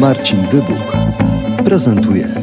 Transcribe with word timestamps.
Marcin 0.00 0.48
Dybuk 0.48 0.92
prezentuje 1.64 2.34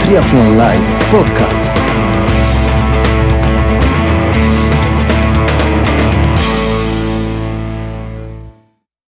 Triathlon 0.00 0.56
Live 0.56 1.10
Podcast. 1.10 1.72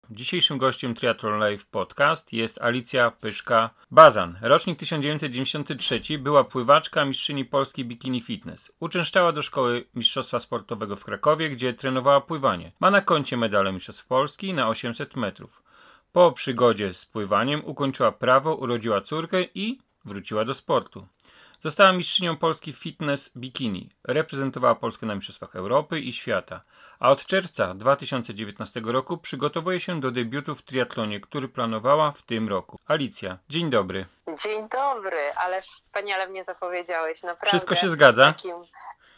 Dzisiejszym 0.09 0.57
gościem 0.57 0.95
Triathlon 0.95 1.39
Live 1.39 1.65
Podcast 1.65 2.33
jest 2.33 2.61
Alicja 2.61 3.11
Pyszka-Bazan. 3.21 4.35
Rocznik 4.41 4.77
1993 4.77 6.01
była 6.19 6.43
pływaczka 6.43 7.05
mistrzyni 7.05 7.45
Polski 7.45 7.85
Bikini 7.85 8.21
Fitness. 8.21 8.71
Uczęszczała 8.79 9.31
do 9.31 9.41
szkoły 9.41 9.85
mistrzostwa 9.95 10.39
sportowego 10.39 10.95
w 10.95 11.05
Krakowie, 11.05 11.49
gdzie 11.49 11.73
trenowała 11.73 12.21
pływanie. 12.21 12.71
Ma 12.79 12.91
na 12.91 13.01
koncie 13.01 13.37
medale 13.37 13.73
mistrzostw 13.73 14.07
Polski 14.07 14.53
na 14.53 14.67
800 14.67 15.15
metrów. 15.15 15.68
Po 16.11 16.31
przygodzie 16.31 16.93
z 16.93 17.05
pływaniem 17.05 17.65
ukończyła 17.65 18.11
prawo, 18.11 18.55
urodziła 18.55 19.01
córkę 19.01 19.41
i 19.41 19.79
wróciła 20.05 20.45
do 20.45 20.53
sportu. 20.53 21.07
Została 21.59 21.91
mistrzynią 21.93 22.37
Polski 22.37 22.73
Fitness 22.73 23.37
Bikini. 23.37 23.89
Reprezentowała 24.03 24.75
Polskę 24.75 25.05
na 25.05 25.15
Mistrzostwach 25.15 25.55
Europy 25.55 25.99
i 25.99 26.13
świata. 26.13 26.61
A 26.99 27.09
od 27.09 27.25
czerwca 27.25 27.73
2019 27.73 28.81
roku 28.85 29.17
przygotowuje 29.17 29.79
się 29.79 29.99
do 29.99 30.11
debiutu 30.11 30.55
w 30.55 30.61
triatlonie, 30.63 31.19
który 31.19 31.47
planowała 31.47 32.11
w 32.11 32.21
tym 32.21 32.49
roku. 32.49 32.79
Alicja, 32.87 33.37
dzień 33.49 33.69
dobry. 33.69 34.05
Dzień 34.43 34.69
dobry, 34.69 35.33
ale 35.35 35.61
wspaniale 35.61 36.27
mnie 36.27 36.43
zapowiedziałeś, 36.43 37.23
naprawdę. 37.23 37.47
Wszystko 37.47 37.75
się 37.75 37.89
zgadza? 37.89 38.25
Takim, 38.25 38.55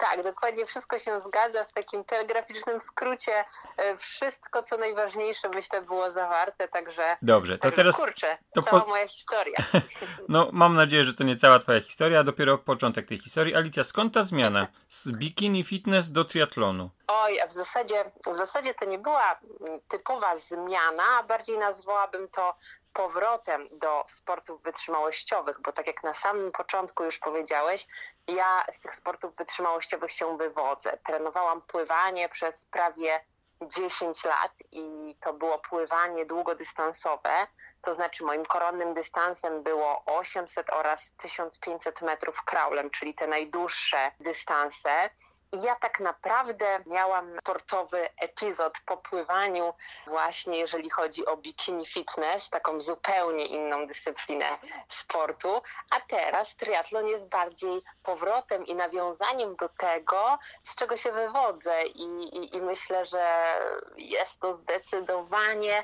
tak, 0.01 0.23
dokładnie 0.23 0.65
wszystko 0.65 0.99
się 0.99 1.21
zgadza. 1.21 1.65
W 1.65 1.71
takim 1.71 2.03
telegraficznym 2.03 2.79
skrócie 2.79 3.31
e, 3.77 3.97
wszystko, 3.97 4.63
co 4.63 4.77
najważniejsze, 4.77 5.49
myślę, 5.49 5.81
było 5.81 6.11
zawarte, 6.11 6.67
także. 6.67 7.17
Dobrze, 7.21 7.57
to 7.57 7.61
także, 7.61 7.75
teraz. 7.75 7.95
Kurczę, 7.97 8.37
to 8.55 8.61
cała 8.61 8.81
po- 8.81 8.87
moja 8.87 9.07
historia. 9.07 9.57
No, 10.29 10.49
mam 10.51 10.75
nadzieję, 10.75 11.03
że 11.03 11.13
to 11.13 11.23
nie 11.23 11.35
cała 11.37 11.59
Twoja 11.59 11.81
historia, 11.81 12.19
a 12.19 12.23
dopiero 12.23 12.57
początek 12.57 13.07
tej 13.07 13.17
historii. 13.17 13.55
Alicja, 13.55 13.83
skąd 13.83 14.13
ta 14.13 14.23
zmiana 14.23 14.67
z 14.89 15.11
bikini 15.11 15.63
fitness 15.63 16.11
do 16.11 16.25
triatlonu? 16.25 16.89
Oj, 17.07 17.41
a 17.41 17.47
w 17.47 17.51
zasadzie, 17.51 18.11
w 18.33 18.35
zasadzie 18.37 18.73
to 18.73 18.85
nie 18.85 18.99
była 18.99 19.39
typowa 19.87 20.35
zmiana, 20.35 21.03
a 21.19 21.23
bardziej 21.23 21.57
nazwałabym 21.57 22.27
to 22.29 22.55
powrotem 22.93 23.67
do 23.71 24.03
sportów 24.07 24.63
wytrzymałościowych, 24.63 25.61
bo 25.61 25.71
tak 25.71 25.87
jak 25.87 26.03
na 26.03 26.13
samym 26.13 26.51
początku 26.51 27.03
już 27.03 27.19
powiedziałeś, 27.19 27.87
ja 28.27 28.65
z 28.71 28.79
tych 28.79 28.95
sportów 28.95 29.35
wytrzymałościowych 29.35 30.11
się 30.11 30.37
wywodzę. 30.37 30.97
Trenowałam 31.05 31.61
pływanie 31.61 32.29
przez 32.29 32.65
prawie 32.65 33.25
10 33.61 34.25
lat 34.25 34.51
i 34.71 35.15
to 35.19 35.33
było 35.33 35.59
pływanie 35.59 36.25
długodystansowe, 36.25 37.47
to 37.81 37.93
znaczy 37.93 38.23
moim 38.23 38.45
koronnym 38.45 38.93
dystansem 38.93 39.63
było 39.63 40.03
800 40.05 40.69
oraz 40.69 41.13
1500 41.17 42.01
metrów 42.01 42.43
kraulem, 42.43 42.89
czyli 42.89 43.13
te 43.13 43.27
najdłuższe 43.27 44.11
dystanse. 44.19 45.09
I 45.51 45.61
ja 45.61 45.75
tak 45.75 45.99
naprawdę 45.99 46.79
miałam 46.85 47.39
sportowy 47.39 48.09
epizod 48.17 48.79
po 48.85 48.97
pływaniu, 48.97 49.73
właśnie 50.07 50.59
jeżeli 50.59 50.89
chodzi 50.89 51.25
o 51.25 51.37
bikini 51.37 51.85
fitness, 51.85 52.49
taką 52.49 52.79
zupełnie 52.79 53.45
inną 53.45 53.85
dyscyplinę 53.85 54.57
sportu, 54.87 55.61
a 55.89 55.99
teraz 55.99 56.55
triatlon 56.55 57.07
jest 57.07 57.29
bardziej 57.29 57.81
powrotem 58.03 58.65
i 58.65 58.75
nawiązaniem 58.75 59.55
do 59.55 59.69
tego, 59.69 60.39
z 60.63 60.75
czego 60.75 60.97
się 60.97 61.11
wywodzę 61.11 61.83
i, 61.85 62.03
i, 62.37 62.55
i 62.55 62.61
myślę, 62.61 63.05
że 63.05 63.50
jest 63.97 64.39
to 64.39 64.53
zdecydowanie 64.53 65.83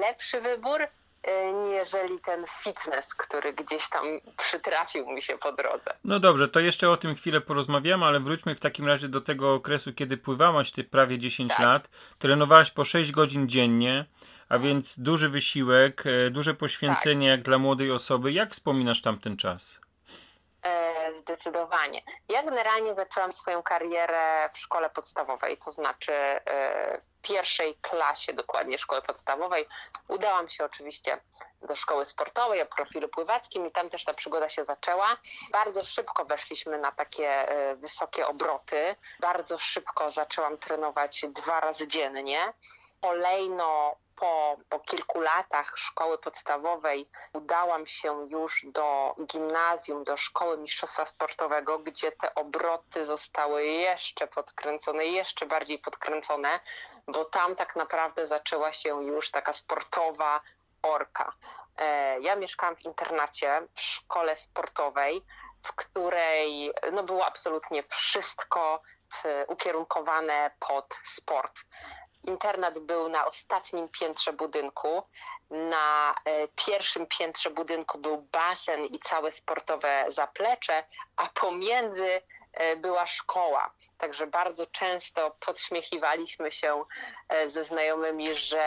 lepszy 0.00 0.40
wybór 0.40 0.80
niżeli 1.70 2.20
ten 2.20 2.44
fitness, 2.62 3.14
który 3.14 3.52
gdzieś 3.52 3.88
tam 3.88 4.04
przytrafił 4.38 5.10
mi 5.10 5.22
się 5.22 5.38
po 5.38 5.52
drodze. 5.52 5.94
No 6.04 6.20
dobrze, 6.20 6.48
to 6.48 6.60
jeszcze 6.60 6.90
o 6.90 6.96
tym 6.96 7.14
chwilę 7.14 7.40
porozmawiamy, 7.40 8.04
ale 8.06 8.20
wróćmy 8.20 8.54
w 8.54 8.60
takim 8.60 8.86
razie 8.86 9.08
do 9.08 9.20
tego 9.20 9.54
okresu, 9.54 9.92
kiedy 9.92 10.16
pływałaś 10.16 10.72
ty 10.72 10.84
prawie 10.84 11.18
10 11.18 11.50
Tak. 11.50 11.66
lat, 11.66 11.88
trenowałaś 12.18 12.70
po 12.70 12.84
6 12.84 13.12
godzin 13.12 13.48
dziennie, 13.48 14.04
a 14.48 14.58
więc 14.58 14.98
duży 14.98 15.28
wysiłek, 15.28 16.04
e, 16.06 16.30
duże 16.30 16.54
poświęcenie 16.54 17.28
jak 17.28 17.42
dla 17.42 17.58
młodej 17.58 17.90
osoby. 17.90 18.32
Jak 18.32 18.52
wspominasz 18.52 19.02
tamten 19.02 19.36
czas? 19.36 19.83
Zdecydowanie. 21.14 22.02
Ja 22.28 22.42
generalnie 22.42 22.94
zaczęłam 22.94 23.32
swoją 23.32 23.62
karierę 23.62 24.48
w 24.52 24.58
szkole 24.58 24.90
podstawowej, 24.90 25.58
to 25.58 25.72
znaczy 25.72 26.12
e, 26.12 27.00
w 27.00 27.20
pierwszej 27.22 27.74
klasie 27.74 28.32
dokładnie 28.32 28.78
szkoły 28.78 29.02
podstawowej. 29.02 29.66
Udałam 30.08 30.48
się 30.48 30.64
oczywiście 30.64 31.20
do 31.62 31.76
szkoły 31.76 32.04
sportowej 32.04 32.62
o 32.62 32.66
profilu 32.66 33.08
pływackim 33.08 33.66
i 33.66 33.70
tam 33.70 33.90
też 33.90 34.04
ta 34.04 34.14
przygoda 34.14 34.48
się 34.48 34.64
zaczęła. 34.64 35.16
Bardzo 35.52 35.84
szybko 35.84 36.24
weszliśmy 36.24 36.78
na 36.78 36.92
takie 36.92 37.48
e, 37.48 37.76
wysokie 37.76 38.26
obroty. 38.26 38.96
Bardzo 39.20 39.58
szybko 39.58 40.10
zaczęłam 40.10 40.58
trenować 40.58 41.24
dwa 41.28 41.60
razy 41.60 41.88
dziennie. 41.88 42.52
Kolejno 43.00 43.96
po, 44.16 44.56
po 44.68 44.80
kilku 44.80 45.20
latach 45.20 45.72
szkoły 45.76 46.18
podstawowej 46.18 47.06
udałam 47.32 47.86
się 47.86 48.26
już 48.30 48.66
do 48.68 49.14
gimnazjum, 49.26 50.04
do 50.04 50.16
szkoły 50.16 50.58
mistrzostwa 50.58 51.06
sportowego, 51.06 51.78
gdzie 51.78 52.12
te 52.12 52.34
obroty 52.34 53.04
zostały 53.04 53.64
jeszcze 53.64 54.26
podkręcone, 54.26 55.06
jeszcze 55.06 55.46
bardziej 55.46 55.78
podkręcone, 55.78 56.60
bo 57.06 57.24
tam 57.24 57.56
tak 57.56 57.76
naprawdę 57.76 58.26
zaczęła 58.26 58.72
się 58.72 59.04
już 59.04 59.30
taka 59.30 59.52
sportowa 59.52 60.40
orka. 60.82 61.32
E, 61.76 62.20
Ja 62.20 62.36
mieszkałam 62.36 62.76
w 62.76 62.84
internacie 62.84 63.62
w 63.74 63.80
szkole 63.80 64.36
sportowej, 64.36 65.24
w 65.62 65.72
której 65.72 66.72
no, 66.92 67.02
było 67.02 67.26
absolutnie 67.26 67.82
wszystko 67.82 68.80
ukierunkowane 69.48 70.50
pod 70.68 70.98
sport. 71.04 71.60
Internat 72.26 72.78
był 72.78 73.08
na 73.08 73.26
ostatnim 73.26 73.88
piętrze 73.88 74.32
budynku. 74.32 75.02
Na 75.50 76.14
e, 76.24 76.48
pierwszym 76.48 77.06
piętrze 77.06 77.50
budynku 77.50 77.98
był 77.98 78.22
basen 78.32 78.84
i 78.84 78.98
całe 78.98 79.32
sportowe 79.32 80.04
zaplecze, 80.08 80.84
a 81.16 81.28
pomiędzy 81.40 82.22
e, 82.52 82.76
była 82.76 83.06
szkoła. 83.06 83.70
Także 83.98 84.26
bardzo 84.26 84.66
często 84.66 85.36
podśmiechiwaliśmy 85.46 86.50
się 86.50 86.84
e, 87.28 87.48
ze 87.48 87.64
znajomymi, 87.64 88.36
że 88.36 88.64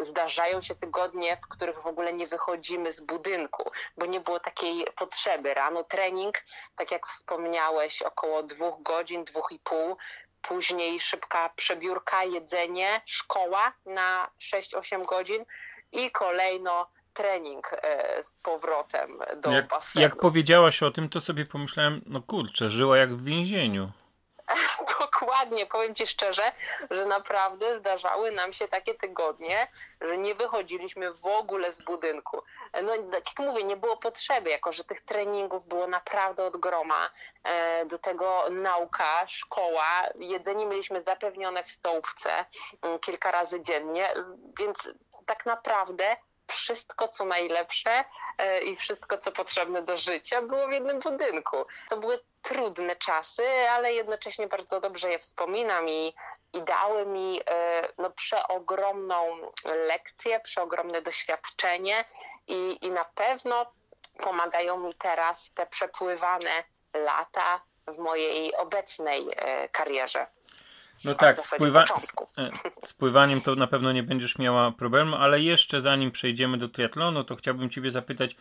zdarzają 0.00 0.62
się 0.62 0.74
tygodnie, 0.74 1.36
w 1.36 1.48
których 1.48 1.82
w 1.82 1.86
ogóle 1.86 2.12
nie 2.12 2.26
wychodzimy 2.26 2.92
z 2.92 3.00
budynku, 3.00 3.70
bo 3.96 4.06
nie 4.06 4.20
było 4.20 4.40
takiej 4.40 4.86
potrzeby. 4.96 5.54
Rano 5.54 5.84
trening, 5.84 6.44
tak 6.76 6.90
jak 6.90 7.06
wspomniałeś, 7.06 8.02
około 8.02 8.42
dwóch 8.42 8.82
godzin, 8.82 9.24
dwóch 9.24 9.52
i 9.52 9.58
pół. 9.58 9.96
Później 10.42 11.00
szybka 11.00 11.50
przebiórka, 11.56 12.24
jedzenie, 12.24 13.00
szkoła 13.04 13.72
na 13.86 14.30
6-8 14.40 15.06
godzin 15.06 15.44
i 15.92 16.10
kolejno 16.10 16.86
trening 17.14 17.70
e, 17.72 18.24
z 18.24 18.32
powrotem 18.42 19.18
do 19.36 19.50
Jak, 19.50 19.68
basenu. 19.68 20.02
jak 20.02 20.16
powiedziałaś 20.16 20.82
o 20.82 20.90
tym, 20.90 21.08
to 21.08 21.20
sobie 21.20 21.46
pomyślałem, 21.46 22.00
no 22.06 22.22
kurczę, 22.22 22.70
żyła 22.70 22.98
jak 22.98 23.14
w 23.14 23.24
więzieniu. 23.24 23.90
Dokładnie, 25.00 25.66
powiem 25.66 25.94
Ci 25.94 26.06
szczerze, 26.06 26.52
że 26.90 27.06
naprawdę 27.06 27.76
zdarzały 27.78 28.30
nam 28.30 28.52
się 28.52 28.68
takie 28.68 28.94
tygodnie, 28.94 29.68
że 30.00 30.18
nie 30.18 30.34
wychodziliśmy 30.34 31.12
w 31.12 31.26
ogóle 31.26 31.72
z 31.72 31.82
budynku. 31.82 32.42
No 32.82 32.92
tak 33.12 33.28
jak 33.28 33.38
mówię, 33.38 33.64
nie 33.64 33.76
było 33.76 33.96
potrzeby, 33.96 34.50
jako 34.50 34.72
że 34.72 34.84
tych 34.84 35.00
treningów 35.04 35.64
było 35.64 35.86
naprawdę 35.86 36.44
od 36.44 36.56
groma. 36.56 37.10
E, 37.44 37.86
Do 37.86 37.98
tego 37.98 38.44
nauka, 38.50 39.26
szkoła, 39.26 40.06
jedzenie 40.14 40.66
mieliśmy 40.66 41.00
zapewnione 41.00 41.62
w 41.62 41.70
stołówce 41.70 42.30
mm, 42.82 42.98
kilka 42.98 43.30
razy 43.30 43.60
dziennie, 43.62 44.14
więc 44.58 44.88
tak 45.26 45.46
naprawdę 45.46 46.16
wszystko, 46.48 47.08
co 47.08 47.24
najlepsze 47.24 48.04
e, 48.38 48.60
i 48.60 48.76
wszystko, 48.76 49.18
co 49.18 49.32
potrzebne 49.32 49.82
do 49.82 49.96
życia, 49.96 50.42
było 50.42 50.68
w 50.68 50.72
jednym 50.72 51.00
budynku. 51.00 51.56
To 51.88 51.96
były 51.96 52.20
trudne 52.42 52.96
czasy, 52.96 53.42
ale 53.70 53.92
jednocześnie 53.92 54.48
bardzo 54.48 54.80
dobrze 54.80 55.10
je 55.10 55.18
wspominam 55.18 55.88
i, 55.88 56.14
i 56.52 56.62
dały 56.62 57.06
mi 57.06 57.40
e, 57.46 57.88
no, 57.98 58.10
przeogromną 58.10 59.50
lekcję, 59.64 60.40
przeogromne 60.40 61.02
doświadczenie 61.02 62.04
i, 62.46 62.78
i 62.82 62.90
na 62.90 63.04
pewno 63.04 63.72
pomagają 64.22 64.78
mi 64.78 64.94
teraz 64.94 65.50
te 65.54 65.66
przepływane 65.66 66.64
lata 66.94 67.60
w 67.86 67.98
mojej 67.98 68.56
obecnej 68.56 69.28
e, 69.36 69.68
karierze. 69.68 70.26
No 71.04 71.14
tak, 71.14 71.40
z, 71.42 71.54
pływa... 71.56 71.84
e, 72.38 72.50
z 72.86 72.92
pływaniem 72.92 73.40
to 73.40 73.54
na 73.54 73.66
pewno 73.66 73.92
nie 73.92 74.02
będziesz 74.02 74.38
miała 74.38 74.72
problemu, 74.72 75.16
ale 75.16 75.40
jeszcze 75.40 75.80
zanim 75.80 76.10
przejdziemy 76.10 76.58
do 76.58 76.68
triatlonu, 76.68 77.24
to 77.24 77.36
chciałbym 77.36 77.70
Ciebie 77.70 77.90
zapytać 77.90 78.36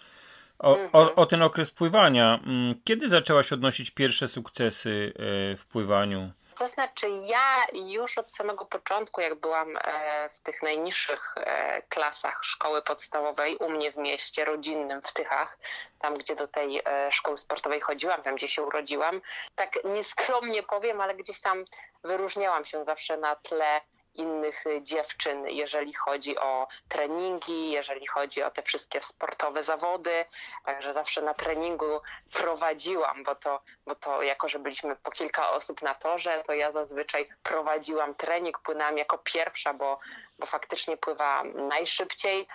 o, 0.59 0.71
o, 0.71 0.77
Mhm. 0.79 1.07
o 1.15 1.25
ten 1.25 1.41
okres 1.41 1.71
pływania. 1.71 2.39
Mm, 2.45 2.75
Kiedy 2.83 3.09
zaczęłaś 3.09 3.53
odnosić 3.53 3.91
pierwsze 3.91 4.27
sukcesy 4.27 5.13
e, 5.15 5.55
w 5.57 5.65
pływaniu? 5.65 6.31
To 6.57 6.67
znaczy, 6.67 7.09
ja 7.09 7.65
już 7.73 8.17
od 8.17 8.31
samego 8.31 8.65
początku, 8.65 9.21
jak 9.21 9.35
byłam 9.35 9.77
e, 9.77 10.29
w 10.29 10.39
tych 10.39 10.63
najniższych 10.63 11.35
e, 11.37 11.81
klasach 11.81 12.39
szkoły 12.43 12.81
podstawowej, 12.81 13.57
u 13.57 13.69
mnie 13.69 13.91
w 13.91 13.97
mieście 13.97 14.45
rodzinnym 14.45 15.01
w 15.01 15.13
Tychach, 15.13 15.57
tam 15.99 16.13
gdzie 16.13 16.35
do 16.35 16.47
tej 16.47 16.81
e, 16.85 17.11
szkoły 17.11 17.37
sportowej 17.37 17.81
chodziłam, 17.81 18.23
tam 18.23 18.35
gdzie 18.35 18.49
się 18.49 18.63
urodziłam, 18.63 19.21
tak 19.55 19.79
nieskromnie 19.83 20.63
powiem, 20.63 21.01
ale 21.01 21.15
gdzieś 21.15 21.41
tam 21.41 21.65
wyróżniałam 22.03 22.65
się 22.65 22.83
zawsze 22.83 23.17
na 23.17 23.35
tle 23.35 23.81
innych 24.17 24.63
dziewczyn, 24.81 25.47
jeżeli 25.47 25.93
chodzi 25.93 26.37
o 26.37 26.67
treningi, 26.87 27.71
jeżeli 27.71 28.07
chodzi 28.07 28.43
o 28.43 28.51
te 28.51 28.61
wszystkie 28.61 29.01
sportowe 29.01 29.63
zawody. 29.63 30.25
Także 30.65 30.93
zawsze 30.93 31.21
na 31.21 31.33
treningu 31.33 32.01
prowadziłam, 32.33 33.23
bo 33.23 33.35
to, 33.35 33.61
bo 33.85 33.95
to 33.95 34.21
jako, 34.21 34.49
że 34.49 34.59
byliśmy 34.59 34.95
po 34.95 35.11
kilka 35.11 35.51
osób 35.51 35.81
na 35.81 35.95
torze, 35.95 36.43
to 36.47 36.53
ja 36.53 36.71
zazwyczaj 36.71 37.29
prowadziłam 37.43 38.15
trening, 38.15 38.59
płynęłam 38.59 38.97
jako 38.97 39.17
pierwsza, 39.17 39.73
bo, 39.73 39.99
bo 40.39 40.45
faktycznie 40.45 40.97
pływałam 40.97 41.67
najszybciej. 41.67 42.47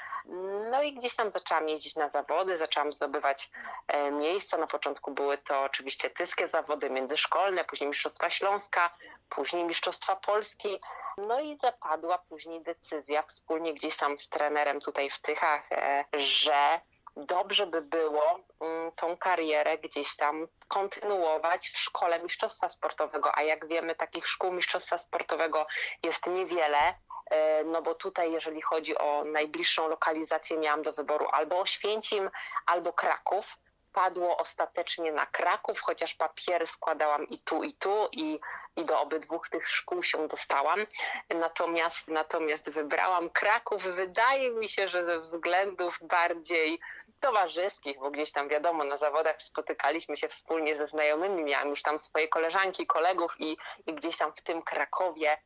No 0.71 0.83
i 0.83 0.95
gdzieś 0.95 1.17
tam 1.17 1.31
zaczęłam 1.31 1.69
jeździć 1.69 1.97
na 1.97 2.09
zawody, 2.09 2.57
zaczęłam 2.57 2.93
zdobywać 2.93 3.51
e, 3.89 4.11
miejsca. 4.11 4.59
Na 4.59 4.67
początku 4.67 5.11
były 5.11 5.39
to 5.39 5.63
oczywiście 5.63 6.11
tyskie 6.11 6.49
zawody 6.49 6.91
międzyszkolne, 6.91 7.65
później 7.65 7.89
Mistrzostwa 7.89 8.31
Śląska, 8.31 8.91
później 9.29 9.65
Mistrzostwa 9.65 10.17
Polski. 10.17 10.81
No 11.19 11.41
i 11.41 11.59
zapadła 11.59 12.19
później 12.19 12.63
decyzja 12.63 13.23
wspólnie 13.23 13.75
gdzieś 13.75 13.97
tam 13.97 14.19
z 14.19 14.29
trenerem 14.29 14.81
tutaj 14.81 15.11
w 15.11 15.21
Tychach, 15.21 15.73
e, 15.73 16.05
że 16.13 16.81
dobrze 17.17 17.67
by 17.67 17.83
było 17.83 18.41
mm, 18.61 18.93
tą 18.93 19.17
karierę 19.17 19.79
gdzieś 19.79 20.17
tam 20.17 20.49
kontynuować 20.69 21.69
w 21.69 21.79
szkole 21.79 22.21
mistrzostwa 22.21 22.69
sportowego, 22.69 23.35
a 23.35 23.43
jak 23.43 23.69
wiemy, 23.69 23.95
takich 23.95 24.27
szkół 24.27 24.53
mistrzostwa 24.53 24.99
sportowego 24.99 25.67
jest 26.03 26.27
niewiele. 26.27 26.95
E, 27.33 27.65
no 27.65 27.83
bo 27.83 27.95
tutaj, 27.95 28.33
jeżeli 28.33 28.63
chodzi 28.63 28.99
o 28.99 29.25
najbliższą 29.25 29.89
lokalizację, 29.89 30.59
miałam 30.59 30.83
do 30.83 30.93
wyboru 30.93 31.27
albo 31.33 31.61
Oświęcim, 31.61 32.31
albo 32.67 32.93
Kraków 32.93 33.59
padło 33.93 34.37
ostatecznie 34.37 35.13
na 35.13 35.27
Kraków, 35.27 35.81
chociaż 35.81 36.15
papiery 36.15 36.67
składałam 36.67 37.29
i 37.29 37.39
tu, 37.39 37.63
i 37.63 37.75
tu, 37.75 38.09
i, 38.13 38.39
i 38.77 38.85
do 38.85 39.01
obydwu 39.01 39.41
tych 39.51 39.69
szkół 39.69 40.03
się 40.03 40.29
dostałam. 40.29 40.81
Natomiast, 41.31 42.09
natomiast 42.09 42.71
wybrałam 42.71 43.31
Kraków. 43.31 43.83
Wydaje 43.83 44.51
mi 44.51 44.69
się, 44.69 44.89
że 44.89 45.05
ze 45.05 45.19
względów 45.19 45.99
bardziej 46.03 46.81
towarzyskich, 47.21 47.99
bo 47.99 48.11
gdzieś 48.11 48.33
tam 48.33 48.49
wiadomo, 48.49 48.85
na 48.85 48.99
zawodach 48.99 49.43
spotykaliśmy 49.43 50.17
się 50.17 50.29
wspólnie 50.29 50.77
ze 50.77 50.87
znajomymi, 50.87 51.45
miałam 51.45 51.69
już 51.69 51.83
tam 51.83 51.99
swoje 51.99 52.29
koleżanki, 52.29 52.87
kolegów 52.87 53.35
i, 53.39 53.57
i 53.87 53.95
gdzieś 53.95 54.17
tam 54.19 54.33
w 54.33 54.43
tym 54.43 54.63
Krakowie 54.63 55.39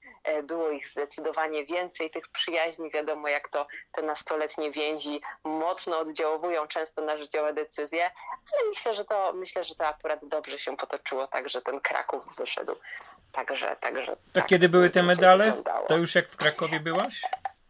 było 0.43 0.71
ich 0.71 0.89
zdecydowanie 0.89 1.65
więcej, 1.65 2.11
tych 2.11 2.29
przyjaźni, 2.29 2.91
wiadomo 2.91 3.29
jak 3.29 3.49
to 3.49 3.67
te 3.93 4.03
nastoletnie 4.03 4.71
więzi 4.71 5.21
mocno 5.45 5.99
oddziałują 5.99 6.67
często 6.67 7.03
na 7.03 7.19
życiowe 7.19 7.53
decyzje, 7.53 8.05
ale 8.53 8.69
myślę, 8.69 8.95
że 8.95 9.05
to 9.05 9.33
myślę, 9.33 9.65
że 9.65 9.75
to 9.75 9.87
akurat 9.87 10.21
dobrze 10.23 10.59
się 10.59 10.77
potoczyło, 10.77 11.27
tak, 11.27 11.51
że 11.51 11.63
ten 11.63 11.81
Kraków 11.81 12.37
wyszedł. 12.39 12.77
Także, 13.33 13.77
także. 13.81 14.07
To 14.07 14.17
tak, 14.33 14.47
kiedy 14.47 14.69
były 14.69 14.91
te 14.91 15.03
medale? 15.03 15.53
To 15.89 15.97
już 15.97 16.15
jak 16.15 16.29
w 16.29 16.37
Krakowie 16.37 16.81
byłaś? 16.81 17.23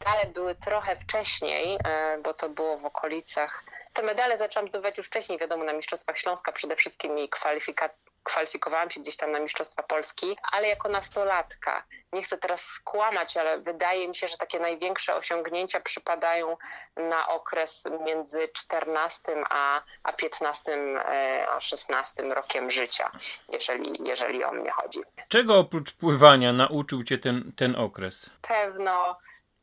Medale 0.06 0.26
były 0.26 0.54
trochę 0.54 0.96
wcześniej, 0.96 1.78
e, 1.84 2.18
bo 2.22 2.34
to 2.34 2.48
było 2.48 2.78
w 2.78 2.84
okolicach. 2.84 3.64
Te 3.92 4.02
medale 4.02 4.38
zaczęłam 4.38 4.68
zdobywać 4.68 4.98
już 4.98 5.06
wcześniej, 5.06 5.38
wiadomo, 5.38 5.64
na 5.64 5.72
Mistrzostwach 5.72 6.18
Śląska 6.18 6.52
przede 6.52 6.76
wszystkim 6.76 7.18
i 7.18 7.28
kwalifika 7.28 7.88
kwalifikowałam 8.26 8.90
się 8.90 9.00
gdzieś 9.00 9.16
tam 9.16 9.32
na 9.32 9.38
Mistrzostwa 9.38 9.82
Polski, 9.82 10.36
ale 10.52 10.68
jako 10.68 10.88
nastolatka. 10.88 11.84
Nie 12.12 12.22
chcę 12.22 12.38
teraz 12.38 12.60
skłamać, 12.60 13.36
ale 13.36 13.58
wydaje 13.58 14.08
mi 14.08 14.14
się, 14.14 14.28
że 14.28 14.36
takie 14.36 14.60
największe 14.60 15.14
osiągnięcia 15.14 15.80
przypadają 15.80 16.56
na 16.96 17.28
okres 17.28 17.84
między 18.06 18.48
14 18.48 19.22
a, 19.50 19.82
a 20.02 20.12
15, 20.12 20.72
e, 20.72 21.46
a 21.50 21.60
16 21.60 22.22
rokiem 22.22 22.70
życia, 22.70 23.10
jeżeli, 23.52 24.00
jeżeli 24.04 24.44
o 24.44 24.52
mnie 24.52 24.70
chodzi. 24.70 25.00
Czego 25.28 25.58
oprócz 25.58 25.92
pływania 25.92 26.52
nauczył 26.52 27.04
Cię 27.04 27.18
ten, 27.18 27.52
ten 27.56 27.76
okres? 27.76 28.30
Pewno 28.42 29.16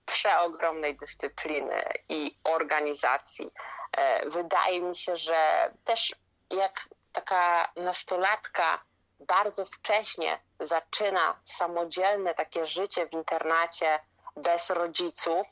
przeogromnej 0.05 0.97
dyscypliny 0.97 1.83
i 2.09 2.37
organizacji. 2.43 3.49
E, 3.91 4.29
wydaje 4.29 4.81
mi 4.81 4.95
się, 4.95 5.17
że 5.17 5.71
też 5.83 6.15
jak 6.49 6.89
taka 7.11 7.71
nastolatka 7.75 8.83
bardzo 9.19 9.65
wcześnie 9.65 10.39
zaczyna 10.59 11.39
samodzielne 11.45 12.33
takie 12.33 12.65
życie 12.65 13.07
w 13.07 13.13
internacie 13.13 13.99
bez 14.35 14.69
rodziców, 14.69 15.47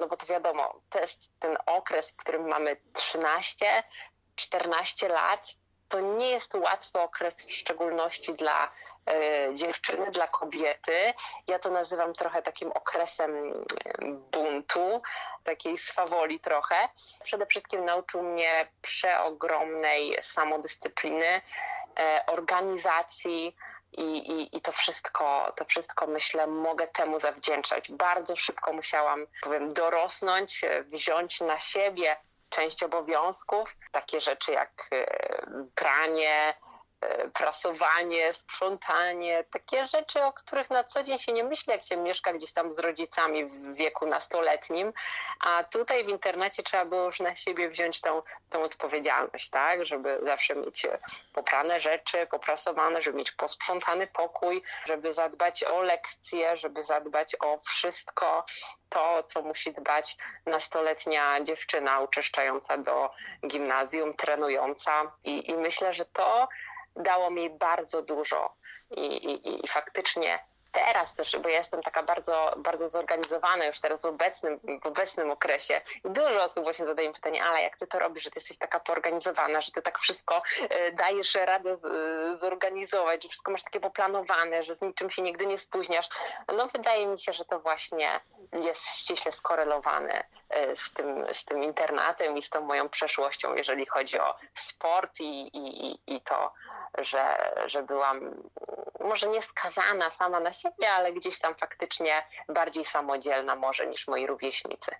no 0.00 0.08
bo 0.08 0.16
to 0.16 0.26
wiadomo, 0.26 0.80
to 0.90 0.98
jest 1.00 1.30
ten 1.38 1.56
okres, 1.66 2.10
w 2.10 2.16
którym 2.16 2.48
mamy 2.48 2.76
13, 2.92 3.82
14 4.34 5.08
lat, 5.08 5.56
to 5.88 6.00
nie 6.00 6.30
jest 6.30 6.54
łatwy 6.54 7.00
okres, 7.00 7.34
w 7.34 7.52
szczególności 7.52 8.34
dla 8.34 8.70
e, 9.06 9.54
dziewczyny, 9.54 10.10
dla 10.10 10.28
kobiety. 10.28 11.14
Ja 11.46 11.58
to 11.58 11.70
nazywam 11.70 12.14
trochę 12.14 12.42
takim 12.42 12.72
okresem 12.72 13.52
buntu, 14.32 15.02
takiej 15.44 15.78
swawoli 15.78 16.40
trochę. 16.40 16.88
Przede 17.24 17.46
wszystkim 17.46 17.84
nauczył 17.84 18.22
mnie 18.22 18.68
przeogromnej 18.82 20.18
samodyscypliny, 20.22 21.40
e, 21.98 22.22
organizacji. 22.26 23.56
I, 23.96 24.02
i, 24.02 24.56
I 24.56 24.60
to 24.60 24.72
wszystko, 24.72 25.52
to 25.56 25.64
wszystko 25.64 26.06
myślę, 26.06 26.46
mogę 26.46 26.88
temu 26.88 27.20
zawdzięczać. 27.20 27.92
Bardzo 27.92 28.36
szybko 28.36 28.72
musiałam, 28.72 29.26
powiem, 29.42 29.72
dorosnąć, 29.72 30.60
wziąć 30.90 31.40
na 31.40 31.60
siebie 31.60 32.16
część 32.54 32.82
obowiązków, 32.82 33.76
takie 33.92 34.20
rzeczy 34.20 34.52
jak 34.52 34.88
e, 34.92 35.43
pranie, 35.74 36.54
prasowanie, 37.32 38.34
sprzątanie, 38.34 39.44
takie 39.52 39.86
rzeczy, 39.86 40.24
o 40.24 40.32
których 40.32 40.70
na 40.70 40.84
co 40.84 41.02
dzień 41.02 41.18
się 41.18 41.32
nie 41.32 41.44
myśli, 41.44 41.72
jak 41.72 41.82
się 41.82 41.96
mieszka 41.96 42.32
gdzieś 42.32 42.52
tam 42.52 42.72
z 42.72 42.78
rodzicami 42.78 43.44
w 43.44 43.74
wieku 43.74 44.06
nastoletnim, 44.06 44.92
a 45.40 45.64
tutaj 45.64 46.04
w 46.04 46.08
internecie 46.08 46.62
trzeba 46.62 46.84
było 46.84 47.04
już 47.04 47.20
na 47.20 47.34
siebie 47.34 47.68
wziąć 47.68 48.00
tą, 48.00 48.22
tą 48.50 48.62
odpowiedzialność, 48.62 49.50
tak, 49.50 49.86
żeby 49.86 50.20
zawsze 50.22 50.54
mieć 50.54 50.86
poprane 51.32 51.80
rzeczy, 51.80 52.26
poprasowane, 52.26 53.00
żeby 53.00 53.18
mieć 53.18 53.32
posprzątany 53.32 54.06
pokój, 54.06 54.62
żeby 54.84 55.12
zadbać 55.12 55.64
o 55.64 55.82
lekcje, 55.82 56.56
żeby 56.56 56.82
zadbać 56.82 57.36
o 57.40 57.58
wszystko, 57.58 58.44
to, 58.88 59.22
co 59.22 59.42
musi 59.42 59.72
dbać 59.72 60.16
nastoletnia 60.46 61.40
dziewczyna 61.40 62.00
uczęszczająca 62.00 62.78
do 62.78 63.10
gimnazjum, 63.46 64.14
trenująca. 64.14 65.12
I, 65.24 65.50
i 65.50 65.54
myślę, 65.54 65.92
że 65.92 66.04
to 66.04 66.48
dało 66.96 67.30
mi 67.30 67.50
bardzo 67.50 68.02
dużo. 68.02 68.56
I, 68.90 69.00
i, 69.00 69.64
i 69.64 69.68
faktycznie 69.68 70.38
teraz 70.74 71.14
też, 71.14 71.36
bo 71.38 71.48
ja 71.48 71.58
jestem 71.58 71.82
taka 71.82 72.02
bardzo, 72.02 72.54
bardzo 72.56 72.88
zorganizowana 72.88 73.66
już 73.66 73.80
teraz 73.80 74.02
w 74.02 74.04
obecnym, 74.04 74.60
w 74.82 74.86
obecnym 74.86 75.30
okresie 75.30 75.80
i 76.04 76.10
dużo 76.10 76.42
osób 76.42 76.64
właśnie 76.64 76.86
zadaje 76.86 77.08
mi 77.08 77.14
pytanie, 77.14 77.44
ale 77.44 77.62
jak 77.62 77.76
ty 77.76 77.86
to 77.86 77.98
robisz, 77.98 78.24
że 78.24 78.30
ty 78.30 78.38
jesteś 78.38 78.58
taka 78.58 78.80
poorganizowana, 78.80 79.60
że 79.60 79.72
ty 79.72 79.82
tak 79.82 79.98
wszystko 79.98 80.42
e, 80.68 80.92
dajesz 80.92 81.34
radę 81.34 81.76
zorganizować, 82.34 83.22
że 83.22 83.28
wszystko 83.28 83.52
masz 83.52 83.62
takie 83.62 83.80
poplanowane, 83.80 84.62
że 84.62 84.74
z 84.74 84.82
niczym 84.82 85.10
się 85.10 85.22
nigdy 85.22 85.46
nie 85.46 85.58
spóźniasz. 85.58 86.08
No 86.56 86.66
wydaje 86.66 87.06
mi 87.06 87.20
się, 87.20 87.32
że 87.32 87.44
to 87.44 87.60
właśnie 87.60 88.20
jest 88.52 88.86
ściśle 88.86 89.32
skorelowane 89.32 90.24
e, 90.50 90.76
z 90.76 90.92
tym, 90.92 91.26
z 91.32 91.44
tym 91.44 91.62
internatem 91.62 92.36
i 92.36 92.42
z 92.42 92.50
tą 92.50 92.60
moją 92.60 92.88
przeszłością, 92.88 93.54
jeżeli 93.54 93.86
chodzi 93.86 94.18
o 94.18 94.34
sport 94.54 95.20
i, 95.20 95.50
i, 95.56 95.98
i 96.06 96.20
to, 96.20 96.52
że, 96.98 97.52
że 97.66 97.82
byłam 97.82 98.34
może 99.04 99.28
nie 99.28 99.42
skazana 99.42 100.10
sama 100.10 100.40
na 100.40 100.52
siebie, 100.52 100.63
ale 100.90 101.12
gdzieś 101.12 101.38
tam 101.38 101.54
faktycznie 101.54 102.22
bardziej 102.48 102.84
samodzielna 102.84 103.56
może 103.56 103.86
niż 103.86 104.08
moi 104.08 104.26
rówieśnicy. 104.26 104.90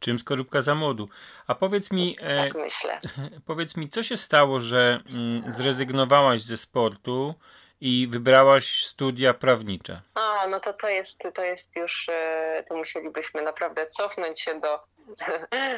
Czym 0.00 0.18
skorupka 0.18 0.60
za 0.60 0.74
młodu. 0.74 1.08
A 1.46 1.54
powiedz 1.54 1.90
mi, 1.90 2.16
e, 2.20 2.36
tak 2.36 2.54
myślę. 2.54 2.98
powiedz 3.46 3.76
mi, 3.76 3.88
co 3.88 4.02
się 4.02 4.16
stało, 4.16 4.60
że 4.60 5.00
mm, 5.12 5.52
zrezygnowałaś 5.52 6.42
ze 6.42 6.56
sportu 6.56 7.34
i 7.80 8.08
wybrałaś 8.10 8.84
studia 8.84 9.34
prawnicze? 9.34 10.00
A, 10.14 10.46
no 10.46 10.60
to 10.60 10.72
to 10.72 10.88
jest, 10.88 11.22
to 11.34 11.44
jest 11.44 11.76
już, 11.76 12.08
e, 12.08 12.64
to 12.68 12.76
musielibyśmy 12.76 13.42
naprawdę 13.42 13.86
cofnąć 13.86 14.40
się 14.40 14.60
do, 14.60 14.80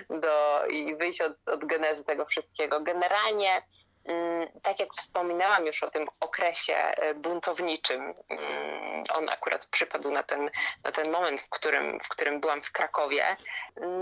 do 0.25 0.67
i 0.67 0.97
wyjść 0.97 1.21
od, 1.21 1.33
od 1.47 1.65
genezy 1.65 2.05
tego 2.05 2.27
wszystkiego. 2.27 2.81
Generalnie 2.81 3.63
Mm, 4.05 4.49
tak 4.63 4.81
jak 4.81 4.95
wspominałam 4.95 5.67
już 5.67 5.83
o 5.83 5.91
tym 5.91 6.07
okresie 6.21 6.75
e, 6.75 7.15
buntowniczym, 7.15 8.15
mm, 8.29 8.92
on 9.11 9.29
akurat 9.31 9.67
przypadł 9.67 10.11
na 10.11 10.23
ten, 10.23 10.51
na 10.85 10.93
ten 10.93 11.11
moment, 11.11 11.41
w 11.41 11.49
którym, 11.49 12.01
w 12.01 12.09
którym 12.09 12.41
byłam 12.41 12.63
w 12.63 12.73
Krakowie. 12.73 13.37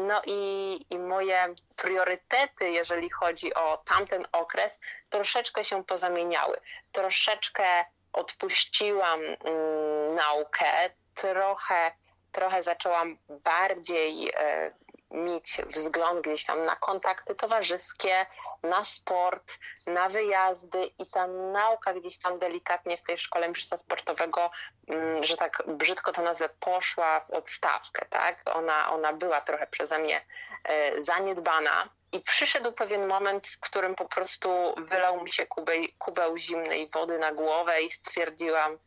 No 0.06 0.22
i, 0.26 0.86
i 0.90 0.98
moje 0.98 1.54
priorytety, 1.76 2.70
jeżeli 2.70 3.10
chodzi 3.10 3.54
o 3.54 3.76
tamten 3.76 4.26
okres, 4.32 4.78
troszeczkę 5.10 5.64
się 5.64 5.84
pozamieniały. 5.84 6.60
Troszeczkę 6.92 7.84
odpuściłam 8.12 9.20
mm, 9.20 9.36
naukę, 10.14 10.90
trochę, 11.14 11.92
trochę 12.32 12.62
zaczęłam 12.62 13.18
bardziej 13.28 14.30
e, 14.34 14.72
mieć 15.10 15.60
wzgląd 15.66 16.20
gdzieś 16.20 16.44
tam 16.44 16.64
na 16.64 16.76
kontakty 16.76 17.34
towarzyskie, 17.34 18.26
na 18.62 18.84
sport, 18.84 19.58
na 19.86 20.08
wyjazdy 20.08 20.84
i 20.98 21.06
ta 21.06 21.26
nauka 21.26 21.94
gdzieś 21.94 22.18
tam 22.18 22.38
delikatnie 22.38 22.96
w 22.96 23.02
tej 23.02 23.18
szkole 23.18 23.48
mistrzostwa 23.48 23.76
sportowego, 23.76 24.50
mm, 24.88 25.24
że 25.24 25.36
tak 25.36 25.62
brzydko 25.66 26.12
to 26.12 26.22
nazwę, 26.22 26.48
poszła 26.60 27.20
w 27.20 27.30
odstawkę, 27.30 28.06
tak? 28.10 28.42
Ona, 28.54 28.90
ona 28.90 29.12
była 29.12 29.40
trochę 29.40 29.66
przeze 29.66 29.98
mnie 29.98 30.24
e, 30.64 31.02
zaniedbana. 31.02 31.88
I 32.12 32.20
przyszedł 32.20 32.72
pewien 32.72 33.06
moment, 33.06 33.46
w 33.46 33.60
którym 33.60 33.94
po 33.94 34.04
prostu 34.04 34.74
wylał 34.78 35.22
mi 35.22 35.32
się 35.32 35.46
kubeł, 35.46 35.82
kubeł 35.98 36.38
zimnej 36.38 36.88
wody 36.88 37.18
na 37.18 37.32
głowę 37.32 37.82
i 37.82 37.90
stwierdziłam, 37.90 38.78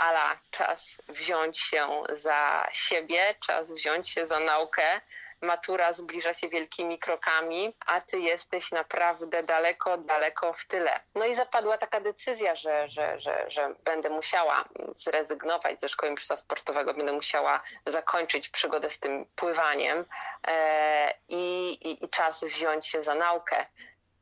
ala, 0.00 0.38
czas 0.50 0.96
wziąć 1.08 1.60
się 1.60 2.02
za 2.12 2.68
siebie, 2.72 3.34
czas 3.46 3.72
wziąć 3.72 4.08
się 4.08 4.26
za 4.26 4.40
naukę. 4.40 5.00
Matura 5.40 5.92
zbliża 5.92 6.34
się 6.34 6.48
wielkimi 6.48 6.98
krokami, 6.98 7.76
a 7.86 8.00
ty 8.00 8.20
jesteś 8.20 8.72
naprawdę 8.72 9.42
daleko, 9.42 9.98
daleko 9.98 10.52
w 10.52 10.66
tyle. 10.66 11.00
No 11.14 11.26
i 11.26 11.34
zapadła 11.34 11.78
taka 11.78 12.00
decyzja, 12.00 12.54
że, 12.54 12.88
że, 12.88 13.18
że, 13.18 13.44
że 13.50 13.74
będę 13.84 14.10
musiała 14.10 14.64
zrezygnować 14.94 15.80
ze 15.80 15.88
szkoły 15.88 16.10
mistrzostwa 16.10 16.46
sportowego, 16.46 16.94
będę 16.94 17.12
musiała 17.12 17.62
zakończyć 17.86 18.48
przygodę 18.48 18.90
z 18.90 18.98
tym 18.98 19.26
pływaniem 19.36 20.04
e, 20.48 21.14
i, 21.28 21.70
i, 21.70 22.04
i 22.04 22.08
czas 22.08 22.44
wziąć 22.44 22.86
się 22.86 23.02
za 23.02 23.14
naukę. 23.14 23.66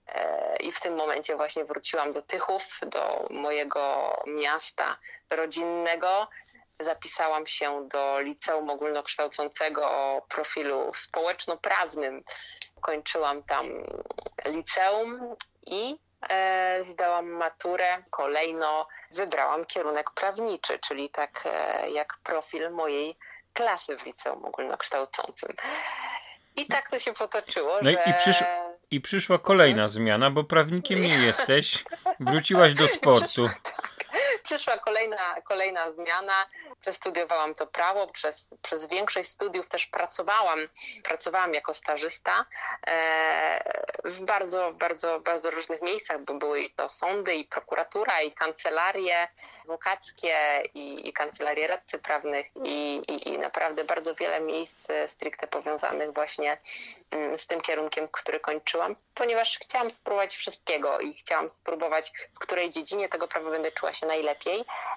E, 0.08 0.56
I 0.56 0.73
w 0.73 0.80
tym 0.80 0.94
momencie 0.94 1.37
właśnie 1.37 1.64
wróciłam 1.64 2.12
do 2.12 2.23
Tychów, 2.23 2.80
do 2.87 3.26
mojego 3.30 4.16
miasta 4.26 4.99
rodzinnego. 5.30 6.28
Zapisałam 6.80 7.47
się 7.47 7.88
do 7.88 8.20
liceum 8.20 8.70
ogólnokształcącego 8.70 9.90
o 9.90 10.23
profilu 10.28 10.92
społeczno-prawnym. 10.94 12.25
Kończyłam 12.80 13.42
tam 13.42 13.66
liceum 14.44 15.28
i 15.66 15.99
e, 16.28 16.78
zdałam 16.85 17.30
maturę. 17.30 18.02
Kolejno 18.11 18.88
wybrałam 19.11 19.64
kierunek 19.64 20.11
prawniczy, 20.11 20.78
czyli 20.78 21.11
tak 21.11 21.42
e, 21.44 21.90
jak 21.90 22.18
profil 22.23 22.70
mojej 22.70 23.16
klasy 23.52 23.97
w 23.97 24.06
liceum 24.06 24.44
ogólnokształcącym. 24.44 25.54
I 26.56 26.66
tak 26.66 26.90
to 26.90 26.99
się 26.99 27.12
potoczyło, 27.12 27.78
no 27.82 27.90
że... 27.90 28.02
I, 28.06 28.14
przysz... 28.14 28.44
I 28.90 29.00
przyszła 29.00 29.38
kolejna 29.38 29.88
zmiana, 29.88 30.30
bo 30.30 30.44
prawnikiem 30.44 31.02
nie 31.02 31.18
jesteś. 31.26 31.85
Wróciłaś 32.20 32.75
do 32.75 32.88
sportu. 32.88 33.47
Przyszła, 34.58 34.78
kolejna, 34.78 35.40
kolejna 35.44 35.90
zmiana. 35.90 36.46
Przestudiowałam 36.80 37.54
to 37.54 37.66
prawo. 37.66 38.06
Przez, 38.06 38.54
przez 38.62 38.84
większość 38.84 39.28
studiów 39.30 39.68
też 39.68 39.86
pracowałam. 39.86 40.68
Pracowałam 41.04 41.54
jako 41.54 41.74
stażysta 41.74 42.44
e, 42.86 43.88
w 44.04 44.20
bardzo, 44.20 44.72
bardzo, 44.72 45.20
bardzo 45.20 45.50
różnych 45.50 45.82
miejscach, 45.82 46.24
bo 46.24 46.34
były 46.34 46.70
to 46.76 46.88
sądy 46.88 47.34
i 47.34 47.44
prokuratura 47.44 48.22
i 48.22 48.32
kancelarie 48.32 49.28
adwokackie 49.60 50.62
i, 50.74 51.08
i 51.08 51.12
kancelarie 51.12 51.66
radcy 51.66 51.98
prawnych 51.98 52.46
i, 52.64 53.02
i, 53.08 53.28
i 53.28 53.38
naprawdę 53.38 53.84
bardzo 53.84 54.14
wiele 54.14 54.40
miejsc 54.40 54.88
stricte 55.06 55.46
powiązanych 55.46 56.14
właśnie 56.14 56.58
mm, 57.10 57.38
z 57.38 57.46
tym 57.46 57.60
kierunkiem, 57.60 58.08
który 58.08 58.40
kończyłam, 58.40 58.96
ponieważ 59.14 59.58
chciałam 59.58 59.90
spróbować 59.90 60.36
wszystkiego 60.36 61.00
i 61.00 61.14
chciałam 61.14 61.50
spróbować, 61.50 62.12
w 62.34 62.38
której 62.38 62.70
dziedzinie 62.70 63.08
tego 63.08 63.28
prawa 63.28 63.50
będę 63.50 63.72
czuła 63.72 63.92
się 63.92 64.06
najlepiej. 64.06 64.48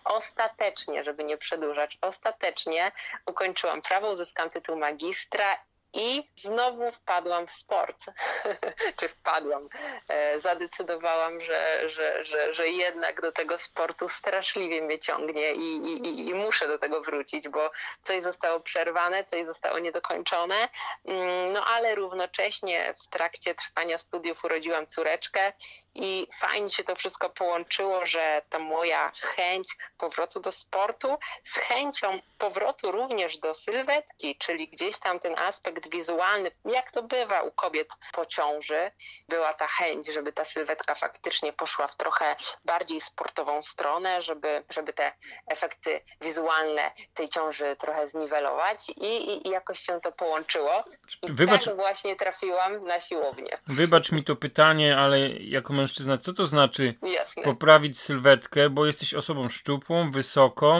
Ostatecznie, 0.03 1.03
żeby 1.03 1.23
nie 1.23 1.37
przedłużać, 1.37 1.97
ostatecznie 2.01 2.91
ukończyłam 3.25 3.81
prawo, 3.81 4.11
uzyskałam 4.11 4.49
tytuł 4.49 4.75
magistra 4.77 5.57
i 5.93 6.29
znowu 6.35 6.91
wpadłam 6.91 7.47
w 7.47 7.51
sport. 7.51 8.05
Czy 8.97 9.09
wpadłam? 9.09 9.69
E, 10.07 10.39
zadecydowałam, 10.39 11.41
że, 11.41 11.89
że, 11.89 12.23
że, 12.23 12.53
że 12.53 12.67
jednak 12.69 13.21
do 13.21 13.31
tego 13.31 13.57
sportu 13.57 14.09
straszliwie 14.09 14.81
mnie 14.81 14.99
ciągnie 14.99 15.53
i, 15.53 15.75
i, 15.77 16.27
i 16.27 16.33
muszę 16.33 16.67
do 16.67 16.79
tego 16.79 17.01
wrócić, 17.01 17.49
bo 17.49 17.71
coś 18.03 18.23
zostało 18.23 18.59
przerwane, 18.59 19.23
coś 19.23 19.45
zostało 19.45 19.79
niedokończone. 19.79 20.69
Mm, 21.05 21.53
no 21.53 21.65
ale 21.65 21.95
równocześnie 21.95 22.93
w 23.03 23.07
trakcie 23.07 23.55
trwania 23.55 23.97
studiów 23.97 24.43
urodziłam 24.43 24.87
córeczkę 24.87 25.53
i 25.95 26.27
fajnie 26.39 26.69
się 26.69 26.83
to 26.83 26.95
wszystko 26.95 27.29
połączyło, 27.29 28.05
że 28.05 28.41
ta 28.49 28.59
moja 28.59 29.11
chęć 29.21 29.77
powrotu 29.97 30.39
do 30.39 30.51
sportu 30.51 31.17
z 31.43 31.57
chęcią 31.57 32.19
powrotu 32.37 32.91
również 32.91 33.37
do 33.37 33.53
sylwetki, 33.53 34.35
czyli 34.35 34.67
gdzieś 34.67 34.99
tam 34.99 35.19
ten 35.19 35.39
aspekt 35.39 35.80
aspekt 35.81 35.91
wizualny, 35.91 36.51
jak 36.65 36.91
to 36.91 37.03
bywa 37.03 37.41
u 37.41 37.51
kobiet 37.51 37.87
po 38.13 38.25
ciąży, 38.25 38.91
była 39.29 39.53
ta 39.53 39.67
chęć, 39.67 40.07
żeby 40.07 40.33
ta 40.33 40.45
sylwetka 40.45 40.95
faktycznie 40.95 41.53
poszła 41.53 41.87
w 41.87 41.95
trochę 41.95 42.35
bardziej 42.65 43.01
sportową 43.01 43.61
stronę, 43.61 44.21
żeby, 44.21 44.63
żeby 44.69 44.93
te 44.93 45.13
efekty 45.47 46.01
wizualne 46.21 46.91
tej 47.13 47.29
ciąży 47.29 47.75
trochę 47.75 48.07
zniwelować 48.07 48.89
i, 48.89 49.05
i, 49.05 49.47
i 49.47 49.51
jakoś 49.51 49.79
się 49.79 49.99
to 50.01 50.11
połączyło. 50.11 50.83
I 51.21 51.31
Wybacz... 51.31 51.65
tak 51.65 51.75
właśnie 51.75 52.15
trafiłam 52.15 52.79
na 52.83 52.99
siłownię. 52.99 53.57
Wybacz 53.67 54.11
mi 54.11 54.23
to 54.23 54.35
pytanie, 54.35 54.97
ale 54.97 55.19
jako 55.29 55.73
mężczyzna, 55.73 56.17
co 56.17 56.33
to 56.33 56.45
znaczy 56.45 56.95
Jasne. 57.01 57.43
poprawić 57.43 57.99
sylwetkę, 57.99 58.69
bo 58.69 58.85
jesteś 58.85 59.13
osobą 59.13 59.49
szczupłą, 59.49 60.11
wysoką, 60.11 60.79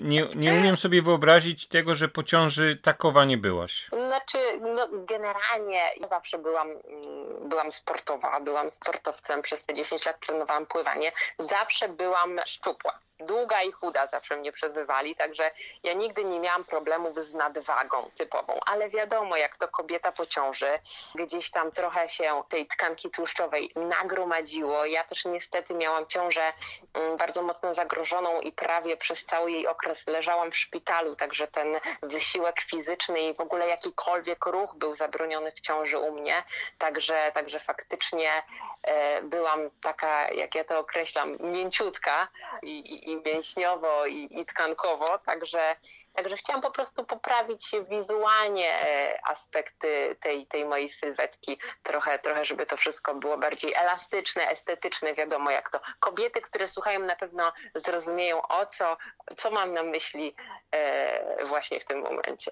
nie, 0.00 0.28
nie 0.34 0.52
umiem 0.52 0.76
sobie 0.76 1.02
wyobrazić 1.02 1.68
tego, 1.68 1.94
że 1.94 2.08
po 2.08 2.22
ciąży 2.22 2.80
takowa 2.82 3.24
nie 3.24 3.38
byłaś. 3.38 3.88
Znaczy, 3.92 4.38
no, 4.60 4.88
generalnie 4.92 5.82
ja 6.00 6.08
zawsze 6.08 6.38
byłam, 6.38 6.70
mm, 6.70 7.48
byłam 7.48 7.72
sportowa, 7.72 8.40
byłam 8.40 8.70
sportowcem, 8.70 9.42
przez 9.42 9.64
te 9.64 9.74
10 9.74 10.06
lat 10.06 10.26
trenowałam 10.26 10.66
pływanie, 10.66 11.12
zawsze 11.38 11.88
byłam 11.88 12.40
szczupła 12.46 12.98
długa 13.20 13.62
i 13.62 13.72
chuda 13.72 14.06
zawsze 14.06 14.36
mnie 14.36 14.52
przezywali, 14.52 15.14
także 15.14 15.50
ja 15.82 15.92
nigdy 15.92 16.24
nie 16.24 16.40
miałam 16.40 16.64
problemów 16.64 17.18
z 17.18 17.34
nadwagą 17.34 18.10
typową, 18.16 18.60
ale 18.66 18.88
wiadomo, 18.88 19.36
jak 19.36 19.56
to 19.56 19.68
kobieta 19.68 20.12
po 20.12 20.26
ciąży, 20.26 20.78
gdzieś 21.14 21.50
tam 21.50 21.72
trochę 21.72 22.08
się 22.08 22.42
tej 22.48 22.66
tkanki 22.66 23.10
tłuszczowej 23.10 23.72
nagromadziło. 23.76 24.84
Ja 24.84 25.04
też 25.04 25.24
niestety 25.24 25.74
miałam 25.74 26.06
ciążę 26.06 26.52
mm, 26.94 27.16
bardzo 27.16 27.42
mocno 27.42 27.74
zagrożoną 27.74 28.40
i 28.40 28.52
prawie 28.52 28.96
przez 28.96 29.24
cały 29.24 29.50
jej 29.50 29.66
okres 29.66 30.06
leżałam 30.06 30.50
w 30.50 30.56
szpitalu, 30.56 31.16
także 31.16 31.48
ten 31.48 31.80
wysiłek 32.02 32.60
fizyczny 32.60 33.20
i 33.20 33.34
w 33.34 33.40
ogóle 33.40 33.68
jakikolwiek 33.68 34.46
ruch 34.46 34.74
był 34.74 34.94
zabroniony 34.94 35.52
w 35.52 35.60
ciąży 35.60 35.98
u 35.98 36.12
mnie, 36.12 36.44
także, 36.78 37.32
także 37.34 37.60
faktycznie 37.60 38.42
e, 38.82 39.22
byłam 39.22 39.70
taka, 39.80 40.30
jak 40.30 40.54
ja 40.54 40.64
to 40.64 40.78
określam, 40.78 41.36
mięciutka 41.40 42.28
i, 42.62 43.07
i 43.08 43.22
mięśniowo, 43.26 44.06
i, 44.06 44.40
i 44.40 44.46
tkankowo, 44.46 45.18
także, 45.18 45.76
także 46.12 46.36
chciałam 46.36 46.62
po 46.62 46.70
prostu 46.70 47.04
poprawić 47.04 47.70
wizualnie 47.90 48.72
e, 48.72 49.20
aspekty 49.24 50.16
tej, 50.20 50.46
tej 50.46 50.64
mojej 50.64 50.88
sylwetki, 50.88 51.58
trochę, 51.82 52.18
trochę, 52.18 52.44
żeby 52.44 52.66
to 52.66 52.76
wszystko 52.76 53.14
było 53.14 53.38
bardziej 53.38 53.74
elastyczne, 53.74 54.48
estetyczne, 54.48 55.14
wiadomo 55.14 55.50
jak 55.50 55.70
to. 55.70 55.80
Kobiety, 56.00 56.40
które 56.40 56.68
słuchają 56.68 57.00
na 57.00 57.16
pewno 57.16 57.52
zrozumieją 57.74 58.42
o 58.42 58.66
co, 58.66 58.96
co 59.36 59.50
mam 59.50 59.72
na 59.72 59.82
myśli 59.82 60.34
e, 60.70 61.46
właśnie 61.46 61.80
w 61.80 61.84
tym 61.84 62.00
momencie. 62.00 62.50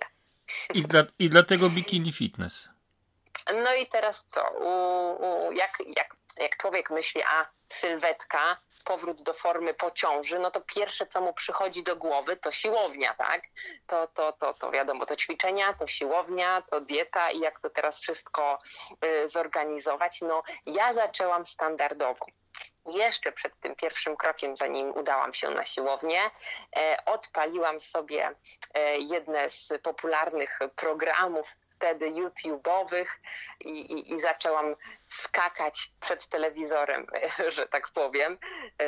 I, 0.74 0.82
dla, 0.82 1.04
i 1.18 1.30
dlatego 1.30 1.68
bikini 1.68 2.12
fitness. 2.12 2.68
No 3.64 3.74
i 3.74 3.86
teraz 3.86 4.24
co? 4.24 4.50
U, 4.50 4.68
u, 5.24 5.52
jak, 5.52 5.70
jak, 5.96 6.16
jak 6.36 6.56
człowiek 6.56 6.90
myśli, 6.90 7.22
a 7.22 7.46
sylwetka, 7.68 8.56
powrót 8.86 9.22
do 9.22 9.32
formy 9.32 9.74
po 9.74 9.90
ciąży, 9.90 10.38
no 10.38 10.50
to 10.50 10.60
pierwsze, 10.60 11.06
co 11.06 11.20
mu 11.20 11.32
przychodzi 11.32 11.82
do 11.82 11.96
głowy, 11.96 12.36
to 12.36 12.50
siłownia, 12.50 13.14
tak? 13.14 13.42
To, 13.86 14.06
to, 14.06 14.32
to, 14.32 14.54
to 14.54 14.70
wiadomo, 14.70 15.06
to 15.06 15.16
ćwiczenia, 15.16 15.72
to 15.72 15.86
siłownia, 15.86 16.62
to 16.62 16.80
dieta 16.80 17.30
i 17.30 17.40
jak 17.40 17.60
to 17.60 17.70
teraz 17.70 18.00
wszystko 18.00 18.58
y, 19.04 19.28
zorganizować. 19.28 20.20
No 20.20 20.42
ja 20.66 20.92
zaczęłam 20.92 21.46
standardowo 21.46 22.26
jeszcze 22.86 23.32
przed 23.32 23.60
tym 23.60 23.74
pierwszym 23.74 24.16
krokiem, 24.16 24.56
zanim 24.56 24.90
udałam 24.90 25.34
się 25.34 25.50
na 25.50 25.64
siłownię, 25.64 26.20
e, 26.76 26.96
odpaliłam 27.06 27.80
sobie 27.80 28.30
e, 28.74 28.98
jedne 28.98 29.50
z 29.50 29.72
popularnych 29.82 30.58
programów 30.76 31.56
wtedy 31.76 32.10
YouTube'owych 32.10 33.06
i, 33.60 33.70
i, 33.70 34.12
i 34.12 34.20
zaczęłam 34.20 34.76
skakać 35.08 35.90
przed 36.00 36.26
telewizorem, 36.26 37.06
że 37.56 37.68
tak 37.68 37.88
powiem, 37.88 38.38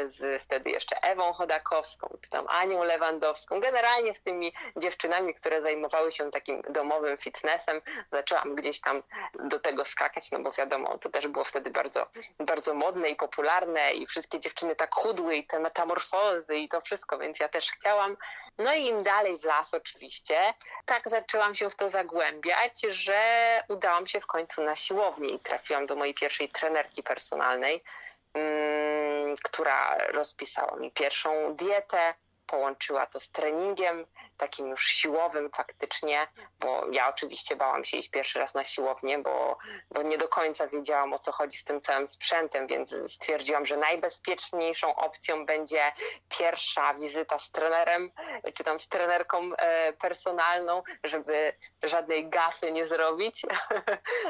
z 0.07 0.43
wtedy 0.43 0.71
jeszcze 0.71 1.03
Ewą 1.03 1.33
Chodakowską, 1.33 2.19
tam 2.31 2.47
Anią 2.49 2.85
Lewandowską, 2.85 3.61
generalnie 3.61 4.15
z 4.15 4.23
tymi 4.23 4.53
dziewczynami, 4.77 5.35
które 5.35 5.63
zajmowały 5.63 6.13
się 6.13 6.31
takim 6.31 6.63
domowym 6.63 7.17
fitnessem. 7.17 7.81
Zaczęłam 8.13 8.55
gdzieś 8.55 8.81
tam 8.81 9.03
do 9.45 9.61
tego 9.61 9.85
skakać, 9.85 10.31
no 10.31 10.39
bo 10.41 10.53
wiadomo, 10.53 10.99
to 10.99 11.11
też 11.11 11.29
było 11.29 11.45
wtedy 11.45 11.71
bardzo, 11.71 12.07
bardzo 12.39 12.75
modne 12.75 13.09
i 13.09 13.17
popularne 13.17 13.93
i 13.93 14.07
wszystkie 14.07 14.41
dziewczyny 14.41 14.77
tak 14.77 14.95
chudły 14.95 15.37
i 15.37 15.47
te 15.47 15.61
metamorfozy 15.61 16.57
i 16.57 16.69
to 16.69 16.81
wszystko, 16.81 17.19
więc 17.19 17.41
ja 17.41 17.49
też 17.49 17.71
chciałam. 17.71 18.17
No 18.59 18.75
i 18.75 18.87
im 18.87 19.03
dalej 19.03 19.39
w 19.39 19.45
las 19.45 19.75
oczywiście, 19.75 20.55
tak 20.87 21.09
zaczęłam 21.09 21.55
się 21.55 21.71
w 21.71 21.77
to 21.77 21.91
zagłębiać, 21.91 22.78
że 22.89 23.21
udałam 23.69 24.07
się 24.07 24.21
w 24.21 24.27
końcu 24.27 24.63
na 24.63 24.77
siłownię 24.77 25.29
i 25.29 25.41
trafiłam 25.41 25.87
do 25.87 25.97
mojej 25.97 26.15
pierwszej 26.15 26.49
trenerki 26.49 27.03
personalnej, 27.03 27.83
mm, 28.35 29.35
która 29.45 29.99
rozpisała 29.99 30.79
mi 30.79 30.91
pierwszą 30.91 31.57
dietę, 31.57 32.15
połączyła 32.49 33.07
to 33.07 33.21
z 33.21 33.31
treningiem, 33.31 34.07
takim 34.37 34.69
już 34.69 34.87
siłowym 34.87 35.51
faktycznie, 35.51 36.27
bo 36.61 36.87
ja 36.93 37.09
oczywiście 37.09 37.57
bałam 37.57 37.85
się 37.85 37.97
iść 37.97 38.11
pierwszy 38.11 38.39
raz 38.39 38.55
na 38.55 38.65
siłownię, 38.65 39.19
bo, 39.19 39.59
bo 39.91 40.03
nie 40.03 40.19
do 40.19 40.29
końca 40.29 40.67
wiedziałam 40.67 41.13
o 41.13 41.19
co 41.19 41.33
chodzi 41.33 41.59
z 41.59 41.65
tym 41.65 41.81
całym 41.81 42.09
sprzętem, 42.09 42.67
więc 42.67 42.95
stwierdziłam, 43.09 43.67
że 43.67 43.77
najbezpieczniejszą 43.77 44.97
opcją 44.97 45.47
będzie 45.47 45.93
pierwsza 46.29 46.95
wizyta 46.95 47.39
z 47.39 47.51
trenerem, 47.51 48.11
czy 48.55 48.65
tam 48.65 48.81
z 48.81 48.89
trenerką 48.89 49.41
e, 49.59 49.93
personalną, 49.93 50.83
żeby 51.05 51.53
żadnej 51.83 52.29
gafy 52.29 52.73
nie 52.73 52.87
zrobić. 52.87 53.43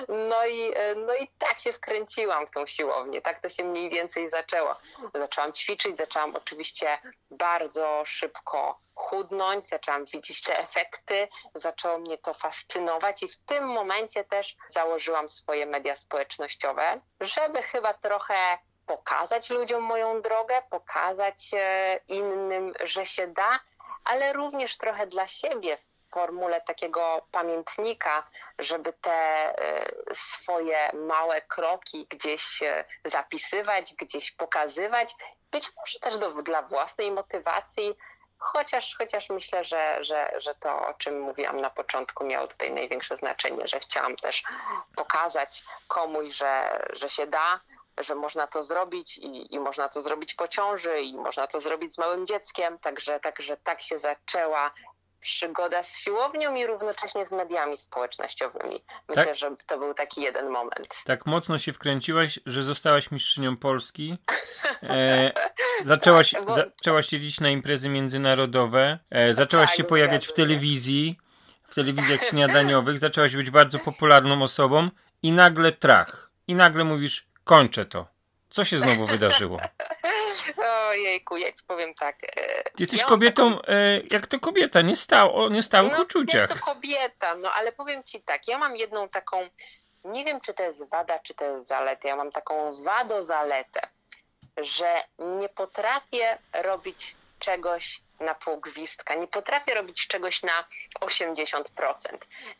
No 0.08 0.46
i, 0.46 0.72
e, 0.74 0.94
no 0.94 1.14
i 1.14 1.28
tak 1.38 1.58
się 1.58 1.72
wkręciłam 1.72 2.46
w 2.46 2.50
tą 2.50 2.66
siłownię, 2.66 3.22
tak 3.22 3.40
to 3.40 3.48
się 3.48 3.64
mniej 3.64 3.90
więcej 3.90 4.30
zaczęło. 4.30 4.76
Zaczęłam 5.14 5.52
ćwiczyć, 5.52 5.96
zaczęłam 5.96 6.36
oczywiście 6.36 6.98
bardzo 7.30 8.02
szybko 8.08 8.80
chudnąć, 8.94 9.64
zaczęłam 9.66 10.04
widzieć 10.04 10.42
te 10.42 10.58
efekty, 10.58 11.28
zaczęło 11.54 11.98
mnie 11.98 12.18
to 12.18 12.34
fascynować 12.34 13.22
i 13.22 13.28
w 13.28 13.36
tym 13.36 13.66
momencie 13.66 14.24
też 14.24 14.56
założyłam 14.70 15.28
swoje 15.28 15.66
media 15.66 15.96
społecznościowe, 15.96 17.00
żeby 17.20 17.62
chyba 17.62 17.94
trochę 17.94 18.58
pokazać 18.86 19.50
ludziom 19.50 19.82
moją 19.82 20.22
drogę, 20.22 20.62
pokazać 20.70 21.50
e, 21.52 22.00
innym, 22.08 22.72
że 22.80 23.06
się 23.06 23.26
da, 23.26 23.60
ale 24.04 24.32
również 24.32 24.76
trochę 24.76 25.06
dla 25.06 25.26
siebie 25.26 25.78
formule 26.12 26.60
takiego 26.60 27.26
pamiętnika, 27.32 28.26
żeby 28.58 28.92
te 28.92 29.10
e, 29.10 29.90
swoje 30.14 30.90
małe 30.92 31.42
kroki 31.42 32.06
gdzieś 32.10 32.62
e, 32.62 32.84
zapisywać, 33.04 33.94
gdzieś 33.94 34.30
pokazywać. 34.30 35.14
Być 35.50 35.70
może 35.76 35.98
też 35.98 36.18
do, 36.18 36.42
dla 36.42 36.62
własnej 36.62 37.10
motywacji, 37.10 37.96
chociaż, 38.38 38.96
chociaż 38.98 39.30
myślę, 39.30 39.64
że, 39.64 39.96
że, 40.00 40.30
że 40.36 40.54
to, 40.54 40.88
o 40.88 40.94
czym 40.94 41.20
mówiłam 41.20 41.60
na 41.60 41.70
początku, 41.70 42.24
miało 42.24 42.48
tutaj 42.48 42.72
największe 42.72 43.16
znaczenie, 43.16 43.66
że 43.66 43.80
chciałam 43.80 44.16
też 44.16 44.42
pokazać 44.96 45.64
komuś, 45.88 46.28
że, 46.28 46.82
że 46.92 47.10
się 47.10 47.26
da, 47.26 47.60
że 47.98 48.14
można 48.14 48.46
to 48.46 48.62
zrobić 48.62 49.18
i, 49.18 49.54
i 49.54 49.60
można 49.60 49.88
to 49.88 50.02
zrobić 50.02 50.34
po 50.34 50.48
ciąży 50.48 51.00
i 51.00 51.16
można 51.16 51.46
to 51.46 51.60
zrobić 51.60 51.94
z 51.94 51.98
małym 51.98 52.26
dzieckiem, 52.26 52.78
także, 52.78 53.20
także 53.20 53.56
tak 53.56 53.82
się 53.82 53.98
zaczęła 53.98 54.70
przygoda 55.20 55.82
z 55.82 55.98
siłownią 55.98 56.54
i 56.54 56.66
równocześnie 56.66 57.26
z 57.26 57.32
mediami 57.32 57.76
społecznościowymi. 57.76 58.80
Myślę, 59.08 59.26
tak? 59.26 59.36
że 59.36 59.56
to 59.66 59.78
był 59.78 59.94
taki 59.94 60.22
jeden 60.22 60.50
moment. 60.50 61.02
Tak 61.04 61.26
mocno 61.26 61.58
się 61.58 61.72
wkręciłaś, 61.72 62.40
że 62.46 62.62
zostałaś 62.62 63.10
mistrzynią 63.10 63.56
Polski. 63.56 64.16
E, 64.82 65.32
zaczęłaś, 65.84 66.30
tak, 66.30 66.44
bo... 66.44 66.54
zaczęłaś 66.54 67.12
jeździć 67.12 67.40
na 67.40 67.50
imprezy 67.50 67.88
międzynarodowe, 67.88 68.98
e, 69.10 69.34
zaczęłaś 69.34 69.68
tak, 69.68 69.76
się 69.76 69.84
pojawiać 69.84 70.26
w 70.26 70.32
telewizji, 70.32 71.18
w 71.68 71.74
telewizjach 71.74 72.24
śniadaniowych, 72.30 72.98
zaczęłaś 72.98 73.36
być 73.36 73.50
bardzo 73.50 73.78
popularną 73.78 74.42
osobą 74.42 74.90
i 75.22 75.32
nagle 75.32 75.72
trach. 75.72 76.30
I 76.46 76.54
nagle 76.54 76.84
mówisz, 76.84 77.26
kończę 77.44 77.84
to. 77.84 78.06
Co 78.50 78.64
się 78.64 78.78
znowu 78.78 79.06
wydarzyło? 79.06 79.60
Ojejku, 80.88 81.36
ja 81.36 81.52
ci 81.52 81.64
powiem 81.66 81.94
tak. 81.94 82.16
E, 82.24 82.62
Ty 82.64 82.82
jesteś 82.82 83.00
ja 83.00 83.06
kobietą, 83.06 83.58
taką... 83.58 83.72
E, 83.74 84.00
jak 84.10 84.26
to 84.26 84.40
kobieta, 84.40 84.82
nie 84.82 84.96
stał, 84.96 85.36
o 85.36 85.48
niestałych 85.48 85.92
no, 85.92 86.02
uczuciach. 86.02 86.50
Jak 86.50 86.58
to 86.58 86.64
kobieta, 86.64 87.34
no 87.34 87.52
ale 87.52 87.72
powiem 87.72 88.04
ci 88.04 88.22
tak, 88.22 88.48
ja 88.48 88.58
mam 88.58 88.76
jedną 88.76 89.08
taką, 89.08 89.48
nie 90.04 90.24
wiem 90.24 90.40
czy 90.40 90.54
to 90.54 90.62
jest 90.62 90.88
wada, 90.90 91.18
czy 91.18 91.34
to 91.34 91.44
jest 91.44 91.68
zaleta, 91.68 92.08
ja 92.08 92.16
mam 92.16 92.32
taką 92.32 92.72
zwado-zaletę, 92.72 93.80
że 94.56 95.02
nie 95.18 95.48
potrafię 95.48 96.38
robić 96.52 97.16
czegoś 97.38 98.00
na 98.20 98.34
pół 98.34 98.60
gwizdka. 98.60 99.14
Nie 99.14 99.26
potrafię 99.26 99.74
robić 99.74 100.06
czegoś 100.06 100.42
na 100.42 100.64
80%. 101.00 101.64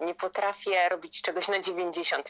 Nie 0.00 0.14
potrafię 0.14 0.88
robić 0.88 1.22
czegoś 1.22 1.48
na 1.48 1.60
90%. 1.60 2.22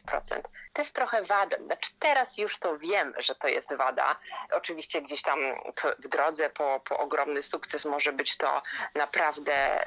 To 0.73 0.83
jest 0.83 0.95
trochę 0.95 1.23
wada. 1.23 1.57
Znaczy 1.57 1.91
teraz 1.99 2.38
już 2.38 2.59
to 2.59 2.79
wiem, 2.79 3.14
że 3.17 3.35
to 3.35 3.49
jest 3.49 3.75
wada. 3.75 4.17
Oczywiście 4.53 5.03
gdzieś 5.03 5.23
tam 5.23 5.38
w 5.99 6.09
drodze 6.09 6.51
po, 6.51 6.81
po 6.85 6.99
ogromny 6.99 7.43
sukces 7.43 7.85
może 7.85 8.12
być 8.12 8.37
to 8.37 8.62
naprawdę 8.95 9.81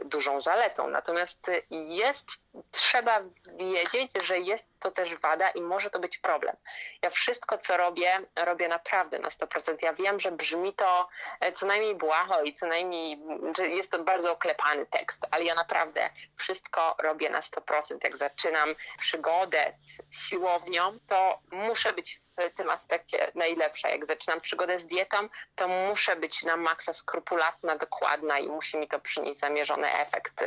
y, 0.00 0.04
dużą 0.04 0.40
zaletą. 0.40 0.88
Natomiast 0.88 1.50
jest, 1.70 2.28
trzeba 2.70 3.20
wiedzieć, 3.58 4.10
że 4.22 4.38
jest 4.38 4.70
to 4.80 4.90
też 4.90 5.14
wada 5.14 5.50
i 5.50 5.60
może 5.60 5.90
to 5.90 5.98
być 5.98 6.18
problem. 6.18 6.56
Ja 7.02 7.10
wszystko, 7.10 7.58
co 7.58 7.76
robię, 7.76 8.20
robię 8.36 8.68
naprawdę 8.68 9.18
na 9.18 9.28
100%. 9.28 9.76
Ja 9.82 9.92
wiem, 9.92 10.20
że 10.20 10.32
brzmi 10.32 10.74
to 10.74 11.08
e, 11.40 11.52
co 11.52 11.66
najmniej 11.66 11.94
błaho 11.94 12.42
i 12.42 12.54
co 12.54 12.63
co 13.56 13.64
jest 13.64 13.90
to 13.90 13.98
bardzo 13.98 14.32
oklepany 14.32 14.86
tekst, 14.86 15.26
ale 15.30 15.44
ja 15.44 15.54
naprawdę 15.54 16.10
wszystko 16.36 16.96
robię 16.98 17.30
na 17.30 17.40
100%. 17.40 17.98
Jak 18.04 18.16
zaczynam 18.16 18.74
przygodę 18.98 19.72
z 20.10 20.28
siłownią, 20.28 20.98
to 21.08 21.38
muszę 21.50 21.92
być 21.92 22.20
w 22.38 22.54
tym 22.56 22.70
aspekcie 22.70 23.32
najlepsza. 23.34 23.88
Jak 23.88 24.06
zaczynam 24.06 24.40
przygodę 24.40 24.78
z 24.78 24.86
dietą, 24.86 25.16
to 25.54 25.68
muszę 25.68 26.16
być 26.16 26.42
na 26.42 26.56
maksa 26.56 26.92
skrupulatna, 26.92 27.76
dokładna 27.76 28.38
i 28.38 28.48
musi 28.48 28.76
mi 28.76 28.88
to 28.88 29.00
przynieść 29.00 29.40
zamierzony 29.40 29.92
efekt. 29.92 30.44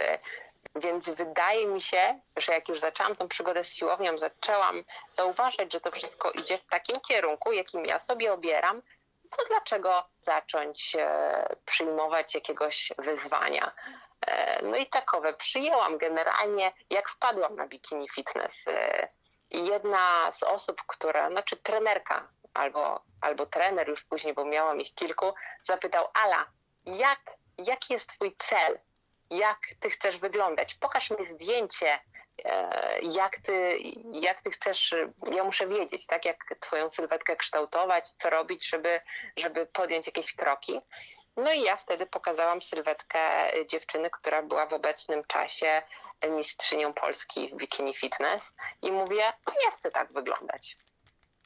Więc 0.76 1.10
wydaje 1.10 1.68
mi 1.68 1.82
się, 1.82 2.20
że 2.38 2.54
jak 2.54 2.70
już 2.70 2.80
zaczęłam 2.80 3.16
tą 3.16 3.28
przygodę 3.28 3.64
z 3.64 3.76
siłownią, 3.76 4.18
zaczęłam 4.18 4.84
zauważać, 5.14 5.74
że 5.74 5.82
to 5.82 5.92
wszystko 5.92 6.32
idzie 6.32 6.58
w 6.58 6.66
takim 6.66 6.96
kierunku, 7.08 7.52
jakim 7.52 7.86
ja 7.86 8.00
sobie 8.00 8.34
obieram, 8.34 8.82
to 9.30 9.46
dlaczego 9.48 10.04
zacząć 10.20 10.96
e, 11.00 11.56
przyjmować 11.66 12.36
jakiegoś 12.36 12.92
wyzwania? 12.98 13.72
E, 14.28 14.62
no 14.66 14.78
i 14.78 14.86
takowe 14.86 15.34
przyjęłam 15.34 15.98
generalnie, 15.98 16.74
jak 16.90 17.10
wpadłam 17.10 17.56
na 17.56 17.68
bikini 17.68 18.10
fitness. 18.10 18.68
E, 18.68 19.08
jedna 19.52 20.32
z 20.32 20.44
osób, 20.44 20.82
która, 20.88 21.32
znaczy 21.32 21.58
trenerka 21.58 22.28
albo, 22.54 23.04
albo 23.22 23.46
trener 23.46 23.90
już 23.90 24.04
później, 24.04 24.34
bo 24.34 24.46
miałam 24.46 24.82
ich 24.82 24.94
kilku, 24.94 25.34
zapytał, 25.64 26.08
Ala, 26.14 26.46
jak, 26.86 27.20
jaki 27.58 27.94
jest 27.94 28.10
twój 28.10 28.36
cel? 28.38 28.80
Jak 29.30 29.60
ty 29.80 29.90
chcesz 29.90 30.18
wyglądać? 30.18 30.76
Pokaż 30.76 31.12
mi 31.12 31.26
zdjęcie 31.26 32.00
E, 32.46 33.00
jak 33.02 33.38
ty, 33.38 33.80
jak 34.12 34.42
ty 34.42 34.52
chcesz, 34.52 34.96
ja 35.32 35.44
muszę 35.44 35.68
wiedzieć, 35.68 36.08
tak, 36.08 36.26
jak 36.26 36.56
twoją 36.60 36.90
sylwetkę 36.90 37.36
kształtować, 37.36 38.12
co 38.12 38.30
robić, 38.30 38.68
żeby, 38.70 39.02
żeby 39.38 39.66
podjąć 39.66 40.08
jakieś 40.08 40.36
kroki. 40.36 40.82
No 41.36 41.52
i 41.52 41.62
ja 41.62 41.76
wtedy 41.76 42.06
pokazałam 42.06 42.62
sylwetkę 42.62 43.20
dziewczyny, 43.66 44.10
która 44.10 44.42
była 44.42 44.66
w 44.66 44.74
obecnym 44.74 45.24
czasie 45.24 45.82
mistrzynią 46.30 46.94
Polski 46.94 47.48
w 47.50 47.54
bikini 47.54 47.94
fitness 47.94 48.56
i 48.82 48.92
mówię, 48.92 49.34
no 49.48 49.54
ja 49.66 49.72
chcę 49.72 49.92
tak 49.92 50.14
wyglądać. 50.14 50.78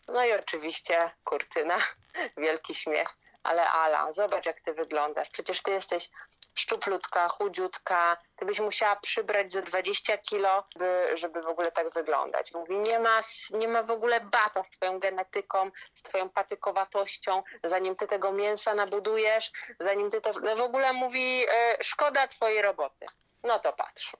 No 0.07 0.25
i 0.25 0.33
oczywiście 0.33 1.11
kurtyna, 1.23 1.77
wielki 2.37 2.75
śmiech, 2.75 3.09
ale 3.43 3.69
Ala, 3.69 4.11
zobacz 4.11 4.45
jak 4.45 4.61
ty 4.61 4.73
wyglądasz, 4.73 5.29
przecież 5.29 5.63
ty 5.63 5.71
jesteś 5.71 6.09
szczuplutka, 6.55 7.29
chudziutka, 7.29 8.17
ty 8.35 8.45
byś 8.45 8.59
musiała 8.59 8.95
przybrać 8.95 9.51
ze 9.51 9.61
20 9.61 10.17
kilo, 10.17 10.63
by, 10.75 11.11
żeby 11.13 11.41
w 11.41 11.47
ogóle 11.47 11.71
tak 11.71 11.93
wyglądać. 11.93 12.53
Mówi, 12.53 12.75
nie 12.77 12.99
ma, 12.99 13.21
nie 13.49 13.67
ma 13.67 13.83
w 13.83 13.91
ogóle 13.91 14.19
bata 14.19 14.63
z 14.63 14.69
twoją 14.69 14.99
genetyką, 14.99 15.71
z 15.93 16.01
twoją 16.03 16.29
patykowatością, 16.29 17.43
zanim 17.63 17.95
ty 17.95 18.07
tego 18.07 18.31
mięsa 18.31 18.73
nabudujesz, 18.73 19.51
zanim 19.79 20.11
ty 20.11 20.21
to... 20.21 20.31
No 20.41 20.55
w 20.55 20.61
ogóle 20.61 20.93
mówi, 20.93 21.45
e, 21.49 21.77
szkoda 21.83 22.27
twojej 22.27 22.61
roboty. 22.61 23.05
No 23.43 23.59
to 23.59 23.73
patrz. 23.73 24.11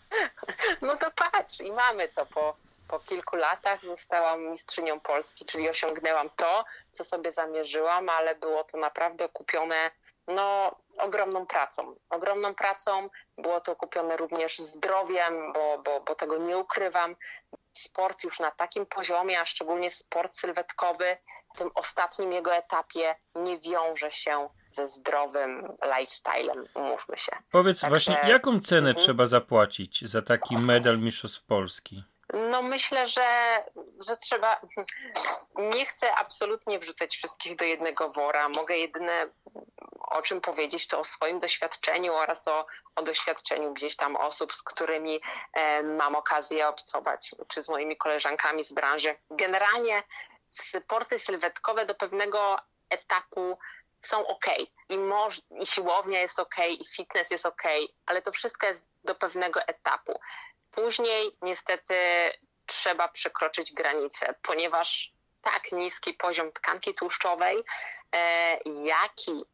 no 0.82 0.96
to 0.96 1.10
patrz 1.10 1.60
i 1.60 1.72
mamy 1.72 2.08
to 2.08 2.26
po, 2.26 2.56
po 2.88 3.00
kilku 3.00 3.36
latach 3.36 3.84
zostałam 3.84 4.50
mistrzynią 4.50 5.00
Polski, 5.00 5.44
czyli 5.44 5.68
osiągnęłam 5.68 6.30
to, 6.30 6.64
co 6.92 7.04
sobie 7.04 7.32
zamierzyłam, 7.32 8.08
ale 8.08 8.34
było 8.34 8.64
to 8.64 8.78
naprawdę 8.78 9.28
kupione 9.28 9.90
no 10.28 10.76
ogromną 10.98 11.46
pracą. 11.46 11.94
Ogromną 12.10 12.54
pracą 12.54 13.08
było 13.38 13.60
to 13.60 13.76
kupione 13.76 14.16
również 14.16 14.58
zdrowiem, 14.58 15.52
bo, 15.52 15.82
bo, 15.84 16.00
bo 16.00 16.14
tego 16.14 16.38
nie 16.38 16.58
ukrywam. 16.58 17.16
Sport 17.72 18.24
już 18.24 18.40
na 18.40 18.50
takim 18.50 18.86
poziomie, 18.86 19.40
a 19.40 19.44
szczególnie 19.44 19.90
sport 19.90 20.36
sylwetkowy, 20.36 21.16
w 21.54 21.58
tym 21.58 21.70
ostatnim 21.74 22.32
jego 22.32 22.54
etapie 22.54 23.14
nie 23.34 23.58
wiąże 23.58 24.10
się 24.10 24.48
ze 24.70 24.88
zdrowym 24.88 25.76
lifestylem, 25.98 26.64
umówmy 26.74 27.18
się. 27.18 27.32
Powiedz 27.50 27.80
Także... 27.80 27.90
właśnie, 27.90 28.30
jaką 28.30 28.60
cenę 28.60 28.88
mhm. 28.88 29.04
trzeba 29.04 29.26
zapłacić 29.26 30.04
za 30.10 30.22
taki 30.22 30.56
medal 30.56 30.98
Mistrzostw 30.98 31.44
Polski? 31.46 32.04
No 32.32 32.62
myślę, 32.62 33.06
że, 33.06 33.64
że 34.06 34.16
trzeba. 34.16 34.60
Nie 35.76 35.86
chcę 35.86 36.14
absolutnie 36.14 36.78
wrzucać 36.78 37.16
wszystkich 37.16 37.56
do 37.56 37.64
jednego 37.64 38.08
wora. 38.08 38.48
Mogę 38.48 38.76
jedyne 38.76 39.28
o 40.06 40.22
czym 40.22 40.40
powiedzieć, 40.40 40.86
to 40.86 41.00
o 41.00 41.04
swoim 41.04 41.38
doświadczeniu 41.38 42.14
oraz 42.14 42.48
o, 42.48 42.66
o 42.96 43.02
doświadczeniu 43.02 43.72
gdzieś 43.72 43.96
tam 43.96 44.16
osób, 44.16 44.54
z 44.54 44.62
którymi 44.62 45.20
e, 45.52 45.82
mam 45.82 46.14
okazję 46.14 46.68
obcować, 46.68 47.34
czy 47.48 47.62
z 47.62 47.68
moimi 47.68 47.96
koleżankami 47.96 48.64
z 48.64 48.72
branży. 48.72 49.16
Generalnie 49.30 50.02
sporty 50.48 51.18
sylwetkowe 51.18 51.86
do 51.86 51.94
pewnego 51.94 52.58
etapu 52.90 53.58
są 54.02 54.26
ok. 54.26 54.46
I, 54.88 54.98
moż, 54.98 55.40
I 55.60 55.66
siłownia 55.66 56.20
jest 56.20 56.40
ok, 56.40 56.56
i 56.80 56.84
fitness 56.84 57.30
jest 57.30 57.46
ok, 57.46 57.62
ale 58.06 58.22
to 58.22 58.32
wszystko 58.32 58.66
jest 58.66 58.86
do 59.04 59.14
pewnego 59.14 59.62
etapu. 59.62 60.20
Później 60.76 61.36
niestety 61.42 61.94
trzeba 62.66 63.08
przekroczyć 63.08 63.72
granicę, 63.72 64.34
ponieważ 64.42 65.12
tak 65.42 65.72
niski 65.72 66.14
poziom 66.14 66.52
tkanki 66.52 66.94
tłuszczowej, 66.94 67.64
e, 68.12 68.58
jaki 68.64 69.44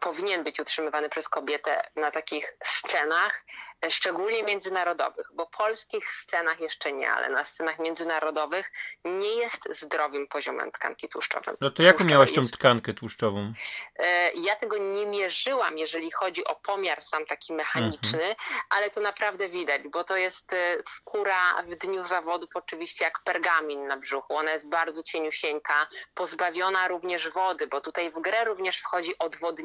powinien 0.00 0.44
być 0.44 0.60
utrzymywany 0.60 1.08
przez 1.08 1.28
kobietę 1.28 1.82
na 1.96 2.10
takich 2.10 2.56
scenach, 2.64 3.44
e, 3.84 3.90
szczególnie 3.90 4.42
międzynarodowych, 4.42 5.30
bo 5.34 5.46
polskich 5.46 6.10
scenach 6.10 6.60
jeszcze 6.60 6.92
nie, 6.92 7.10
ale 7.10 7.28
na 7.28 7.44
scenach 7.44 7.78
międzynarodowych 7.78 8.72
nie 9.04 9.34
jest 9.34 9.62
zdrowym 9.70 10.26
poziomem 10.28 10.72
tkanki 10.72 11.08
tłuszczowej. 11.08 11.54
No 11.60 11.70
to 11.70 11.82
jaką 11.82 12.04
miałaś 12.04 12.32
tą 12.34 12.40
tkankę 12.48 12.94
tłuszczową? 12.94 13.52
E, 13.96 14.32
ja 14.32 14.56
tego 14.56 14.78
nie 14.78 15.06
mierzyłam, 15.06 15.78
jeżeli 15.78 16.10
chodzi 16.10 16.44
o 16.44 16.54
pomiar 16.54 17.02
sam 17.02 17.24
taki 17.24 17.52
mechaniczny, 17.52 18.22
mhm. 18.22 18.34
ale 18.70 18.90
to 18.90 19.00
naprawdę 19.00 19.48
widać, 19.48 19.82
bo 19.88 20.04
to 20.04 20.16
jest 20.16 20.50
skóra 20.84 21.62
w 21.62 21.76
dniu 21.76 22.04
zawodów 22.04 22.50
oczywiście 22.54 23.04
jak 23.04 23.20
pergamin 23.24 23.86
na 23.86 23.96
brzuchu. 23.96 24.36
Ona 24.36 24.52
jest 24.52 24.68
bardzo 24.68 25.02
cieniusieńka, 25.02 25.86
pozbawiona 26.14 26.88
również 26.88 27.28
wody, 27.28 27.66
bo 27.66 27.80
tutaj 27.80 28.10
w 28.10 28.20
grę 28.20 28.44
również 28.44 28.78
wchodzi 28.78 29.18
odwodnienie. 29.18 29.55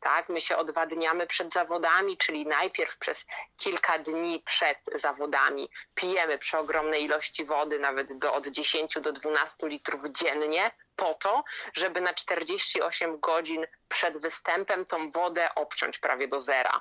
Tak? 0.00 0.28
My 0.28 0.40
się 0.40 0.56
odwadniamy 0.56 1.26
przed 1.26 1.52
zawodami, 1.52 2.16
czyli 2.16 2.46
najpierw 2.46 2.98
przez 2.98 3.26
kilka 3.56 3.98
dni 3.98 4.42
przed 4.44 4.78
zawodami 4.94 5.70
pijemy 5.94 6.38
przy 6.38 6.58
ogromnej 6.58 7.04
ilości 7.04 7.44
wody, 7.44 7.78
nawet 7.78 8.18
do 8.18 8.34
od 8.34 8.46
10 8.46 8.98
do 9.00 9.12
12 9.12 9.68
litrów 9.68 10.02
dziennie, 10.10 10.70
po 10.96 11.14
to, 11.14 11.44
żeby 11.74 12.00
na 12.00 12.14
48 12.14 13.20
godzin 13.20 13.66
przed 13.88 14.18
występem 14.18 14.84
tą 14.84 15.10
wodę 15.10 15.54
obciąć 15.54 15.98
prawie 15.98 16.28
do 16.28 16.40
zera. 16.40 16.80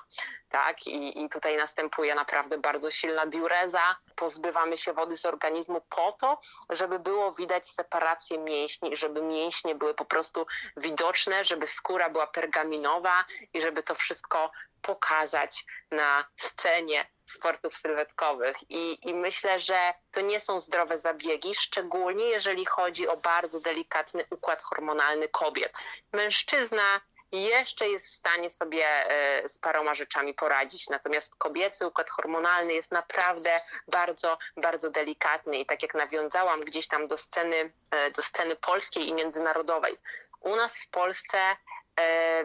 Tak? 0.50 0.88
I, 0.88 1.24
I 1.24 1.30
tutaj 1.30 1.58
następuje 1.58 2.16
naprawdę 2.16 2.58
bardzo 2.58 2.92
silna 2.92 3.26
diureza. 3.26 3.96
Pozbywamy 4.16 4.78
się 4.78 4.94
wody 4.94 5.18
z 5.18 5.26
organizmu 5.26 5.82
po 5.90 6.12
to, 6.12 6.40
żeby 6.70 7.00
było 7.00 7.32
widać 7.32 7.68
separację 7.70 8.38
mięśni, 8.38 8.98
żeby 8.98 9.22
mięśnie 9.22 9.76
były 9.76 9.94
po 9.94 10.06
prostu 10.06 10.48
widoczne, 10.78 11.46
żeby 11.46 11.68
skóra 11.68 12.10
była 12.10 12.28
pergaminowa 12.28 13.26
i 13.54 13.62
żeby 13.62 13.84
to 13.84 13.96
wszystko 13.96 14.52
pokazać 14.82 15.66
na 15.92 16.26
scenie 16.38 17.15
sportów 17.32 17.78
sylwetkowych. 17.78 18.58
I, 18.70 19.10
I 19.10 19.14
myślę, 19.14 19.60
że 19.60 19.94
to 20.12 20.22
nie 20.22 20.40
są 20.40 20.60
zdrowe 20.60 21.00
zabiegi, 21.00 21.56
szczególnie 21.56 22.26
jeżeli 22.26 22.66
chodzi 22.66 23.08
o 23.08 23.18
bardzo 23.18 23.60
delikatny 23.60 24.26
układ 24.30 24.62
hormonalny 24.62 25.30
kobiet. 25.30 25.78
Mężczyzna 26.14 27.02
jeszcze 27.32 27.90
jest 27.90 28.06
w 28.06 28.14
stanie 28.14 28.50
sobie 28.52 28.86
e, 28.88 29.50
z 29.50 29.58
paroma 29.58 29.96
rzeczami 29.96 30.34
poradzić. 30.34 30.90
Natomiast 30.90 31.36
kobiecy 31.36 31.88
układ 31.88 32.10
hormonalny 32.10 32.74
jest 32.74 32.92
naprawdę 32.92 33.60
bardzo, 33.88 34.38
bardzo 34.58 34.90
delikatny 34.90 35.58
i 35.58 35.66
tak 35.66 35.82
jak 35.82 35.94
nawiązałam 35.94 36.62
gdzieś 36.62 36.88
tam 36.88 37.08
do 37.08 37.18
sceny, 37.18 37.72
e, 37.92 38.12
do 38.12 38.22
sceny 38.22 38.56
polskiej 38.56 39.08
i 39.08 39.14
międzynarodowej. 39.14 39.98
U 40.40 40.56
nas 40.56 40.78
w 40.78 40.88
Polsce 40.88 41.38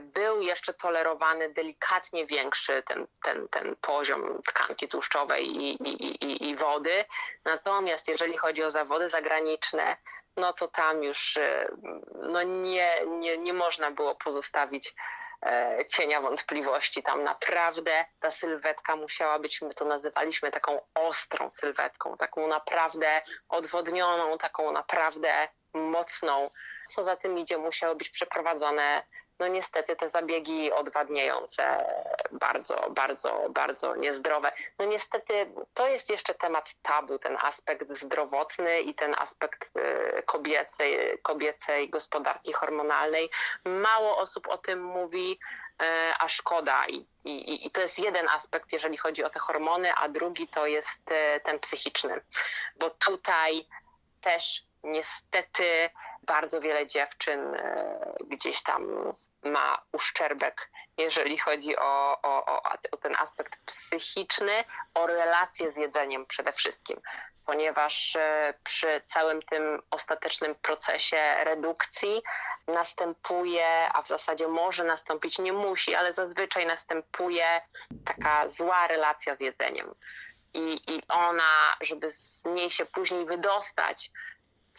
był 0.01 0.41
jeszcze 0.41 0.75
tolerowany 0.75 1.53
delikatnie 1.53 2.27
większy 2.27 2.83
ten, 2.83 3.07
ten, 3.23 3.49
ten 3.49 3.77
poziom 3.81 4.43
tkanki 4.43 4.89
tłuszczowej 4.89 5.47
i, 5.47 5.83
i, 5.83 6.25
i, 6.25 6.49
i 6.49 6.57
wody. 6.57 7.05
Natomiast 7.45 8.09
jeżeli 8.09 8.37
chodzi 8.37 8.63
o 8.63 8.71
zawody 8.71 9.09
zagraniczne, 9.09 9.97
no 10.37 10.53
to 10.53 10.69
tam 10.69 11.03
już 11.03 11.37
e, 11.37 11.69
no 12.15 12.43
nie, 12.43 12.91
nie, 13.07 13.39
nie 13.39 13.53
można 13.53 13.91
było 13.91 14.15
pozostawić 14.15 14.95
e, 15.47 15.79
cienia 15.89 16.21
wątpliwości. 16.21 17.03
Tam 17.03 17.23
naprawdę 17.23 18.05
ta 18.21 18.31
sylwetka 18.31 18.97
musiała 18.97 19.39
być, 19.39 19.63
my 19.63 19.75
to 19.75 19.85
nazywaliśmy 19.85 20.51
taką 20.51 20.81
ostrą 20.95 21.51
sylwetką, 21.51 22.17
taką 22.17 22.47
naprawdę 22.47 23.23
odwodnioną, 23.49 24.39
taką 24.39 24.73
naprawdę 24.73 25.49
mocną. 25.75 26.51
Co 26.87 27.05
za 27.05 27.17
tym 27.17 27.39
idzie, 27.39 27.59
musiały 27.59 27.97
być 27.97 28.11
przeprowadzone 28.11 29.03
no 29.41 29.49
niestety 29.49 29.97
te 29.97 30.09
zabiegi 30.09 30.73
odwadniające 30.73 31.85
bardzo, 32.33 32.91
bardzo, 32.91 33.47
bardzo 33.51 33.97
niezdrowe. 33.97 34.53
No 34.79 34.85
niestety 34.85 35.53
to 35.75 35.89
jest 35.89 36.11
jeszcze 36.11 36.35
temat 36.35 36.75
tabu, 36.83 37.19
ten 37.19 37.37
aspekt 37.41 37.93
zdrowotny 37.93 38.81
i 38.81 38.95
ten 38.95 39.15
aspekt 39.19 39.77
y, 39.77 40.23
kobiecej, 40.23 41.19
kobiecej 41.23 41.91
gospodarki 41.91 42.53
hormonalnej. 42.53 43.31
Mało 43.65 44.17
osób 44.17 44.49
o 44.49 44.59
tym 44.59 44.83
mówi, 44.83 45.39
y, 45.83 45.87
a 46.19 46.29
szkoda. 46.29 46.87
I, 46.87 47.07
i, 47.25 47.67
I 47.67 47.71
to 47.71 47.81
jest 47.81 47.99
jeden 47.99 48.29
aspekt, 48.29 48.73
jeżeli 48.73 48.97
chodzi 48.97 49.25
o 49.25 49.31
te 49.31 49.39
hormony, 49.39 49.95
a 49.95 50.09
drugi 50.09 50.49
to 50.49 50.67
jest 50.67 51.11
y, 51.11 51.41
ten 51.41 51.59
psychiczny, 51.59 52.21
bo 52.77 52.91
tutaj 52.91 53.67
też 54.21 54.70
niestety 54.83 55.91
bardzo 56.23 56.61
wiele 56.61 56.87
dziewczyn 56.87 57.55
e, 57.55 58.13
gdzieś 58.27 58.63
tam 58.63 59.13
ma 59.43 59.83
uszczerbek, 59.93 60.71
jeżeli 60.97 61.39
chodzi 61.39 61.77
o, 61.77 62.19
o, 62.23 62.63
o, 62.93 62.97
ten 62.97 63.17
aspekt 63.17 63.61
psychiczny, 63.65 64.53
o 64.95 65.07
relacje 65.07 65.73
z 65.73 65.77
jedzeniem 65.77 66.27
przede 66.27 66.53
wszystkim, 66.53 67.01
ponieważ 67.47 68.17
e, 68.17 68.55
przy 68.65 69.03
całym 69.07 69.43
tym 69.43 69.83
ostatecznym 69.91 70.55
procesie 70.55 71.45
redukcji 71.45 72.23
następuje, 72.69 73.93
a 73.93 74.03
w 74.03 74.09
zasadzie 74.09 74.49
może 74.49 74.85
nastąpić, 74.85 75.39
nie 75.39 75.53
musi, 75.53 75.95
ale 75.95 76.13
zazwyczaj 76.13 76.67
następuje 76.67 77.61
taka 78.05 78.49
zła 78.49 78.87
relacja 78.89 79.35
z 79.35 79.41
jedzeniem. 79.41 79.95
I, 80.55 80.95
i 80.95 81.03
ona, 81.09 81.77
żeby 81.81 82.11
z 82.11 82.45
niej 82.45 82.71
się 82.71 82.87
później 82.87 83.27
wydostać, 83.27 84.11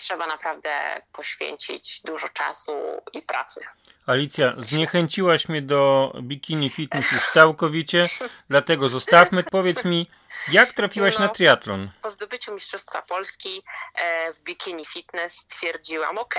trzeba 0.02 0.28
naprawdę 0.28 1.02
poświęcić 1.12 2.02
dużo 2.02 2.30
czasu 2.30 3.02
i 3.14 3.22
pracy. 3.22 3.62
Alicja, 4.06 4.54
zniechęciłaś 4.58 5.50
mnie 5.50 5.62
do 5.62 6.14
bikini 6.22 6.70
fitness 6.70 7.12
już 7.12 7.32
całkowicie, 7.32 8.02
dlatego 8.50 8.90
zostawmy. 8.90 9.44
Powiedz 9.44 9.86
mi, 9.86 10.10
jak 10.48 10.74
trafiłaś 10.74 11.14
no, 11.14 11.20
na 11.20 11.30
triatlon? 11.30 11.92
Po 12.02 12.12
zdobyciu 12.12 12.54
Mistrzostwa 12.54 13.02
Polski 13.02 13.64
e, 13.96 14.34
w 14.34 14.40
bikini 14.40 14.86
fitness 14.86 15.34
stwierdziłam, 15.34 16.18
ok, 16.18 16.36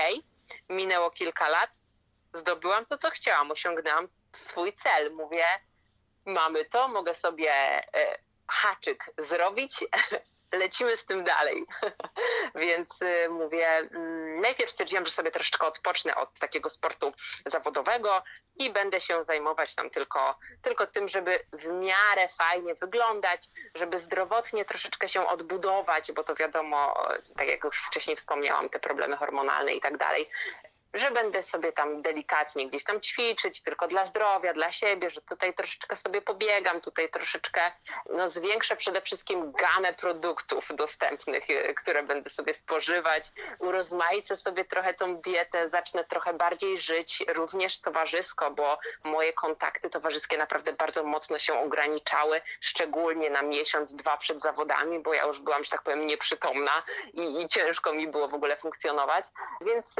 minęło 0.69 1.09
kilka 1.09 1.49
lat, 1.49 1.69
zdobyłam 2.33 2.85
to, 2.85 2.97
co 2.97 3.09
chciałam, 3.09 3.51
osiągnęłam 3.51 4.07
swój 4.31 4.73
cel. 4.73 5.11
Mówię, 5.11 5.45
mamy 6.25 6.65
to, 6.65 6.87
mogę 6.87 7.13
sobie 7.13 7.51
e, 7.51 8.17
haczyk 8.47 9.11
zrobić, 9.17 9.83
lecimy 10.53 10.97
z 10.97 11.05
tym 11.05 11.23
dalej. 11.23 11.65
Więc 12.55 13.01
y, 13.01 13.29
mówię, 13.29 13.67
mm, 13.67 14.41
najpierw 14.41 14.71
stwierdziłam, 14.71 15.05
że 15.05 15.11
sobie 15.11 15.31
troszeczkę 15.31 15.67
odpocznę 15.67 16.15
od 16.15 16.39
takiego 16.39 16.69
sportu 16.69 17.13
zawodowego 17.45 18.23
i 18.55 18.69
będę 18.69 18.99
się 18.99 19.23
zajmować 19.23 19.75
tam 19.75 19.89
tylko, 19.89 20.35
tylko 20.61 20.87
tym, 20.87 21.07
żeby 21.07 21.39
w 21.53 21.65
miarę 21.65 22.27
fajnie 22.27 22.75
wyglądać, 22.75 23.49
żeby 23.75 23.99
zdrowotnie 23.99 24.65
troszeczkę 24.65 25.07
się 25.07 25.27
odbudować, 25.27 26.11
bo 26.11 26.23
to 26.23 26.35
wiadomo, 26.35 27.07
tak 27.37 27.47
jak 27.47 27.63
już 27.63 27.77
wcześniej 27.77 28.15
wspomniałam, 28.15 28.69
te 28.69 28.79
problemy 28.79 29.17
hormonalne 29.17 29.73
i 29.73 29.81
tak 29.81 29.97
dalej. 29.97 30.29
Że 30.93 31.11
będę 31.11 31.43
sobie 31.43 31.71
tam 31.71 32.01
delikatnie 32.01 32.67
gdzieś 32.67 32.83
tam 32.83 33.01
ćwiczyć, 33.01 33.61
tylko 33.61 33.87
dla 33.87 34.05
zdrowia, 34.05 34.53
dla 34.53 34.71
siebie, 34.71 35.09
że 35.09 35.21
tutaj 35.21 35.53
troszeczkę 35.53 35.95
sobie 35.95 36.21
pobiegam, 36.21 36.81
tutaj 36.81 37.09
troszeczkę 37.09 37.61
no, 38.09 38.29
zwiększę 38.29 38.75
przede 38.75 39.01
wszystkim 39.01 39.51
gamę 39.51 39.93
produktów 39.93 40.67
dostępnych, 40.75 41.49
y, 41.49 41.73
które 41.73 42.03
będę 42.03 42.29
sobie 42.29 42.53
spożywać, 42.53 43.31
urozmaicę 43.59 44.35
sobie 44.35 44.65
trochę 44.65 44.93
tą 44.93 45.17
dietę, 45.17 45.69
zacznę 45.69 46.03
trochę 46.03 46.33
bardziej 46.33 46.77
żyć, 46.77 47.23
również 47.27 47.81
towarzysko, 47.81 48.51
bo 48.51 48.77
moje 49.03 49.33
kontakty 49.33 49.89
towarzyskie 49.89 50.37
naprawdę 50.37 50.73
bardzo 50.73 51.03
mocno 51.03 51.39
się 51.39 51.59
ograniczały, 51.59 52.41
szczególnie 52.61 53.29
na 53.29 53.41
miesiąc, 53.41 53.95
dwa 53.95 54.17
przed 54.17 54.41
zawodami, 54.41 54.99
bo 54.99 55.13
ja 55.13 55.25
już 55.25 55.39
byłam, 55.39 55.63
że 55.63 55.69
tak 55.69 55.83
powiem, 55.83 56.07
nieprzytomna 56.07 56.83
i, 57.13 57.41
i 57.41 57.47
ciężko 57.47 57.93
mi 57.93 58.07
było 58.07 58.27
w 58.27 58.33
ogóle 58.33 58.57
funkcjonować. 58.57 59.25
Więc 59.61 59.95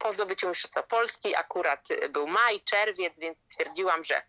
po 0.00 0.12
zdobyciu 0.12 0.48
Mistrzostwa 0.48 0.82
Polski 0.82 1.36
akurat 1.36 1.88
był 2.10 2.26
maj, 2.26 2.60
czerwiec, 2.60 3.18
więc 3.18 3.38
stwierdziłam, 3.38 4.04
że 4.04 4.22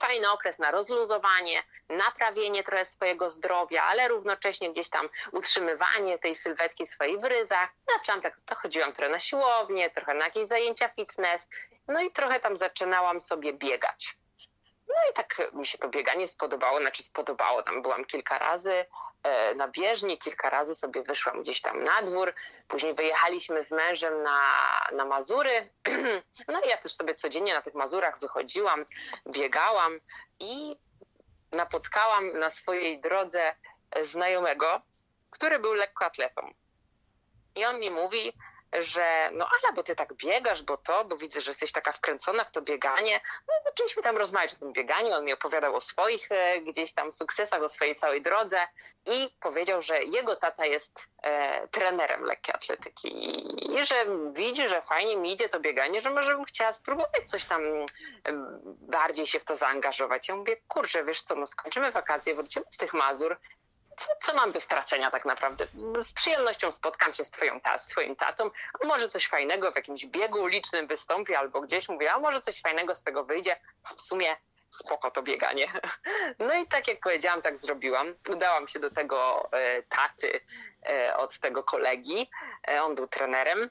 fajny 0.00 0.30
okres 0.30 0.58
na 0.58 0.70
rozluzowanie, 0.70 1.62
naprawienie 1.88 2.64
trochę 2.64 2.84
swojego 2.84 3.30
zdrowia, 3.30 3.82
ale 3.82 4.08
równocześnie 4.08 4.72
gdzieś 4.72 4.90
tam 4.90 5.08
utrzymywanie 5.32 6.18
tej 6.18 6.34
sylwetki 6.34 6.84
w 7.20 7.24
ryzach. 7.24 7.70
Zaczęłam 7.96 8.20
tak, 8.20 8.40
to 8.40 8.54
chodziłam 8.54 8.92
trochę 8.92 9.12
na 9.12 9.18
siłownię, 9.18 9.90
trochę 9.90 10.14
na 10.14 10.24
jakieś 10.24 10.46
zajęcia 10.46 10.88
fitness, 10.88 11.48
no 11.88 12.00
i 12.00 12.10
trochę 12.10 12.40
tam 12.40 12.56
zaczynałam 12.56 13.20
sobie 13.20 13.52
biegać. 13.52 14.16
No 14.88 14.94
i 15.10 15.14
tak 15.14 15.52
mi 15.52 15.66
się 15.66 15.78
to 15.78 15.88
bieganie 15.88 16.28
spodobało, 16.28 16.80
znaczy 16.80 17.02
spodobało, 17.02 17.62
tam 17.62 17.82
byłam 17.82 18.04
kilka 18.04 18.38
razy 18.38 18.84
na 19.56 19.68
bieżni, 19.68 20.18
kilka 20.18 20.50
razy 20.50 20.74
sobie 20.74 21.02
wyszłam 21.02 21.42
gdzieś 21.42 21.60
tam 21.60 21.82
na 21.82 22.02
dwór, 22.02 22.34
później 22.68 22.94
wyjechaliśmy 22.94 23.64
z 23.64 23.70
mężem 23.70 24.22
na, 24.22 24.40
na 24.92 25.04
Mazury, 25.04 25.70
no 26.48 26.60
i 26.60 26.68
ja 26.68 26.76
też 26.76 26.92
sobie 26.92 27.14
codziennie 27.14 27.54
na 27.54 27.62
tych 27.62 27.74
Mazurach 27.74 28.20
wychodziłam, 28.20 28.84
biegałam 29.28 30.00
i 30.40 30.76
napotkałam 31.52 32.38
na 32.38 32.50
swojej 32.50 33.00
drodze 33.00 33.54
znajomego, 34.02 34.80
który 35.30 35.58
był 35.58 35.72
lekkoatletą. 35.72 36.54
I 37.54 37.64
on 37.64 37.80
mi 37.80 37.90
mówi, 37.90 38.32
że 38.82 39.30
no 39.32 39.48
ale 39.48 39.72
bo 39.72 39.82
ty 39.82 39.96
tak 39.96 40.14
biegasz, 40.14 40.62
bo 40.62 40.76
to, 40.76 41.04
bo 41.04 41.16
widzę, 41.16 41.40
że 41.40 41.50
jesteś 41.50 41.72
taka 41.72 41.92
wkręcona 41.92 42.44
w 42.44 42.50
to 42.50 42.62
bieganie. 42.62 43.20
No 43.48 43.54
i 43.60 43.64
zaczęliśmy 43.64 44.02
tam 44.02 44.16
rozmawiać 44.16 44.54
o 44.54 44.58
tym 44.58 44.72
bieganiu, 44.72 45.12
on 45.12 45.24
mi 45.24 45.32
opowiadał 45.32 45.74
o 45.74 45.80
swoich 45.80 46.26
e, 46.30 46.60
gdzieś 46.60 46.92
tam 46.92 47.12
sukcesach, 47.12 47.62
o 47.62 47.68
swojej 47.68 47.94
całej 47.94 48.22
drodze 48.22 48.58
i 49.06 49.30
powiedział, 49.40 49.82
że 49.82 50.04
jego 50.04 50.36
tata 50.36 50.66
jest 50.66 51.08
e, 51.22 51.68
trenerem 51.68 52.24
lekkiej 52.24 52.54
atletyki 52.54 53.08
i 53.76 53.84
że 53.86 53.94
widzi, 54.32 54.68
że 54.68 54.82
fajnie 54.82 55.16
mi 55.16 55.32
idzie 55.32 55.48
to 55.48 55.60
bieganie, 55.60 56.00
że 56.00 56.10
może 56.10 56.36
bym 56.36 56.44
chciała 56.44 56.72
spróbować 56.72 57.30
coś 57.30 57.44
tam 57.44 57.62
e, 57.64 57.84
bardziej 58.66 59.26
się 59.26 59.40
w 59.40 59.44
to 59.44 59.56
zaangażować. 59.56 60.28
Ja 60.28 60.36
mówię, 60.36 60.56
kurczę, 60.68 61.04
wiesz 61.04 61.22
co, 61.22 61.34
no 61.34 61.46
skończymy 61.46 61.90
wakacje, 61.90 62.34
wrócimy 62.34 62.64
z 62.72 62.76
tych 62.76 62.94
Mazur, 62.94 63.36
co, 63.96 64.10
co, 64.22 64.34
mam 64.34 64.52
do 64.52 64.60
stracenia 64.60 65.10
tak 65.10 65.24
naprawdę? 65.24 65.66
Z 66.04 66.12
przyjemnością 66.12 66.70
spotkam 66.70 67.14
się 67.14 67.24
z, 67.24 67.30
twoją 67.30 67.60
ta, 67.60 67.78
z 67.78 67.86
twoim 67.86 68.16
tatą, 68.16 68.50
a 68.82 68.86
może 68.86 69.08
coś 69.08 69.26
fajnego 69.26 69.72
w 69.72 69.76
jakimś 69.76 70.06
biegu 70.06 70.42
ulicznym 70.42 70.86
wystąpi 70.86 71.34
albo 71.34 71.60
gdzieś 71.60 71.88
mówię, 71.88 72.12
a 72.12 72.18
może 72.18 72.40
coś 72.40 72.60
fajnego 72.60 72.94
z 72.94 73.02
tego 73.02 73.24
wyjdzie. 73.24 73.56
W 73.96 74.00
sumie 74.00 74.36
spoko 74.70 75.10
to 75.10 75.22
bieganie. 75.22 75.66
No 76.38 76.54
i 76.54 76.66
tak 76.66 76.88
jak 76.88 77.00
powiedziałam, 77.00 77.42
tak 77.42 77.58
zrobiłam. 77.58 78.14
Udałam 78.28 78.68
się 78.68 78.78
do 78.78 78.90
tego 78.90 79.48
e, 79.52 79.82
taty 79.82 80.40
e, 80.86 81.16
od 81.16 81.38
tego 81.38 81.62
kolegi. 81.64 82.30
E, 82.68 82.82
on 82.82 82.94
był 82.94 83.08
trenerem. 83.08 83.70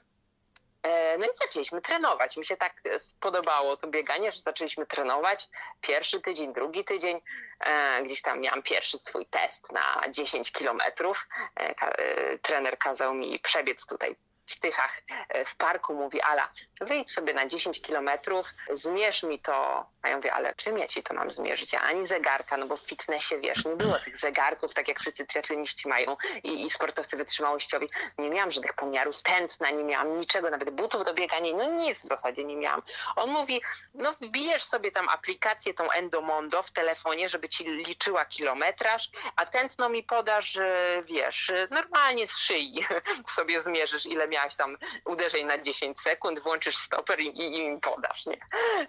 E, 0.82 1.18
no 1.18 1.24
i 1.26 1.28
zaczęliśmy 1.32 1.80
trenować. 1.80 2.36
Mi 2.36 2.44
się 2.44 2.56
tak 2.56 2.82
spodobało 2.98 3.76
to 3.76 3.88
bieganie, 3.88 4.32
że 4.32 4.40
zaczęliśmy 4.40 4.86
trenować. 4.86 5.48
Pierwszy 5.80 6.20
tydzień, 6.20 6.52
drugi 6.52 6.84
tydzień. 6.84 7.20
E, 7.60 8.02
gdzieś 8.02 8.22
tam 8.22 8.40
miałam 8.40 8.62
pierwszy 8.62 8.98
swój 8.98 9.26
test 9.26 9.72
na 9.72 10.02
10 10.10 10.52
kilometrów. 10.52 11.28
E, 11.56 12.38
trener 12.38 12.78
kazał 12.78 13.14
mi 13.14 13.38
przebiec 13.38 13.86
tutaj 13.86 14.16
w 14.46 14.60
Tychach 14.60 15.02
e, 15.28 15.44
w 15.44 15.56
parku 15.56 15.94
mówi 15.94 16.22
Ala, 16.22 16.48
wyjdź 16.80 17.10
sobie 17.10 17.34
na 17.34 17.46
10 17.46 17.82
kilometrów, 17.82 18.54
zmierz 18.70 19.22
mi 19.22 19.40
to. 19.40 19.86
A 20.02 20.08
ja 20.08 20.16
mówię, 20.16 20.32
ale 20.32 20.54
czym 20.54 20.78
ja 20.78 20.88
ci 20.88 21.02
to 21.02 21.14
mam 21.14 21.30
zmierzyć? 21.30 21.74
Ani 21.74 22.06
zegarka, 22.06 22.56
no 22.56 22.66
bo 22.66 22.76
w 22.76 22.80
fitnessie 22.80 23.38
wiesz, 23.38 23.64
nie 23.64 23.76
było 23.76 23.98
tych 23.98 24.16
zegarków, 24.16 24.74
tak 24.74 24.88
jak 24.88 25.00
wszyscy 25.00 25.26
triatloniści 25.26 25.88
mają 25.88 26.16
i, 26.42 26.62
i 26.62 26.70
sportowcy 26.70 27.16
wytrzymałościowi. 27.16 27.88
Nie 28.18 28.30
miałam 28.30 28.50
żadnych 28.50 28.74
pomiarów 28.74 29.22
tętna, 29.22 29.70
nie 29.70 29.84
miałam 29.84 30.18
niczego, 30.18 30.50
nawet 30.50 30.70
butów 30.70 31.04
do 31.04 31.14
biegania, 31.14 31.52
no 31.56 31.64
nic 31.64 32.02
w 32.02 32.06
zasadzie 32.06 32.44
nie 32.44 32.56
miałam. 32.56 32.82
On 33.16 33.30
mówi, 33.30 33.62
no 33.94 34.12
wbijesz 34.12 34.62
sobie 34.62 34.90
tam 34.90 35.08
aplikację 35.08 35.74
tą 35.74 35.90
Endomondo 35.90 36.62
w 36.62 36.70
telefonie, 36.70 37.28
żeby 37.28 37.48
ci 37.48 37.64
liczyła 37.64 38.24
kilometraż, 38.24 39.10
a 39.36 39.44
tętno 39.44 39.88
mi 39.88 40.02
podasz, 40.02 40.58
wiesz, 41.04 41.52
normalnie 41.70 42.28
z 42.28 42.36
szyi 42.38 42.84
sobie 43.36 43.60
zmierzysz, 43.60 44.06
ile 44.06 44.28
miałam 44.28 44.35
miałaś 44.36 44.56
tam 44.56 44.76
uderzeń 45.04 45.46
na 45.46 45.58
10 45.58 46.00
sekund, 46.00 46.38
włączysz 46.38 46.76
stoper 46.76 47.20
i, 47.20 47.26
i, 47.26 47.56
im 47.58 47.80
podasz, 47.80 48.26
nie? 48.26 48.40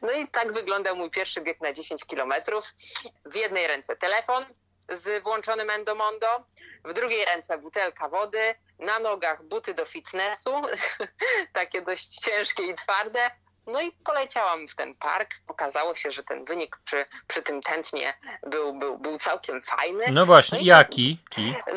No 0.01 0.11
i 0.11 0.27
tak 0.27 0.53
wyglądał 0.53 0.95
mój 0.95 1.09
pierwszy 1.11 1.41
bieg 1.41 1.61
na 1.61 1.73
10 1.73 2.05
kilometrów. 2.05 2.73
W 3.25 3.35
jednej 3.35 3.67
ręce 3.67 3.95
telefon 3.95 4.45
z 4.89 5.23
włączonym 5.23 5.69
Endomondo, 5.69 6.27
w 6.85 6.93
drugiej 6.93 7.25
ręce 7.25 7.57
butelka 7.57 8.09
wody, 8.09 8.55
na 8.79 8.99
nogach 8.99 9.43
buty 9.43 9.73
do 9.73 9.85
fitnessu, 9.85 10.51
takie 11.59 11.81
dość 11.81 12.15
ciężkie 12.15 12.63
i 12.63 12.75
twarde, 12.75 13.31
no 13.67 13.81
i 13.81 13.91
poleciałam 13.91 14.67
w 14.67 14.75
ten 14.75 14.95
park. 14.95 15.29
Pokazało 15.47 15.95
się, 15.95 16.11
że 16.11 16.23
ten 16.23 16.43
wynik 16.43 16.77
przy, 16.83 17.05
przy 17.27 17.41
tym 17.41 17.61
tętnie 17.61 18.13
był, 18.43 18.79
był, 18.79 18.97
był 18.97 19.17
całkiem 19.17 19.61
fajny. 19.61 20.05
No 20.11 20.25
właśnie, 20.25 20.57
no 20.57 20.65
jaki? 20.65 21.19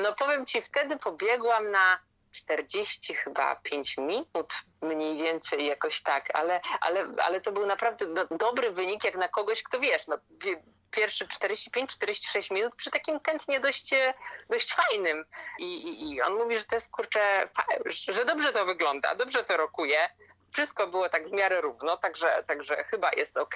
No 0.03 0.15
powiem 0.15 0.47
ci, 0.47 0.63
wtedy 0.63 0.99
pobiegłam 0.99 1.71
na 1.71 1.99
40 2.33 3.15
chyba 3.15 3.57
5 3.57 3.97
minut 3.99 4.55
mniej 4.83 5.17
więcej 5.17 5.67
jakoś 5.67 6.03
tak, 6.03 6.29
ale, 6.35 6.61
ale, 6.81 7.07
ale 7.23 7.41
to 7.41 7.53
był 7.53 7.67
naprawdę 7.67 8.07
do, 8.07 8.27
dobry 8.27 8.71
wynik 8.71 9.05
jak 9.05 9.15
na 9.15 9.29
kogoś, 9.29 9.63
kto 9.63 9.81
wiesz, 9.81 10.07
no, 10.07 10.19
pierwszy 10.91 11.27
45-46 11.27 12.55
minut 12.55 12.77
przy 12.77 12.91
takim 12.91 13.21
tętnie 13.21 13.61
dość, 13.61 13.95
dość 14.51 14.75
fajnym. 14.75 15.25
I, 15.59 15.65
i, 15.65 16.15
I 16.15 16.23
on 16.23 16.35
mówi, 16.35 16.59
że 16.59 16.65
to 16.65 16.75
jest 16.75 16.91
kurczę, 16.91 17.49
że 18.09 18.25
dobrze 18.25 18.53
to 18.53 18.67
wygląda, 18.67 19.15
dobrze 19.15 19.45
to 19.45 19.57
rokuje. 19.57 20.09
Wszystko 20.53 20.87
było 20.87 21.09
tak 21.09 21.29
w 21.29 21.33
miarę 21.33 21.61
równo, 21.61 21.97
także, 21.97 22.45
także 22.47 22.85
chyba 22.85 23.11
jest 23.17 23.37
ok. 23.37 23.55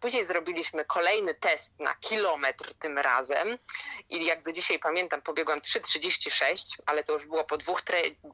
Później 0.00 0.26
zrobiliśmy 0.26 0.84
kolejny 0.84 1.34
test 1.34 1.80
na 1.80 1.94
kilometr 1.94 2.74
tym 2.74 2.98
razem 2.98 3.58
i 4.08 4.24
jak 4.24 4.42
do 4.42 4.52
dzisiaj 4.52 4.78
pamiętam, 4.78 5.22
pobiegłam 5.22 5.60
3,36, 5.60 6.78
ale 6.86 7.04
to 7.04 7.12
już 7.12 7.26
było 7.26 7.44
po 7.44 7.56
dwóch, 7.56 7.80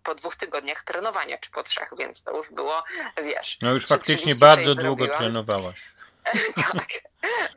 po 0.03 0.15
dwóch 0.15 0.37
tygodniach 0.37 0.83
trenowania, 0.83 1.39
czy 1.39 1.51
po 1.51 1.63
trzech, 1.63 1.91
więc 1.99 2.23
to 2.23 2.37
już 2.37 2.51
było, 2.51 2.85
wiesz. 3.23 3.59
No 3.63 3.73
już 3.73 3.87
faktycznie 3.87 4.35
bardzo 4.35 4.75
długo 4.75 5.09
trenowałaś. 5.09 5.92
tak. 6.73 6.89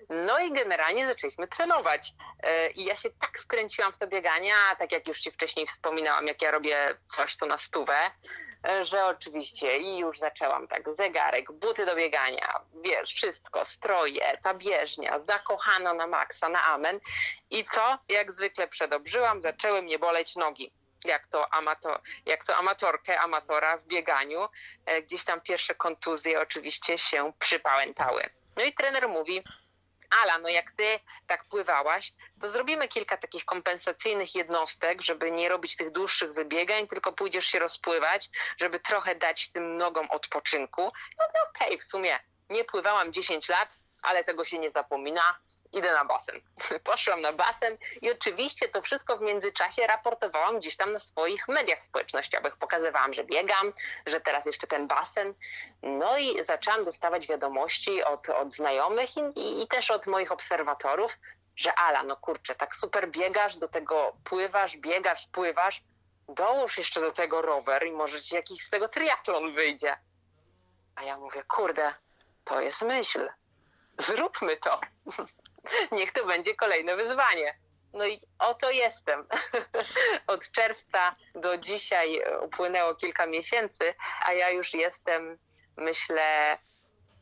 No 0.10 0.40
i 0.40 0.54
generalnie 0.54 1.08
zaczęliśmy 1.08 1.48
trenować. 1.48 2.12
E, 2.44 2.70
I 2.70 2.86
ja 2.86 2.96
się 2.96 3.10
tak 3.10 3.40
wkręciłam 3.40 3.94
w 3.94 3.98
to 3.98 4.08
bieganie, 4.08 4.54
a 4.72 4.76
tak 4.76 4.92
jak 4.92 5.08
już 5.08 5.20
Ci 5.20 5.32
wcześniej 5.32 5.66
wspominałam, 5.66 6.28
jak 6.28 6.42
ja 6.42 6.52
robię 6.52 6.98
coś 7.08 7.38
tu 7.38 7.46
na 7.46 7.58
stówę, 7.58 7.96
E, 8.68 8.86
że 8.86 9.06
oczywiście 9.06 9.78
i 9.78 9.98
już 9.98 10.20
zaczęłam 10.20 10.68
tak, 10.68 10.94
zegarek, 10.94 11.52
buty 11.52 11.86
do 11.86 11.96
biegania, 11.96 12.62
wiesz, 12.84 13.14
wszystko, 13.14 13.66
stroje, 13.66 14.38
ta 14.44 14.54
bieżnia, 14.54 15.20
zakochana 15.20 15.94
na 15.94 16.08
maksa, 16.08 16.50
na 16.50 16.64
amen. 16.64 17.00
I 17.50 17.64
co? 17.64 17.98
Jak 18.10 18.32
zwykle 18.32 18.68
przedobrzyłam, 18.68 19.42
zaczęły 19.42 19.82
mnie 19.82 20.00
boleć 20.00 20.36
nogi 20.36 20.74
jak 21.06 21.28
to, 21.28 21.54
amator, 21.54 22.02
jak 22.26 22.46
to 22.46 22.56
amatorkę, 22.56 23.20
amatora 23.20 23.78
w 23.78 23.86
bieganiu. 23.86 24.48
E, 24.86 25.02
gdzieś 25.02 25.26
tam 25.26 25.42
pierwsze 25.42 25.76
kontuzje 25.76 26.42
oczywiście 26.42 26.98
się 26.98 27.34
przypałętały. 27.40 28.30
No 28.56 28.64
i 28.64 28.74
trener 28.74 29.10
mówi, 29.10 29.44
Ala, 30.10 30.38
no 30.38 30.50
jak 30.50 30.72
ty 30.72 31.00
tak 31.28 31.46
pływałaś, 31.46 32.14
to 32.42 32.50
zrobimy 32.50 32.88
kilka 32.88 33.18
takich 33.18 33.46
kompensacyjnych 33.46 34.36
jednostek, 34.36 35.02
żeby 35.02 35.32
nie 35.32 35.50
robić 35.50 35.76
tych 35.76 35.92
dłuższych 35.92 36.34
wybiegań, 36.34 36.88
tylko 36.88 37.14
pójdziesz 37.14 37.46
się 37.46 37.60
rozpływać, 37.60 38.30
żeby 38.58 38.80
trochę 38.80 39.16
dać 39.16 39.52
tym 39.52 39.78
nogom 39.78 40.12
odpoczynku. 40.12 40.82
No 41.20 41.26
to 41.34 41.50
okej, 41.50 41.68
okay, 41.68 41.78
w 41.78 41.84
sumie 41.84 42.20
nie 42.50 42.64
pływałam 42.64 43.14
10 43.14 43.50
lat, 43.50 43.80
ale 44.06 44.24
tego 44.24 44.46
się 44.46 44.60
nie 44.60 44.72
zapomina. 44.72 45.40
Idę 45.72 45.92
na 45.92 46.06
basen. 46.06 46.42
Poszłam 46.84 47.22
na 47.22 47.34
basen 47.34 47.78
i 48.02 48.12
oczywiście 48.12 48.70
to 48.70 48.82
wszystko 48.82 49.18
w 49.18 49.22
międzyczasie 49.22 49.88
raportowałam 49.88 50.60
gdzieś 50.60 50.78
tam 50.78 50.94
na 50.94 51.00
swoich 51.00 51.48
mediach 51.48 51.84
społecznościowych. 51.84 52.58
Pokazywałam, 52.58 53.14
że 53.14 53.24
biegam, 53.24 53.74
że 54.06 54.22
teraz 54.22 54.46
jeszcze 54.46 54.68
ten 54.68 54.88
basen. 54.88 55.34
No 55.84 56.18
i 56.18 56.44
zaczęłam 56.44 56.84
dostawać 56.84 57.28
wiadomości 57.28 58.04
od, 58.04 58.30
od 58.30 58.54
znajomych 58.54 59.18
i, 59.18 59.64
i 59.64 59.68
też 59.68 59.92
od 59.92 60.08
moich 60.08 60.32
obserwatorów, 60.32 61.18
że 61.56 61.74
Ala, 61.74 62.04
no 62.04 62.16
kurczę, 62.16 62.56
tak 62.56 62.76
super 62.76 63.10
biegasz, 63.10 63.58
do 63.58 63.68
tego 63.68 64.14
pływasz, 64.24 64.78
biegasz, 64.78 65.28
pływasz, 65.28 65.84
dołóż 66.30 66.78
jeszcze 66.78 67.02
do 67.02 67.12
tego 67.12 67.42
rower 67.42 67.88
i 67.88 67.92
może 67.92 68.22
ci 68.22 68.36
jakiś 68.36 68.66
z 68.66 68.70
tego 68.70 68.90
triatlon 68.90 69.54
wyjdzie. 69.54 69.98
A 70.96 71.04
ja 71.04 71.18
mówię, 71.18 71.44
kurde, 71.44 71.94
to 72.44 72.62
jest 72.62 72.82
myśl. 72.82 73.30
Zróbmy 74.00 74.58
to. 74.58 74.82
Niech 75.98 76.12
to 76.12 76.26
będzie 76.26 76.56
kolejne 76.56 76.96
wyzwanie. 76.96 77.58
No 77.94 78.08
i 78.08 78.20
oto 78.40 78.72
jestem. 78.72 79.26
Od 80.28 80.52
czerwca 80.52 81.16
do 81.36 81.58
dzisiaj 81.58 82.22
upłynęło 82.42 82.96
kilka 82.96 83.26
miesięcy, 83.26 83.94
a 84.26 84.34
ja 84.34 84.50
już 84.50 84.74
jestem, 84.74 85.38
myślę, 85.78 86.58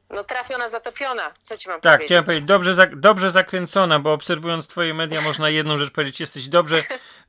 no 0.09 0.23
trafiona, 0.23 0.69
zatopiona. 0.69 1.33
Co 1.41 1.57
ci 1.57 1.69
mam 1.69 1.81
tak, 1.81 1.91
powiedzieć? 1.91 2.07
chciałem 2.07 2.23
powiedzieć, 2.25 2.45
dobrze, 2.45 2.71
zak- 2.71 2.99
dobrze 2.99 3.31
zakręcona, 3.31 3.99
bo 3.99 4.13
obserwując 4.13 4.67
twoje 4.67 4.93
media 4.93 5.21
można 5.27 5.49
jedną 5.49 5.77
rzecz 5.77 5.91
powiedzieć, 5.91 6.19
jesteś 6.19 6.47
dobrze, 6.47 6.75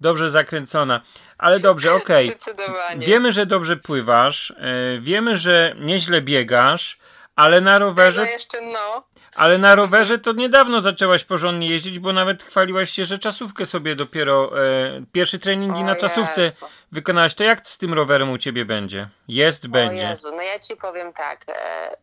dobrze 0.00 0.30
zakręcona. 0.30 1.00
Ale 1.38 1.60
dobrze, 1.60 1.94
okej. 1.94 2.28
Zdecydowanie. 2.28 3.06
Wiemy, 3.06 3.32
że 3.32 3.46
dobrze 3.46 3.76
pływasz, 3.76 4.50
e, 4.50 4.54
wiemy, 5.00 5.36
że 5.36 5.74
nieźle 5.78 6.20
biegasz, 6.20 6.98
ale 7.36 7.60
na 7.60 7.78
rowerze, 7.78 8.20
No 8.20 8.26
jeszcze 8.26 8.60
no. 8.60 9.06
Ale 9.36 9.58
na 9.58 9.74
rowerze 9.74 10.18
to 10.18 10.32
niedawno 10.32 10.80
zaczęłaś 10.80 11.24
porządnie 11.24 11.70
jeździć, 11.70 11.98
bo 11.98 12.12
nawet 12.12 12.42
chwaliłaś 12.42 12.90
się, 12.90 13.04
że 13.04 13.18
czasówkę 13.18 13.66
sobie 13.66 13.96
dopiero, 13.96 14.64
e, 14.66 15.02
pierwsze 15.12 15.38
treningi 15.38 15.80
O 15.80 15.84
na 15.84 15.96
czasówce 15.96 16.42
Jezu. 16.42 16.66
wykonałaś. 16.92 17.34
To 17.34 17.44
jak 17.44 17.68
z 17.68 17.78
tym 17.78 17.94
rowerem 17.94 18.30
u 18.30 18.38
ciebie 18.38 18.64
będzie? 18.64 19.08
Jest, 19.28 19.64
O 19.64 19.68
będzie. 19.68 20.02
Jezu, 20.02 20.36
no 20.36 20.42
ja 20.42 20.58
ci 20.58 20.76
powiem 20.76 21.12
tak. 21.12 21.44
e, 21.48 21.96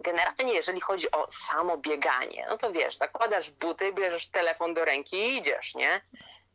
Generalnie, 0.00 0.54
jeżeli 0.54 0.80
chodzi 0.80 1.10
o 1.10 1.26
samo 1.30 1.76
bieganie, 1.78 2.46
no 2.48 2.58
to 2.58 2.72
wiesz, 2.72 2.96
zakładasz 2.96 3.50
buty, 3.50 3.92
bierzesz 3.92 4.28
telefon 4.28 4.74
do 4.74 4.84
ręki 4.84 5.16
i 5.16 5.36
idziesz, 5.38 5.74
nie? 5.74 6.00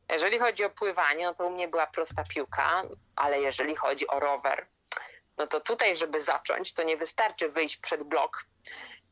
Jeżeli 0.09 0.39
chodzi 0.39 0.63
o 0.65 0.69
pływanie, 0.69 1.25
no 1.25 1.33
to 1.33 1.47
u 1.47 1.49
mnie 1.49 1.67
była 1.67 1.87
prosta 1.87 2.23
piłka, 2.29 2.83
ale 3.15 3.41
jeżeli 3.41 3.75
chodzi 3.75 4.07
o 4.07 4.19
rower, 4.19 4.65
no 5.37 5.47
to 5.47 5.59
tutaj, 5.59 5.97
żeby 5.97 6.21
zacząć, 6.21 6.73
to 6.73 6.83
nie 6.83 6.97
wystarczy 6.97 7.49
wyjść 7.49 7.77
przed 7.77 8.03
blok 8.03 8.45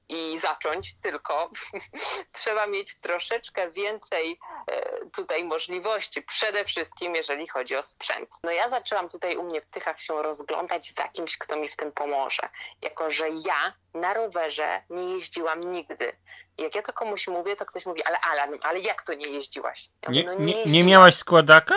i 0.10 0.38
zacząć, 0.40 0.96
tylko 1.02 1.50
trzeba 2.32 2.68
mieć 2.68 3.00
troszeczkę 3.00 3.70
więcej 3.72 4.40
e, 4.68 5.06
tutaj 5.16 5.44
możliwości. 5.44 6.22
Przede 6.22 6.66
wszystkim, 6.66 7.16
jeżeli 7.16 7.48
chodzi 7.48 7.76
o 7.76 7.84
sprzęt. 7.84 8.30
No 8.44 8.52
ja 8.52 8.70
zaczęłam 8.70 9.10
tutaj 9.10 9.38
u 9.38 9.44
mnie 9.44 9.62
w 9.62 9.70
Tychach 9.70 10.02
się 10.02 10.22
rozglądać 10.24 10.94
za 10.94 11.08
kimś, 11.08 11.38
kto 11.38 11.56
mi 11.56 11.70
w 11.70 11.76
tym 11.76 11.92
pomoże. 11.92 12.50
Jako, 12.82 13.12
że 13.12 13.30
ja 13.30 13.74
na 13.94 14.14
rowerze 14.14 14.84
nie 14.90 15.14
jeździłam 15.14 15.72
nigdy. 15.72 16.12
Jak 16.58 16.76
ja 16.76 16.82
to 16.82 16.94
komuś 16.94 17.28
mówię, 17.28 17.56
to 17.56 17.66
ktoś 17.66 17.86
mówi, 17.86 18.04
ale 18.04 18.20
Alan, 18.20 18.60
ale 18.62 18.80
jak 18.80 19.04
to 19.04 19.14
nie 19.14 19.28
jeździłaś? 19.28 19.90
Ja 20.02 20.12
Nie, 20.12 20.24
mówię, 20.24 20.36
no 20.40 20.46
nie, 20.46 20.54
nie 20.54 20.60
jeździłam. 20.60 20.88
miałaś 20.88 21.16
składaka? 21.16 21.76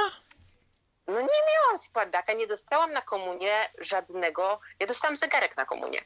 No 1.06 1.20
nie 1.20 1.40
miałam 1.54 1.78
składaka, 1.78 2.32
nie 2.32 2.46
dostałam 2.46 2.92
na 2.92 3.02
komunię 3.02 3.68
żadnego. 3.78 4.60
Ja 4.80 4.86
dostałam 4.86 5.16
zegarek 5.16 5.56
na 5.56 5.64
komunię. 5.64 6.04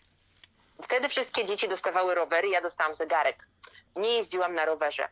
Wtedy 0.82 1.08
wszystkie 1.08 1.44
dzieci 1.44 1.68
dostawały 1.68 2.14
rowery, 2.14 2.48
ja 2.48 2.60
dostałam 2.60 2.94
zegarek. 2.94 3.48
Nie 3.96 4.16
jeździłam 4.16 4.54
na 4.54 4.64
rowerze. 4.64 5.08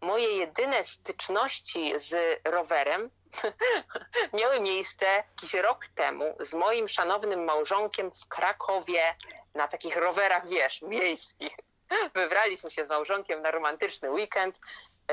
Moje 0.00 0.28
jedyne 0.28 0.84
styczności 0.84 1.92
z 1.96 2.40
rowerem 2.44 3.10
miały 4.40 4.60
miejsce 4.60 5.06
jakiś 5.06 5.54
rok 5.54 5.86
temu 5.88 6.36
z 6.40 6.54
moim 6.54 6.88
szanownym 6.88 7.44
małżonkiem 7.44 8.10
w 8.10 8.28
Krakowie 8.28 9.14
na 9.54 9.68
takich 9.68 9.96
rowerach, 9.96 10.48
wiesz, 10.48 10.82
miejskich. 10.82 11.56
Wybraliśmy 12.14 12.70
się 12.70 12.86
z 12.86 12.88
małżonkiem 12.88 13.42
na 13.42 13.50
romantyczny 13.50 14.10
weekend. 14.10 14.60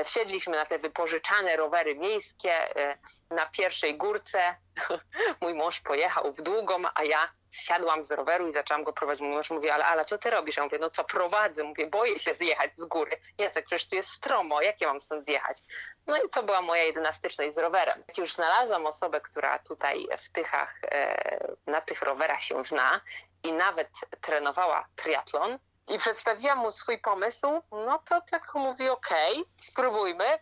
Wsiedliśmy 0.04 0.56
na 0.56 0.66
te 0.66 0.78
wypożyczane 0.78 1.56
rowery 1.56 1.96
miejskie 1.96 2.76
e, 2.76 2.98
na 3.30 3.46
pierwszej 3.46 3.98
górce. 3.98 4.56
Mój 5.40 5.54
mąż 5.54 5.80
pojechał 5.80 6.32
w 6.32 6.42
długą, 6.42 6.82
a 6.94 7.04
ja 7.04 7.32
zsiadłam 7.50 8.04
z 8.04 8.12
roweru 8.12 8.46
i 8.46 8.52
zaczęłam 8.52 8.84
go 8.84 8.92
prowadzić. 8.92 9.22
Mój 9.22 9.34
mąż 9.34 9.50
mówi, 9.50 9.70
ale 9.70 9.84
Ala, 9.84 10.04
co 10.04 10.18
ty 10.18 10.30
robisz? 10.30 10.56
Ja 10.56 10.64
mówię, 10.64 10.78
no 10.80 10.90
co, 10.90 11.04
prowadzę. 11.04 11.64
Mówię, 11.64 11.86
boję 11.86 12.18
się 12.18 12.34
zjechać 12.34 12.70
z 12.74 12.84
góry. 12.84 13.16
Jacek, 13.38 13.66
przecież 13.66 13.88
tu 13.88 13.96
jest 13.96 14.08
stromo, 14.08 14.62
jak 14.62 14.80
ja 14.80 14.88
mam 14.88 15.00
stąd 15.00 15.24
zjechać? 15.24 15.58
No 16.06 16.16
i 16.16 16.30
to 16.30 16.42
była 16.42 16.60
moja 16.60 16.82
jedyna 16.82 17.12
styczność 17.12 17.54
z 17.54 17.58
rowerem. 17.58 18.04
Jak 18.08 18.18
już 18.18 18.32
znalazłam 18.32 18.86
osobę, 18.86 19.20
która 19.20 19.58
tutaj 19.58 20.06
w 20.18 20.30
Tychach 20.30 20.80
e, 20.84 21.54
na 21.66 21.80
tych 21.80 22.02
rowerach 22.02 22.42
się 22.42 22.64
zna 22.64 23.00
i 23.42 23.52
nawet 23.52 23.88
trenowała 24.20 24.86
triatlon, 24.96 25.58
i 25.88 25.98
przedstawiłam 25.98 26.58
mu 26.58 26.70
swój 26.70 27.00
pomysł, 27.00 27.62
no 27.72 27.98
to 27.98 28.20
tak 28.30 28.54
mówi, 28.54 28.88
okej, 28.88 29.44
spróbujmy, 29.60 30.38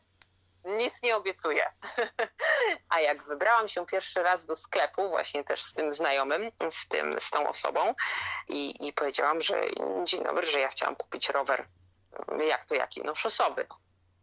nic 0.64 1.02
nie 1.02 1.16
obiecuję. 1.16 1.72
A 2.88 3.00
jak 3.00 3.24
wybrałam 3.24 3.68
się 3.68 3.86
pierwszy 3.86 4.22
raz 4.22 4.46
do 4.46 4.56
sklepu, 4.56 5.08
właśnie 5.08 5.44
też 5.44 5.62
z 5.62 5.74
tym 5.74 5.92
znajomym, 5.92 6.50
z, 6.70 6.88
tym, 6.88 7.20
z 7.20 7.30
tą 7.30 7.48
osobą 7.48 7.94
i, 8.48 8.88
i 8.88 8.92
powiedziałam, 8.92 9.40
że 9.40 9.62
dzień 10.04 10.24
dobry, 10.24 10.46
że 10.46 10.60
ja 10.60 10.68
chciałam 10.68 10.96
kupić 10.96 11.28
rower. 11.28 11.68
Jak 12.48 12.64
to 12.64 12.74
jaki? 12.74 13.02
No 13.04 13.14
szosowy. 13.14 13.66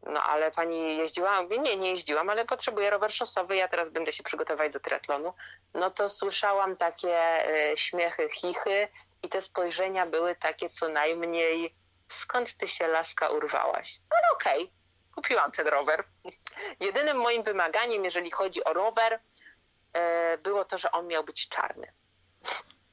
No 0.03 0.23
ale 0.23 0.51
pani 0.51 0.97
jeździła? 0.97 1.41
Mówię, 1.41 1.57
nie, 1.57 1.75
nie 1.77 1.89
jeździłam, 1.89 2.29
ale 2.29 2.45
potrzebuję 2.45 2.89
rower 2.89 3.11
szosowy, 3.11 3.55
ja 3.55 3.67
teraz 3.67 3.89
będę 3.89 4.11
się 4.11 4.23
przygotować 4.23 4.73
do 4.73 4.79
triatlonu. 4.79 5.33
No 5.73 5.91
to 5.91 6.09
słyszałam 6.09 6.77
takie 6.77 7.17
e, 7.47 7.77
śmiechy, 7.77 8.29
chichy 8.29 8.87
i 9.23 9.29
te 9.29 9.41
spojrzenia 9.41 10.05
były 10.05 10.35
takie 10.35 10.69
co 10.69 10.87
najmniej 10.87 11.75
skąd 12.09 12.57
ty 12.57 12.67
się 12.67 12.87
laska 12.87 13.29
urwałaś? 13.29 13.99
No 14.11 14.17
ale 14.17 14.33
okej, 14.33 14.71
kupiłam 15.15 15.51
ten 15.51 15.67
rower. 15.67 16.03
Jedynym 16.79 17.17
moim 17.17 17.43
wymaganiem, 17.43 18.05
jeżeli 18.05 18.31
chodzi 18.31 18.63
o 18.63 18.73
rower, 18.73 19.19
e, 19.93 20.37
było 20.37 20.65
to, 20.65 20.77
że 20.77 20.91
on 20.91 21.07
miał 21.07 21.23
być 21.23 21.49
czarny. 21.49 21.93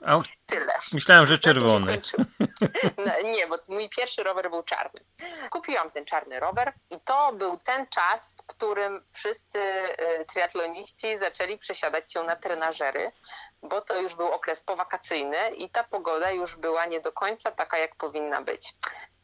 A, 0.07 0.21
Tyle. 0.47 0.73
myślałem, 0.93 1.27
że 1.27 1.39
czerwony. 1.39 2.01
No, 3.07 3.31
nie, 3.31 3.47
bo 3.47 3.59
mój 3.69 3.89
pierwszy 3.89 4.23
rower 4.23 4.51
był 4.51 4.63
czarny. 4.63 5.01
Kupiłam 5.51 5.91
ten 5.91 6.05
czarny 6.05 6.41
rower 6.41 6.73
i 6.91 7.01
to 7.01 7.33
był 7.33 7.59
ten 7.59 7.87
czas, 7.87 8.35
w 8.39 8.47
którym 8.47 9.05
wszyscy 9.13 9.59
e, 9.59 10.25
triatloniści 10.25 11.19
zaczęli 11.19 11.59
przesiadać 11.59 12.13
się 12.13 12.23
na 12.23 12.37
trenażery, 12.37 13.13
bo 13.63 13.81
to 13.81 14.01
już 14.01 14.15
był 14.15 14.33
okres 14.33 14.63
powakacyjny 14.63 15.51
i 15.57 15.71
ta 15.71 15.85
pogoda 15.85 16.31
już 16.31 16.57
była 16.57 16.87
nie 16.87 17.01
do 17.01 17.13
końca 17.13 17.51
taka, 17.51 17.79
jak 17.79 17.97
powinna 17.97 18.43
być. 18.43 18.75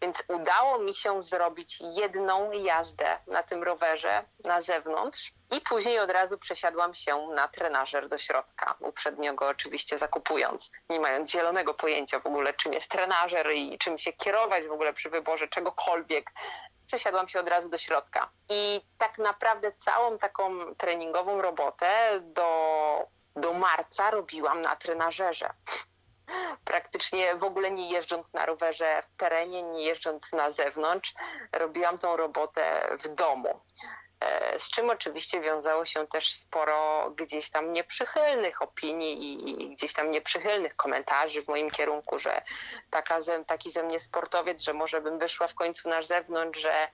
Więc 0.03 0.23
udało 0.29 0.79
mi 0.79 0.95
się 0.95 1.23
zrobić 1.23 1.79
jedną 1.81 2.53
jazdę 2.53 3.19
na 3.27 3.43
tym 3.43 3.63
rowerze 3.63 4.25
na 4.45 4.61
zewnątrz 4.61 5.33
i 5.51 5.61
później 5.61 5.99
od 5.99 6.11
razu 6.11 6.39
przesiadłam 6.39 6.95
się 6.95 7.29
na 7.35 7.49
trenażer 7.49 8.09
do 8.09 8.19
środka, 8.19 8.75
uprzednio 8.81 9.35
go 9.35 9.49
oczywiście 9.49 9.99
zakupując, 9.99 10.71
nie 10.91 11.01
mając 11.01 11.31
zielonego 11.31 11.75
pojęcia 11.75 12.21
w 12.21 12.27
ogóle, 12.27 12.55
czym 12.55 12.73
jest 12.73 12.91
trenażer 12.91 13.53
i 13.53 13.79
czym 13.79 13.99
się 13.99 14.13
kierować 14.13 14.67
w 14.67 14.73
ogóle 14.73 14.93
przy 14.93 15.11
wyborze 15.11 15.49
czegokolwiek. 15.49 16.31
Przesiadłam 16.87 17.29
się 17.29 17.41
od 17.41 17.49
razu 17.49 17.69
do 17.69 17.79
środka. 17.79 18.31
I 18.51 18.81
tak 18.99 19.19
naprawdę 19.19 19.73
całą 19.73 20.19
taką 20.19 20.75
treningową 20.75 21.43
robotę 21.43 22.21
do, 22.21 22.49
do 23.37 23.53
marca 23.53 24.11
robiłam 24.11 24.63
na 24.63 24.77
trenażerze 24.77 25.51
praktycznie 26.65 27.35
w 27.37 27.45
ogóle 27.45 27.71
nie 27.71 27.91
jeżdżąc 27.91 28.33
na 28.33 28.47
rowerze 28.47 29.03
w 29.03 29.17
terenie, 29.17 29.63
nie 29.63 29.83
jeżdżąc 29.85 30.33
na 30.33 30.51
zewnątrz, 30.51 31.15
robiłam 31.53 31.99
tą 31.99 32.17
robotę 32.17 32.97
w 32.99 33.09
domu. 33.09 33.61
E, 34.23 34.59
Z 34.59 34.71
czym 34.71 34.91
oczywiście 34.91 35.41
wiązało 35.41 35.85
się 35.85 36.07
też 36.07 36.33
sporo 36.33 37.11
gdzieś 37.17 37.51
tam 37.51 37.73
nieprzychylnych 37.73 38.63
opinii 38.63 39.63
i 39.63 39.75
gdzieś 39.75 39.93
tam 39.93 40.11
nieprzychylnych 40.11 40.77
komentarzy 40.77 41.43
w 41.43 41.49
moim 41.49 41.71
kierunku, 41.71 42.19
że 42.19 42.43
taka 42.91 43.21
ze, 43.21 43.45
taki 43.45 43.71
ze 43.71 43.83
mnie 43.83 44.01
sportowiec, 44.01 44.63
że 44.63 44.73
może 44.73 45.01
bym 45.01 45.19
wyszła 45.19 45.49
w 45.49 45.55
końcu 45.55 45.89
na 45.89 46.03
zewnątrz, 46.03 46.61
że 46.61 46.89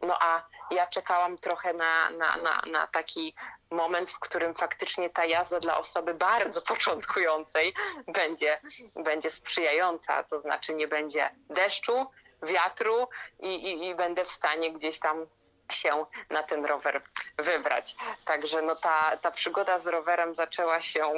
no 0.00 0.18
a 0.20 0.46
ja 0.70 0.86
czekałam 0.86 1.36
trochę 1.36 1.72
na, 1.72 2.10
na, 2.10 2.36
na, 2.36 2.62
na 2.72 2.86
taki 2.86 3.34
moment, 3.70 4.10
w 4.10 4.18
którym 4.18 4.54
faktycznie 4.54 5.10
ta 5.10 5.24
jazda 5.24 5.60
dla 5.60 5.78
osoby 5.78 6.14
bardzo 6.14 6.62
początkującej 6.62 7.74
będzie, 8.06 8.60
będzie 8.94 9.30
sprzyjająca, 9.30 10.22
to 10.22 10.40
znaczy 10.40 10.74
nie 10.74 10.88
będzie 10.88 11.30
deszczu, 11.50 12.06
wiatru 12.42 13.08
i, 13.40 13.54
i, 13.54 13.88
i 13.88 13.94
będę 13.94 14.24
w 14.24 14.30
stanie 14.30 14.72
gdzieś 14.72 14.98
tam 14.98 15.26
się 15.72 16.06
na 16.30 16.42
ten 16.42 16.66
rower 16.66 17.02
wybrać. 17.38 17.96
Także 18.24 18.62
no 18.62 18.76
ta, 18.76 19.16
ta 19.16 19.30
przygoda 19.30 19.78
z 19.78 19.86
rowerem 19.86 20.34
zaczęła 20.34 20.80
się 20.80 21.12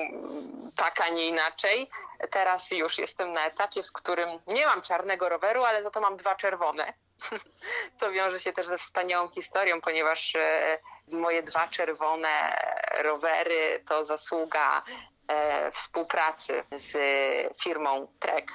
tak, 0.77 1.01
a 1.01 1.09
nie 1.09 1.27
inaczej. 1.29 1.90
Teraz 2.31 2.71
już 2.71 2.99
jestem 2.99 3.31
na 3.33 3.47
etapie, 3.47 3.83
w 3.83 3.93
którym 3.93 4.29
nie 4.47 4.67
mam 4.67 4.83
czarnego 4.83 5.29
roweru, 5.29 5.64
ale 5.64 5.83
za 5.83 5.90
to 5.90 6.01
mam 6.01 6.17
dwa 6.17 6.35
czerwone. 6.35 6.93
To 7.99 8.12
wiąże 8.12 8.40
się 8.40 8.53
też 8.53 8.67
ze 8.67 8.79
wspaniałą 8.79 9.29
historią, 9.29 9.81
ponieważ 9.81 10.37
e, 10.37 10.79
moje 11.12 11.43
dwa 11.43 11.69
czerwone 11.69 12.57
rowery 13.03 13.85
to 13.88 14.05
zasługa 14.05 14.83
e, 15.29 15.71
współpracy 15.71 16.64
z 16.73 16.97
firmą 17.62 18.09
Trek, 18.21 18.53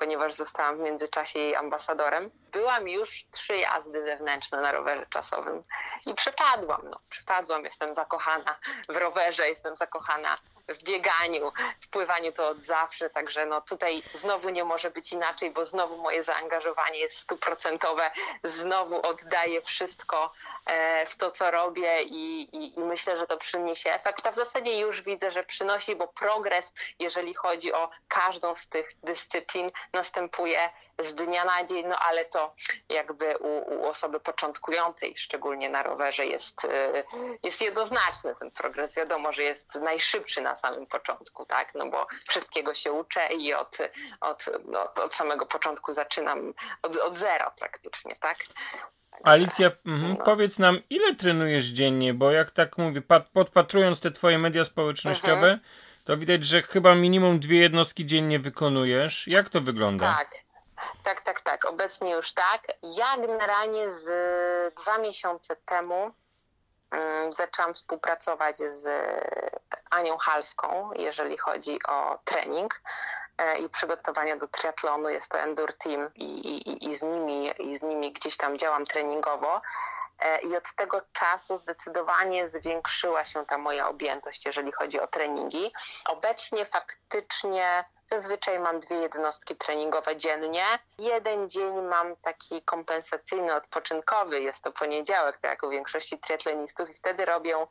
ponieważ 0.00 0.34
zostałam 0.34 0.76
w 0.76 0.80
międzyczasie 0.80 1.38
jej 1.38 1.56
ambasadorem. 1.56 2.30
Byłam 2.52 2.88
już 2.88 3.26
trzy 3.30 3.56
jazdy 3.56 4.04
zewnętrzne 4.04 4.60
na 4.60 4.72
rowerze 4.72 5.06
czasowym 5.10 5.62
i 6.06 6.14
przepadłam. 6.14 6.80
No, 6.90 7.00
przepadłam, 7.08 7.64
jestem 7.64 7.94
zakochana 7.94 8.58
w 8.88 8.96
rowerze, 8.96 9.48
jestem 9.48 9.76
zakochana 9.76 10.38
w 10.70 10.82
bieganiu, 10.82 11.52
w 11.80 11.88
pływaniu 11.88 12.32
to 12.32 12.48
od 12.48 12.62
zawsze, 12.62 13.10
także 13.10 13.46
no 13.46 13.60
tutaj 13.60 14.02
znowu 14.14 14.48
nie 14.48 14.64
może 14.64 14.90
być 14.90 15.12
inaczej, 15.12 15.50
bo 15.50 15.64
znowu 15.64 15.96
moje 15.96 16.22
zaangażowanie 16.22 16.98
jest 16.98 17.16
stuprocentowe, 17.16 18.10
znowu 18.44 19.06
oddaję 19.06 19.62
wszystko 19.62 20.32
e, 20.66 21.06
w 21.06 21.16
to, 21.16 21.30
co 21.30 21.50
robię 21.50 22.02
i, 22.02 22.42
i, 22.56 22.78
i 22.78 22.80
myślę, 22.80 23.18
że 23.18 23.26
to 23.26 23.36
przyniesie 23.36 23.92
efekt. 23.92 24.26
A 24.26 24.32
w 24.32 24.34
zasadzie 24.34 24.78
już 24.78 25.02
widzę, 25.02 25.30
że 25.30 25.44
przynosi, 25.44 25.96
bo 25.96 26.08
progres, 26.08 26.72
jeżeli 26.98 27.34
chodzi 27.34 27.72
o 27.72 27.90
każdą 28.08 28.56
z 28.56 28.68
tych 28.68 28.92
dyscyplin, 29.02 29.70
następuje 29.92 30.70
z 30.98 31.14
dnia 31.14 31.44
na 31.44 31.64
dzień, 31.64 31.86
no 31.86 31.98
ale 31.98 32.24
to 32.24 32.54
jakby 32.88 33.38
u, 33.38 33.74
u 33.74 33.88
osoby 33.88 34.20
początkującej, 34.20 35.14
szczególnie 35.16 35.70
na 35.70 35.82
rowerze, 35.82 36.26
jest, 36.26 36.64
e, 36.64 37.04
jest 37.42 37.60
jednoznaczny 37.60 38.34
ten 38.34 38.50
progres. 38.50 38.94
Wiadomo, 38.94 39.32
że 39.32 39.42
jest 39.42 39.74
najszybszy 39.74 40.42
na 40.42 40.54
samym 40.60 40.86
początku, 40.86 41.46
tak? 41.46 41.74
No 41.74 41.90
bo 41.90 42.06
wszystkiego 42.28 42.74
się 42.74 42.92
uczę 42.92 43.20
i 43.38 43.54
od, 43.54 43.78
od, 44.20 44.48
od, 44.76 44.98
od 44.98 45.14
samego 45.14 45.46
początku 45.46 45.92
zaczynam 45.92 46.54
od, 46.82 46.96
od 46.96 47.16
zera 47.16 47.50
praktycznie, 47.50 48.16
tak? 48.16 48.38
Alicja, 49.24 49.70
mhm, 49.86 50.16
no. 50.18 50.24
powiedz 50.24 50.58
nam, 50.58 50.78
ile 50.90 51.14
trenujesz 51.14 51.66
dziennie? 51.66 52.14
Bo 52.14 52.30
jak 52.30 52.50
tak 52.50 52.78
mówię, 52.78 53.02
podpatrując 53.32 54.00
te 54.00 54.10
twoje 54.10 54.38
media 54.38 54.64
społecznościowe, 54.64 55.50
mhm. 55.50 55.60
to 56.04 56.16
widać, 56.16 56.44
że 56.44 56.62
chyba 56.62 56.94
minimum 56.94 57.40
dwie 57.40 57.60
jednostki 57.60 58.06
dziennie 58.06 58.38
wykonujesz. 58.38 59.26
Jak 59.26 59.50
to 59.50 59.60
wygląda? 59.60 60.16
Tak. 60.18 60.30
Tak, 61.04 61.20
tak, 61.20 61.40
tak. 61.40 61.64
Obecnie 61.64 62.10
już 62.10 62.32
tak. 62.32 62.62
Ja 62.82 63.16
generalnie 63.26 63.90
z 63.90 64.04
dwa 64.74 64.98
miesiące 64.98 65.56
temu 65.56 66.10
zaczęłam 67.30 67.74
współpracować 67.74 68.56
z 68.56 68.88
Anią 69.90 70.18
Halską, 70.18 70.90
jeżeli 70.96 71.38
chodzi 71.38 71.78
o 71.88 72.18
trening 72.24 72.82
e, 73.38 73.58
i 73.58 73.68
przygotowania 73.68 74.36
do 74.36 74.48
triatlonu. 74.48 75.08
Jest 75.08 75.30
to 75.30 75.38
Endure 75.38 75.72
Team 75.72 76.10
i, 76.14 76.24
i, 76.24 76.88
i, 76.88 76.96
z 76.96 77.02
nimi, 77.02 77.52
i 77.58 77.78
z 77.78 77.82
nimi 77.82 78.12
gdzieś 78.12 78.36
tam 78.36 78.58
działam 78.58 78.84
treningowo. 78.84 79.60
E, 80.20 80.38
I 80.40 80.56
od 80.56 80.74
tego 80.74 81.02
czasu 81.12 81.58
zdecydowanie 81.58 82.48
zwiększyła 82.48 83.24
się 83.24 83.46
ta 83.46 83.58
moja 83.58 83.88
objętość, 83.88 84.46
jeżeli 84.46 84.72
chodzi 84.72 85.00
o 85.00 85.06
treningi. 85.06 85.72
Obecnie 86.06 86.64
faktycznie 86.64 87.84
Zazwyczaj 88.10 88.58
mam 88.58 88.80
dwie 88.80 88.96
jednostki 88.96 89.56
treningowe 89.56 90.16
dziennie. 90.16 90.64
Jeden 90.98 91.50
dzień 91.50 91.82
mam 91.82 92.16
taki 92.16 92.62
kompensacyjny, 92.62 93.54
odpoczynkowy, 93.54 94.40
jest 94.40 94.62
to 94.62 94.72
poniedziałek, 94.72 95.38
tak 95.38 95.50
jak 95.50 95.62
u 95.62 95.70
większości 95.70 96.18
triatlonistów 96.18 96.90
i 96.90 96.94
wtedy 96.94 97.24
robię 97.24 97.66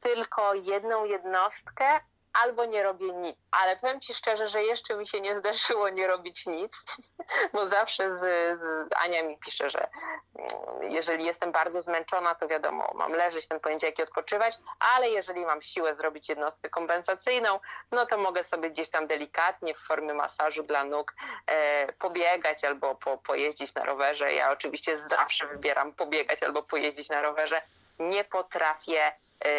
tylko 0.00 0.54
jedną 0.54 1.04
jednostkę, 1.04 2.00
albo 2.32 2.64
nie 2.64 2.82
robię 2.82 3.12
nic. 3.12 3.36
Ale 3.50 3.76
powiem 3.76 4.00
Ci 4.00 4.14
szczerze, 4.14 4.48
że 4.48 4.62
jeszcze 4.62 4.96
mi 4.96 5.06
się 5.06 5.20
nie 5.20 5.36
zdarzyło 5.36 5.88
nie 5.88 6.06
robić 6.06 6.46
nic, 6.46 6.84
bo 7.54 7.68
zawsze 7.68 8.14
z, 8.14 8.20
z 8.60 8.92
Ania 8.96 9.22
mi 9.22 9.38
pisze, 9.38 9.70
że 9.70 9.88
mm, 10.38 10.82
jeżeli 10.82 11.24
jestem 11.24 11.52
bardzo 11.52 11.82
zmęczona, 11.82 12.34
to 12.34 12.48
wiadomo, 12.48 12.92
mam 12.94 13.12
leżeć 13.12 13.48
ten 13.48 13.60
poniedziałek 13.60 13.98
i 13.98 14.02
odpoczywać, 14.02 14.58
ale 14.96 15.10
jeżeli 15.10 15.44
mam 15.46 15.62
siłę 15.62 15.94
zrobić 15.96 16.28
jednostkę 16.28 16.70
kompensacyjną, 16.70 17.60
no 17.90 18.06
to 18.06 18.18
mogę 18.18 18.44
sobie 18.44 18.70
gdzieś 18.70 18.90
tam 18.90 19.06
delikatnie 19.06 19.74
w 19.74 19.78
formie 19.78 20.14
masażu 20.14 20.62
dla 20.62 20.84
nóg 20.84 21.14
e, 21.46 21.92
pobiegać 21.92 22.64
albo 22.64 22.94
po, 22.94 23.18
pojeździć 23.18 23.74
na 23.74 23.84
rowerze. 23.84 24.34
Ja 24.34 24.50
oczywiście 24.50 24.98
zawsze 24.98 25.46
wybieram 25.46 25.92
pobiegać 25.92 26.42
albo 26.42 26.62
pojeździć 26.62 27.08
na 27.08 27.22
rowerze. 27.22 27.62
Nie 27.98 28.24
potrafię 28.24 29.12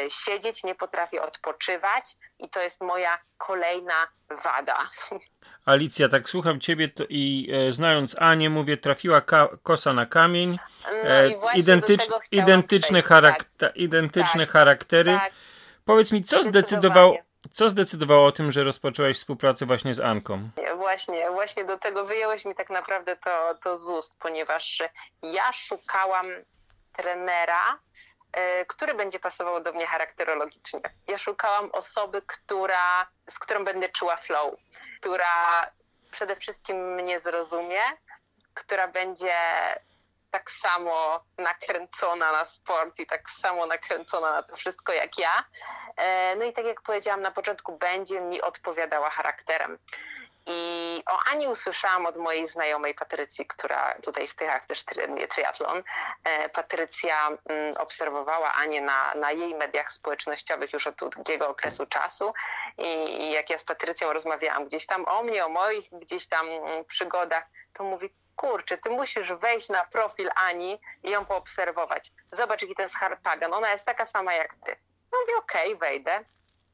siedzieć, 0.09 0.63
nie 0.63 0.75
potrafię 0.75 1.21
odpoczywać 1.21 2.17
i 2.39 2.49
to 2.49 2.61
jest 2.61 2.81
moja 2.81 3.19
kolejna 3.37 4.07
wada. 4.43 4.77
Alicja, 5.65 6.09
tak 6.09 6.29
słucham 6.29 6.59
ciebie 6.59 6.89
to 6.89 7.03
i 7.09 7.51
e, 7.53 7.71
znając 7.71 8.15
Anię, 8.19 8.49
mówię, 8.49 8.77
trafiła 8.77 9.21
kosa 9.63 9.93
na 9.93 10.05
kamień. 10.05 10.59
No 10.85 11.09
e, 11.09 11.29
identycz, 11.55 12.09
identyczne, 12.31 13.01
charak- 13.01 13.43
tak. 13.57 13.77
identyczne 13.77 14.45
tak, 14.45 14.53
charaktery. 14.53 15.11
Tak. 15.11 15.33
Powiedz 15.85 16.11
mi, 16.11 16.23
co 16.23 16.43
zdecydowało, 16.43 17.17
co 17.51 17.69
zdecydowało 17.69 18.27
o 18.27 18.31
tym, 18.31 18.51
że 18.51 18.63
rozpoczęłaś 18.63 19.17
współpracę 19.17 19.65
właśnie 19.65 19.93
z 19.93 19.99
Anką? 19.99 20.49
Właśnie, 20.75 21.31
właśnie 21.31 21.65
do 21.65 21.79
tego 21.79 22.05
wyjąłeś 22.05 22.45
mi 22.45 22.55
tak 22.55 22.69
naprawdę 22.69 23.15
to, 23.15 23.55
to 23.63 23.77
z 23.77 23.89
ust, 23.89 24.13
ponieważ 24.19 24.83
ja 25.23 25.51
szukałam 25.51 26.25
trenera, 26.93 27.79
E, 28.12 28.12
który 28.67 28.93
będzie 28.93 29.19
pasował 29.19 29.63
do 29.63 29.73
mnie 29.73 29.87
charakterologicznie. 29.87 30.81
Ja 31.07 31.17
szukałam 31.17 31.71
osoby, 31.71 32.21
która, 32.27 33.07
z 33.29 33.39
którą 33.39 33.63
będę 33.63 33.89
czuła 33.89 34.17
flow, 34.17 34.53
która 34.99 35.71
przede 36.11 36.35
wszystkim 36.35 36.93
mnie 36.93 37.19
zrozumie, 37.19 37.81
która 38.53 38.87
będzie 38.87 39.33
tak 40.31 40.51
samo 40.51 41.23
nakręcona 41.37 42.31
na 42.31 42.45
sport 42.45 42.99
i 42.99 43.05
tak 43.05 43.29
samo 43.29 43.65
nakręcona 43.65 44.31
na 44.31 44.43
to 44.43 44.55
wszystko 44.55 44.93
jak 44.93 45.17
ja. 45.17 45.45
E, 45.97 46.35
no 46.35 46.45
i 46.45 46.53
tak 46.53 46.65
jak 46.65 46.81
powiedziałam 46.81 47.21
na 47.21 47.31
początku, 47.31 47.77
będzie 47.77 48.21
mi 48.21 48.41
odpowiadała 48.41 49.09
charakterem. 49.09 49.79
I 50.45 51.03
o 51.05 51.19
Ani 51.31 51.47
usłyszałam 51.47 52.05
od 52.05 52.17
mojej 52.17 52.47
znajomej 52.47 52.95
Patrycji, 52.95 53.47
która 53.47 53.95
tutaj 54.03 54.27
w 54.27 54.35
Tychach 54.35 54.65
też 54.65 54.83
trenuje 54.83 55.27
triatlon. 55.27 55.83
E, 56.23 56.49
Patrycja 56.49 57.27
mm, 57.27 57.77
obserwowała 57.77 58.53
Anię 58.53 58.81
na, 58.81 59.15
na 59.15 59.31
jej 59.31 59.55
mediach 59.55 59.91
społecznościowych 59.91 60.73
już 60.73 60.87
od 60.87 60.95
długiego 60.95 61.49
okresu 61.49 61.85
czasu 61.85 62.33
I, 62.77 63.31
jak 63.31 63.49
ja 63.49 63.57
z 63.57 63.63
Patrycją 63.63 64.13
rozmawiałam 64.13 64.65
gdzieś 64.65 64.85
tam 64.85 65.05
o 65.05 65.23
mnie, 65.23 65.45
o 65.45 65.49
moich 65.49 65.89
gdzieś 65.91 66.27
tam 66.27 66.49
mm, 66.49 66.85
przygodach, 66.85 67.45
to 67.73 67.83
mówi, 67.83 68.13
kurczę, 68.35 68.77
ty 68.77 68.89
musisz 68.89 69.33
wejść 69.33 69.69
na 69.69 69.85
profil 69.85 70.29
Ani 70.35 70.79
i 71.03 71.09
ją 71.09 71.25
poobserwować. 71.25 72.11
Zobacz, 72.31 72.61
jaki 72.61 72.75
ten 72.75 72.89
harpagan. 72.89 73.53
Ona 73.53 73.71
jest 73.71 73.85
taka 73.85 74.05
sama 74.05 74.33
jak 74.33 74.55
ty. 74.55 74.75
No 75.11 75.19
mówię, 75.21 75.37
okej, 75.37 75.73
okay, 75.73 75.89
wejdę. 75.89 76.25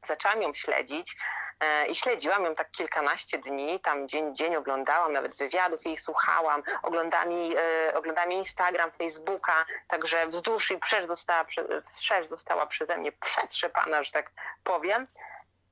Zaczęłam 0.06 0.42
ją 0.42 0.54
śledzić. 0.54 1.16
E, 1.60 1.86
i 1.86 1.94
śledziłam 1.94 2.44
ją 2.44 2.54
tak 2.54 2.70
kilkanaście 2.70 3.38
dni, 3.38 3.80
tam 3.80 4.08
dzień 4.08 4.36
dzień 4.36 4.56
oglądałam, 4.56 5.12
nawet 5.12 5.36
wywiadów 5.36 5.86
jej 5.86 5.96
słuchałam, 5.96 6.62
oglądałam 6.82 7.32
jej, 7.32 7.56
e, 7.56 7.94
oglądałam 7.94 8.30
jej 8.30 8.38
Instagram, 8.38 8.90
Facebooka, 8.90 9.66
także 9.88 10.26
wzdłuż 10.26 10.70
i 10.70 10.78
wszerz 10.80 11.06
została, 11.06 11.46
wszerz 11.94 12.26
została 12.26 12.66
przeze 12.66 12.96
mnie 12.96 13.12
przetrzepana, 13.12 14.02
że 14.02 14.12
tak 14.12 14.32
powiem. 14.64 15.06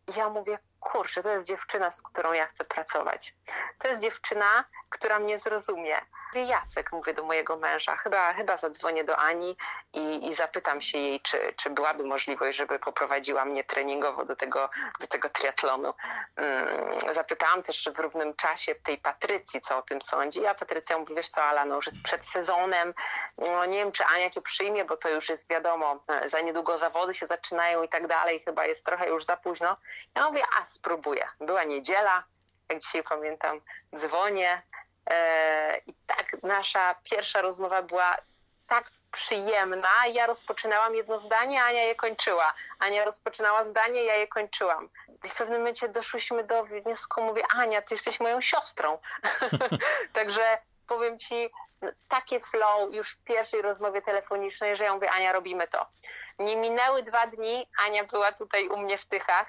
I 0.08 0.18
ja 0.18 0.28
mówię, 0.28 0.58
kurczę, 0.80 1.22
to 1.22 1.28
jest 1.28 1.46
dziewczyna, 1.46 1.90
z 1.90 2.02
którą 2.02 2.32
ja 2.32 2.46
chcę 2.46 2.64
pracować. 2.64 3.34
To 3.78 3.88
jest 3.88 4.02
dziewczyna, 4.02 4.64
która 4.88 5.18
mnie 5.18 5.38
zrozumie. 5.38 6.00
Jacek, 6.34 6.92
mówię 6.92 7.14
do 7.14 7.24
mojego 7.24 7.56
męża, 7.56 7.96
chyba, 7.96 8.32
chyba 8.32 8.56
zadzwonię 8.56 9.04
do 9.04 9.16
Ani 9.16 9.56
i, 9.92 10.30
i 10.30 10.34
zapytam 10.34 10.80
się 10.80 10.98
jej, 10.98 11.20
czy, 11.20 11.54
czy 11.56 11.70
byłaby 11.70 12.04
możliwość, 12.04 12.58
żeby 12.58 12.78
poprowadziła 12.78 13.44
mnie 13.44 13.64
treningowo 13.64 14.24
do 14.24 14.36
tego, 14.36 14.70
do 15.00 15.06
tego 15.06 15.28
triatlonu. 15.28 15.94
Hmm, 16.36 17.14
zapytałam 17.14 17.62
też 17.62 17.88
w 17.94 17.98
równym 17.98 18.34
czasie 18.34 18.74
tej 18.74 18.98
Patrycji, 18.98 19.60
co 19.60 19.78
o 19.78 19.82
tym 19.82 20.02
sądzi. 20.02 20.46
A 20.46 20.54
Patrycja 20.54 20.98
mówi, 20.98 21.14
wiesz 21.14 21.28
co, 21.28 21.42
Ala, 21.42 21.64
no 21.64 21.74
już 21.74 21.86
jest 21.86 22.02
przed 22.02 22.26
sezonem, 22.26 22.94
no 23.38 23.64
nie 23.64 23.78
wiem, 23.78 23.92
czy 23.92 24.04
Ania 24.04 24.30
cię 24.30 24.42
przyjmie, 24.42 24.84
bo 24.84 24.96
to 24.96 25.08
już 25.08 25.28
jest 25.28 25.48
wiadomo, 25.50 26.04
za 26.26 26.40
niedługo 26.40 26.78
zawody 26.78 27.14
się 27.14 27.26
zaczynają 27.26 27.82
i 27.82 27.88
tak 27.88 28.06
dalej, 28.06 28.40
chyba 28.40 28.66
jest 28.66 28.86
trochę 28.86 29.08
już 29.08 29.24
za 29.24 29.36
późno. 29.36 29.76
Ja 30.14 30.28
mówię, 30.28 30.42
a 30.60 30.64
spróbuję. 30.68 31.28
Była 31.40 31.64
niedziela, 31.64 32.24
jak 32.68 32.78
dzisiaj 32.78 33.02
pamiętam, 33.02 33.60
dzwonię 33.96 34.62
e, 35.10 35.78
i 35.86 35.94
tak 36.06 36.42
nasza 36.42 36.94
pierwsza 37.04 37.42
rozmowa 37.42 37.82
była 37.82 38.16
tak 38.66 38.90
przyjemna. 39.12 40.06
Ja 40.12 40.26
rozpoczynałam 40.26 40.94
jedno 40.94 41.20
zdanie, 41.20 41.64
Ania 41.64 41.82
je 41.82 41.94
kończyła. 41.94 42.54
Ania 42.78 43.04
rozpoczynała 43.04 43.64
zdanie, 43.64 44.04
ja 44.04 44.14
je 44.14 44.28
kończyłam. 44.28 44.88
I 45.24 45.28
w 45.28 45.34
pewnym 45.34 45.58
momencie 45.58 45.88
doszłyśmy 45.88 46.44
do 46.44 46.64
wniosku, 46.64 47.22
mówię, 47.22 47.42
Ania, 47.50 47.82
ty 47.82 47.94
jesteś 47.94 48.20
moją 48.20 48.40
siostrą. 48.40 48.98
Także 50.12 50.58
powiem 50.86 51.18
ci, 51.18 51.50
takie 52.08 52.40
flow 52.40 52.94
już 52.94 53.10
w 53.10 53.24
pierwszej 53.24 53.62
rozmowie 53.62 54.02
telefonicznej, 54.02 54.76
że 54.76 54.84
ja 54.84 54.94
mówię, 54.94 55.10
Ania, 55.10 55.32
robimy 55.32 55.68
to. 55.68 55.86
Nie 56.38 56.56
minęły 56.56 57.02
dwa 57.02 57.26
dni, 57.26 57.68
Ania 57.86 58.04
była 58.04 58.32
tutaj 58.32 58.68
u 58.68 58.76
mnie 58.76 58.98
w 58.98 59.06
Tychach 59.06 59.48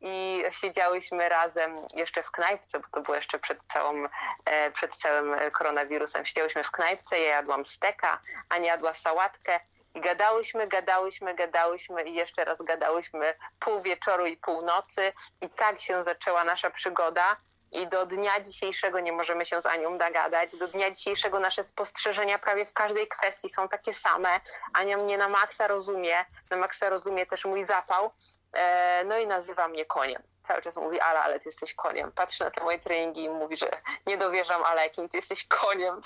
i 0.00 0.44
siedziałyśmy 0.50 1.28
razem 1.28 1.76
jeszcze 1.94 2.22
w 2.22 2.30
knajpce, 2.30 2.80
bo 2.80 2.86
to 2.92 3.00
było 3.00 3.16
jeszcze 3.16 3.38
przed, 3.38 3.58
całą, 3.72 4.08
e, 4.44 4.70
przed 4.70 4.96
całym 4.96 5.36
koronawirusem. 5.50 6.24
Siedziałyśmy 6.24 6.64
w 6.64 6.70
knajpce, 6.70 7.20
ja 7.20 7.26
jadłam 7.26 7.64
steka, 7.64 8.20
Ania 8.48 8.66
jadła 8.66 8.92
sałatkę 8.92 9.60
i 9.94 10.00
gadałyśmy, 10.00 10.68
gadałyśmy, 10.68 11.34
gadałyśmy 11.34 12.02
i 12.02 12.14
jeszcze 12.14 12.44
raz 12.44 12.58
gadałyśmy 12.62 13.34
pół 13.60 13.82
wieczoru 13.82 14.26
i 14.26 14.36
pół 14.36 14.62
nocy 14.62 15.12
i 15.40 15.50
tak 15.50 15.78
się 15.78 16.04
zaczęła 16.04 16.44
nasza 16.44 16.70
przygoda 16.70 17.36
i 17.72 17.88
do 17.88 18.06
dnia 18.06 18.40
dzisiejszego 18.40 19.00
nie 19.00 19.12
możemy 19.12 19.46
się 19.46 19.62
z 19.62 19.66
Anią 19.66 19.98
dogadać. 19.98 20.56
Do 20.56 20.68
dnia 20.68 20.90
dzisiejszego 20.90 21.40
nasze 21.40 21.64
spostrzeżenia 21.64 22.38
prawie 22.38 22.66
w 22.66 22.72
każdej 22.72 23.08
kwestii 23.08 23.48
są 23.48 23.68
takie 23.68 23.94
same. 23.94 24.40
Ania 24.72 24.96
mnie 24.96 25.18
na 25.18 25.28
maksa 25.28 25.66
rozumie, 25.66 26.24
na 26.50 26.56
maksa 26.56 26.88
rozumie 26.88 27.26
też 27.26 27.44
mój 27.44 27.64
zapał, 27.64 28.10
e, 28.52 29.04
no 29.04 29.18
i 29.18 29.26
nazywa 29.26 29.68
mnie 29.68 29.84
koniem. 29.84 30.22
Cały 30.42 30.62
czas 30.62 30.76
mówi, 30.76 31.00
Ala, 31.00 31.22
ale 31.22 31.40
ty 31.40 31.48
jesteś 31.48 31.74
koniem. 31.74 32.12
Patrzy 32.12 32.44
na 32.44 32.50
te 32.50 32.64
moje 32.64 32.78
treningi 32.78 33.24
i 33.24 33.30
mówi, 33.30 33.56
że 33.56 33.70
nie 34.06 34.16
dowierzam, 34.16 34.62
ale 34.64 34.82
jakim 34.82 35.08
ty 35.08 35.16
jesteś 35.16 35.46
koniem. 35.46 36.00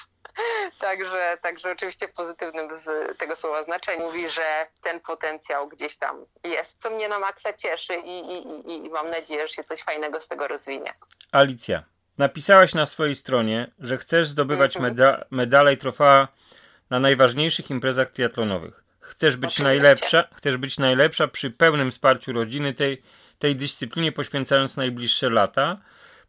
Także, 0.79 1.39
także 1.43 1.73
oczywiście 1.73 2.09
pozytywnym 2.09 2.79
z 2.81 3.19
tego 3.19 3.37
słowa 3.37 3.65
znaczenia. 3.65 4.05
Mówi, 4.05 4.31
że 4.31 4.67
ten 4.83 5.01
potencjał 5.01 5.69
gdzieś 5.69 5.97
tam 5.97 6.25
jest, 6.45 6.83
co 6.83 6.91
mnie 6.91 7.09
na 7.09 7.19
maksa 7.19 7.53
cieszy 7.53 7.95
i, 7.95 8.19
i, 8.19 8.87
i 8.87 8.91
mam 8.91 9.11
nadzieję, 9.11 9.49
że 9.49 9.55
się 9.55 9.65
coś 9.65 9.83
fajnego 9.83 10.21
z 10.21 10.29
tego 10.29 10.49
rozwinie. 10.49 10.95
Alicja, 11.33 11.83
napisałaś 12.19 12.75
na 12.75 12.87
swojej 12.87 13.15
stronie, 13.15 13.71
że 13.79 13.99
chcesz 13.99 14.29
zdobywać 14.29 14.77
mhm. 14.77 14.93
meda 14.93 15.25
medale 15.31 15.73
i 15.73 15.77
trofea 15.77 16.29
na 16.91 17.01
najważniejszych 17.01 17.71
imprezach 17.71 18.11
triatlonowych. 18.11 18.85
Chcesz 19.01 19.37
być 19.37 19.49
Oczywiście. 19.49 19.65
najlepsza, 19.65 20.25
chcesz 20.35 20.57
być 20.57 20.79
najlepsza 20.79 21.29
przy 21.29 21.51
pełnym 21.51 21.91
wsparciu 21.91 22.33
rodziny 22.33 22.75
tej, 22.75 23.03
tej 23.39 23.57
dyscyplinie, 23.57 24.13
poświęcając 24.13 24.77
najbliższe 24.77 25.31
lata. 25.31 25.81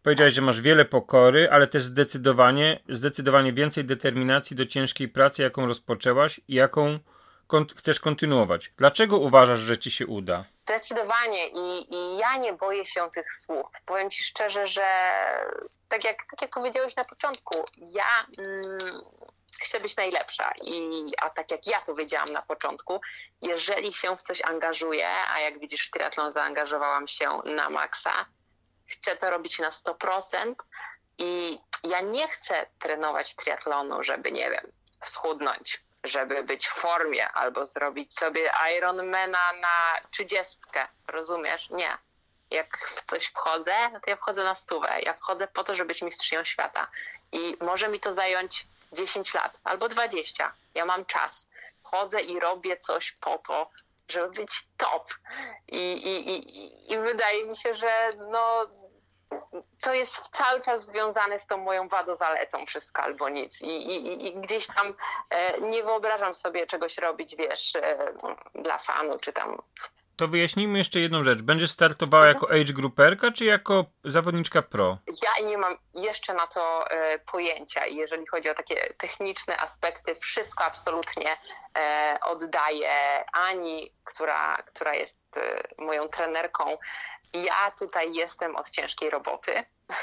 Powiedziałeś, 0.05 0.33
że 0.33 0.41
masz 0.41 0.61
wiele 0.61 0.85
pokory, 0.85 1.49
ale 1.51 1.67
też 1.67 1.83
zdecydowanie, 1.83 2.79
zdecydowanie 2.89 3.53
więcej 3.53 3.85
determinacji 3.85 4.55
do 4.55 4.65
ciężkiej 4.65 5.09
pracy, 5.09 5.41
jaką 5.41 5.67
rozpoczęłaś 5.67 6.41
i 6.47 6.53
jaką 6.53 6.99
chcesz 7.77 7.99
kontynuować. 7.99 8.71
Dlaczego 8.77 9.17
uważasz, 9.17 9.59
że 9.59 9.77
ci 9.77 9.91
się 9.91 10.07
uda? 10.07 10.45
Zdecydowanie 10.63 11.47
I, 11.47 11.93
i 11.95 12.17
ja 12.17 12.37
nie 12.37 12.53
boję 12.53 12.85
się 12.85 13.01
tych 13.15 13.33
słów. 13.33 13.65
Powiem 13.85 14.11
ci 14.11 14.23
szczerze, 14.23 14.67
że 14.67 14.85
tak 15.89 16.03
jak, 16.03 16.17
tak 16.31 16.41
jak 16.41 16.51
powiedziałeś 16.53 16.95
na 16.95 17.05
początku, 17.05 17.65
ja 17.77 18.25
mm, 18.39 18.63
chcę 19.61 19.79
być 19.79 19.97
najlepsza. 19.97 20.51
I, 20.61 21.11
a 21.21 21.29
tak 21.29 21.51
jak 21.51 21.67
ja 21.67 21.81
powiedziałam 21.85 22.29
na 22.33 22.41
początku, 22.41 23.01
jeżeli 23.41 23.93
się 23.93 24.17
w 24.17 24.21
coś 24.21 24.41
angażuję, 24.41 25.07
a 25.35 25.39
jak 25.39 25.59
widzisz 25.59 25.87
w 25.87 25.91
triatlon 25.91 26.33
zaangażowałam 26.33 27.07
się 27.07 27.29
na 27.45 27.69
maksa, 27.69 28.25
chcę 28.87 29.15
to 29.15 29.29
robić 29.29 29.59
na 29.59 29.69
100% 29.69 30.55
i 31.17 31.59
ja 31.83 32.01
nie 32.01 32.27
chcę 32.27 32.65
trenować 32.79 33.35
triatlonu, 33.35 34.03
żeby, 34.03 34.31
nie 34.31 34.51
wiem, 34.51 34.71
schudnąć, 35.03 35.81
żeby 36.03 36.43
być 36.43 36.67
w 36.67 36.73
formie 36.73 37.31
albo 37.31 37.65
zrobić 37.65 38.19
sobie 38.19 38.51
Ironmana 38.77 39.53
na 39.53 39.99
trzydziestkę, 40.11 40.87
rozumiesz? 41.07 41.69
Nie. 41.69 41.97
Jak 42.51 42.77
w 42.77 43.05
coś 43.09 43.25
wchodzę, 43.25 43.75
to 44.03 44.09
ja 44.09 44.15
wchodzę 44.15 44.43
na 44.43 44.55
stówę. 44.55 45.01
Ja 45.01 45.13
wchodzę 45.13 45.47
po 45.47 45.63
to, 45.63 45.75
żeby 45.75 45.87
być 45.87 46.01
mistrzynią 46.01 46.43
świata. 46.43 46.87
I 47.31 47.57
może 47.61 47.89
mi 47.89 47.99
to 47.99 48.13
zająć 48.13 48.67
10 48.91 49.33
lat 49.33 49.59
albo 49.63 49.89
20. 49.89 50.53
Ja 50.75 50.85
mam 50.85 51.05
czas. 51.05 51.47
Chodzę 51.83 52.19
i 52.19 52.39
robię 52.39 52.77
coś 52.77 53.11
po 53.11 53.37
to, 53.37 53.69
żeby 54.07 54.29
być 54.29 54.67
top. 54.77 55.09
I, 55.67 55.93
i, 55.93 56.29
i, 56.29 56.93
i 56.93 56.97
wydaje 56.97 57.45
mi 57.45 57.57
się, 57.57 57.75
że 57.75 58.09
no, 58.31 58.67
to 59.81 59.93
jest 59.93 60.29
cały 60.29 60.61
czas 60.61 60.85
związane 60.85 61.39
z 61.39 61.47
tą 61.47 61.57
moją 61.57 61.87
wadozaletą 61.87 62.65
wszystko 62.65 63.01
albo 63.01 63.29
nic. 63.29 63.61
I, 63.61 63.67
i, 63.67 64.27
i 64.27 64.41
gdzieś 64.41 64.67
tam 64.67 64.93
e, 65.29 65.61
nie 65.61 65.83
wyobrażam 65.83 66.35
sobie 66.35 66.67
czegoś 66.67 66.97
robić, 66.97 67.35
wiesz, 67.35 67.75
e, 67.75 68.13
dla 68.55 68.77
fanu, 68.77 69.19
czy 69.19 69.33
tam 69.33 69.61
to 70.17 70.27
wyjaśnijmy 70.27 70.77
jeszcze 70.77 70.99
jedną 70.99 71.23
rzecz. 71.23 71.41
Będziesz 71.41 71.71
startowała 71.71 72.27
jako 72.27 72.49
age 72.49 72.73
grouperka, 72.73 73.31
czy 73.31 73.45
jako 73.45 73.85
zawodniczka 74.03 74.61
pro? 74.61 74.97
Ja 75.07 75.45
nie 75.47 75.57
mam 75.57 75.77
jeszcze 75.93 76.33
na 76.33 76.47
to 76.47 76.91
e, 76.91 77.19
pojęcia. 77.19 77.85
Jeżeli 77.85 78.27
chodzi 78.27 78.49
o 78.49 78.55
takie 78.55 78.93
techniczne 78.97 79.57
aspekty, 79.57 80.15
wszystko 80.15 80.65
absolutnie 80.65 81.37
e, 81.77 82.17
oddaję 82.21 83.25
Ani, 83.33 83.91
która, 84.03 84.57
która 84.57 84.93
jest 84.93 85.19
e, 85.37 85.63
moją 85.77 86.07
trenerką. 86.07 86.77
Ja 87.33 87.71
tutaj 87.79 88.13
jestem 88.13 88.55
od 88.55 88.69
ciężkiej 88.69 89.09
roboty, 89.09 89.51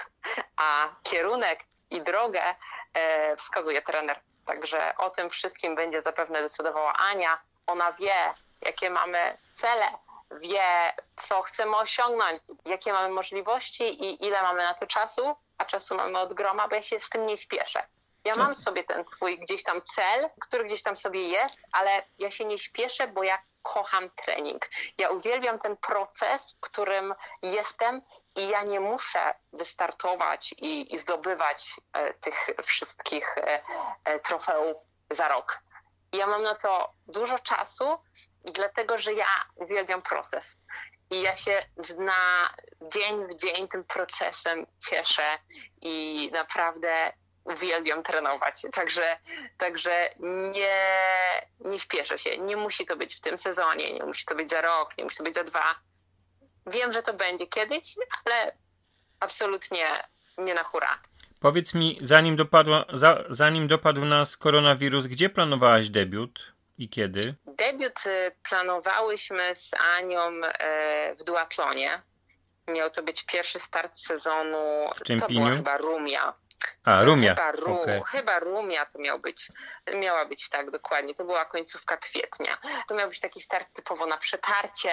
a 0.67 0.97
kierunek 1.03 1.65
i 1.91 2.03
drogę 2.03 2.43
e, 2.95 3.37
wskazuje 3.37 3.83
trener. 3.83 4.21
Także 4.45 4.97
o 4.97 5.11
tym 5.11 5.31
wszystkim 5.31 5.75
będzie 5.75 6.03
zapewne 6.03 6.43
decydowała 6.43 6.93
Ania. 6.93 7.39
Ona 7.67 7.93
wie, 7.93 8.35
jakie 8.63 8.91
mamy 8.91 9.39
cele, 9.55 9.99
wie, 10.41 10.93
co 11.17 11.43
chcemy 11.43 11.77
osiągnąć, 11.77 12.39
jakie 12.65 12.93
mamy 12.93 13.09
możliwości 13.09 14.05
i 14.05 14.27
ile 14.27 14.43
mamy 14.43 14.63
na 14.63 14.75
to 14.75 14.87
czasu, 14.87 15.37
a 15.59 15.65
czasu 15.65 15.95
mamy 15.95 16.19
od 16.19 16.35
groma, 16.35 16.69
bo 16.69 16.75
ja 16.75 16.83
się 16.83 17.01
z 17.01 17.11
tym 17.11 17.27
nie 17.27 17.39
śpieszę. 17.39 17.87
Ja 18.25 18.37
mam 18.37 18.55
sobie 18.55 18.85
ten 18.85 19.05
swój 19.05 19.39
gdzieś 19.39 19.63
tam 19.63 19.83
cel, 19.83 20.31
który 20.41 20.65
gdzieś 20.65 20.83
tam 20.83 20.97
sobie 20.97 21.29
jest, 21.29 21.57
ale 21.73 22.03
ja 22.19 22.31
się 22.31 22.45
nie 22.45 22.59
śpieszę, 22.59 23.09
bo 23.09 23.23
ja 23.23 23.39
kocham 23.63 24.11
trening. 24.11 24.69
Ja 24.99 25.11
uwielbiam 25.11 25.59
ten 25.59 25.77
proces, 25.77 26.53
w 26.53 26.61
którym 26.61 27.15
jestem 27.43 28.03
i 28.37 28.49
ja 28.49 28.63
nie 28.63 28.81
muszę 28.81 29.35
wystartować 29.53 30.55
i, 30.59 30.95
i 30.95 30.99
zdobywać 30.99 31.81
e, 31.93 32.15
tych 32.15 32.47
wszystkich 32.65 33.39
e, 33.39 33.63
e, 34.05 34.21
trofeów 34.21 34.77
za 35.11 35.29
rok. 35.29 35.59
Ja 36.13 36.27
mam 36.27 36.43
na 36.43 36.55
to 36.55 36.93
dużo 37.07 37.39
czasu, 37.39 37.99
dlatego 38.45 38.99
że 38.99 39.13
ja 39.13 39.45
uwielbiam 39.57 40.03
proces. 40.03 40.59
I 41.11 41.23
ja 41.23 41.37
się 41.37 41.67
na 41.99 42.51
dzień 42.93 43.27
w 43.27 43.37
dzień 43.37 43.69
tym 43.69 43.85
procesem 43.85 44.67
cieszę 44.89 45.39
i 45.81 46.31
naprawdę 46.33 47.13
uwielbiam 47.45 48.03
trenować. 48.03 48.63
Także, 48.73 49.19
także 49.59 50.11
nie, 50.53 50.77
nie 51.61 51.79
śpieszę 51.79 52.19
się. 52.19 52.39
Nie 52.39 52.57
musi 52.57 52.87
to 52.87 52.97
być 52.97 53.15
w 53.15 53.21
tym 53.21 53.39
sezonie, 53.39 53.93
nie 53.93 54.05
musi 54.05 54.25
to 54.27 54.35
być 54.35 54.51
za 54.51 54.61
rok, 54.61 54.99
nie 54.99 55.05
musi 55.05 55.17
to 55.17 55.25
być 55.25 55.35
za 55.35 55.45
dwa. 55.45 55.75
Wiem, 56.67 56.93
że 56.93 57.03
to 57.03 57.15
będzie 57.15 57.47
kiedyś, 57.47 57.95
ale 58.25 58.57
absolutnie 59.21 59.87
nie 60.39 60.55
na 60.55 60.63
hura. 60.63 61.03
Powiedz 61.43 61.75
mi, 61.75 61.99
zanim, 62.01 62.37
dopadła, 62.37 62.85
za, 62.93 63.25
zanim 63.31 63.69
dopadł 63.69 64.05
nas 64.05 64.37
koronawirus, 64.37 65.07
gdzie 65.07 65.31
planowałaś 65.31 65.89
debiut 65.89 66.53
i 66.79 66.89
kiedy? 66.89 67.35
Debiut 67.47 68.07
y, 68.07 68.33
planowałyśmy 68.49 69.55
z 69.55 69.71
Anią 69.99 70.31
e, 70.45 71.15
w 71.15 71.25
duatlonie. 71.25 72.03
Miał 72.69 72.91
to 72.91 73.03
być 73.03 73.25
pierwszy 73.25 73.59
start 73.61 73.97
sezonu. 73.97 74.91
W 74.97 75.21
to 75.21 75.29
była 75.29 75.51
chyba 75.51 75.79
Rumia. 75.79 76.35
A, 76.85 77.03
Rumia. 77.03 77.35
Chyba, 77.35 77.53
Ru, 77.53 77.83
okay. 77.83 78.03
chyba 78.07 78.39
Rumia 78.39 78.87
to 78.87 78.99
miał 78.99 79.19
być, 79.19 79.49
miała 79.95 80.25
być 80.25 80.49
tak 80.49 80.71
dokładnie. 80.71 81.15
To 81.15 81.25
była 81.25 81.45
końcówka 81.45 81.97
kwietnia. 81.97 82.59
To 82.89 82.95
miał 82.95 83.09
być 83.09 83.21
taki 83.21 83.41
start 83.41 83.69
typowo 83.73 84.07
na 84.07 84.17
przetarcie, 84.17 84.93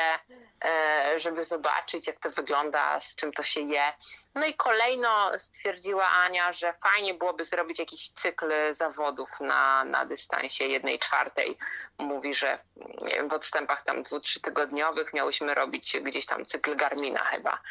e, 0.65 1.19
żeby 1.19 1.43
zobaczyć, 1.43 2.07
jak 2.07 2.19
to 2.19 2.29
wygląda, 2.29 2.99
z 2.99 3.15
czym 3.15 3.33
to 3.33 3.43
się 3.43 3.61
je. 3.61 3.93
No 4.35 4.45
i 4.45 4.53
kolejno 4.53 5.39
stwierdziła 5.39 6.09
Ania, 6.09 6.53
że 6.53 6.73
fajnie 6.73 7.13
byłoby 7.13 7.45
zrobić 7.45 7.79
jakiś 7.79 8.09
cykl 8.09 8.53
zawodów 8.71 9.29
na, 9.39 9.83
na 9.83 10.05
dystansie 10.05 10.65
jednej 10.65 10.99
czwartej. 10.99 11.57
Mówi, 11.97 12.35
że 12.35 12.59
wiem, 13.05 13.29
w 13.29 13.33
odstępach 13.33 13.81
tam 13.81 14.03
dwu, 14.03 14.19
trzy 14.19 14.41
tygodniowych 14.41 15.13
miałyśmy 15.13 15.53
robić 15.53 15.97
gdzieś 16.01 16.25
tam 16.25 16.45
cykl 16.45 16.75
Garmina 16.75 17.19
chyba. 17.19 17.61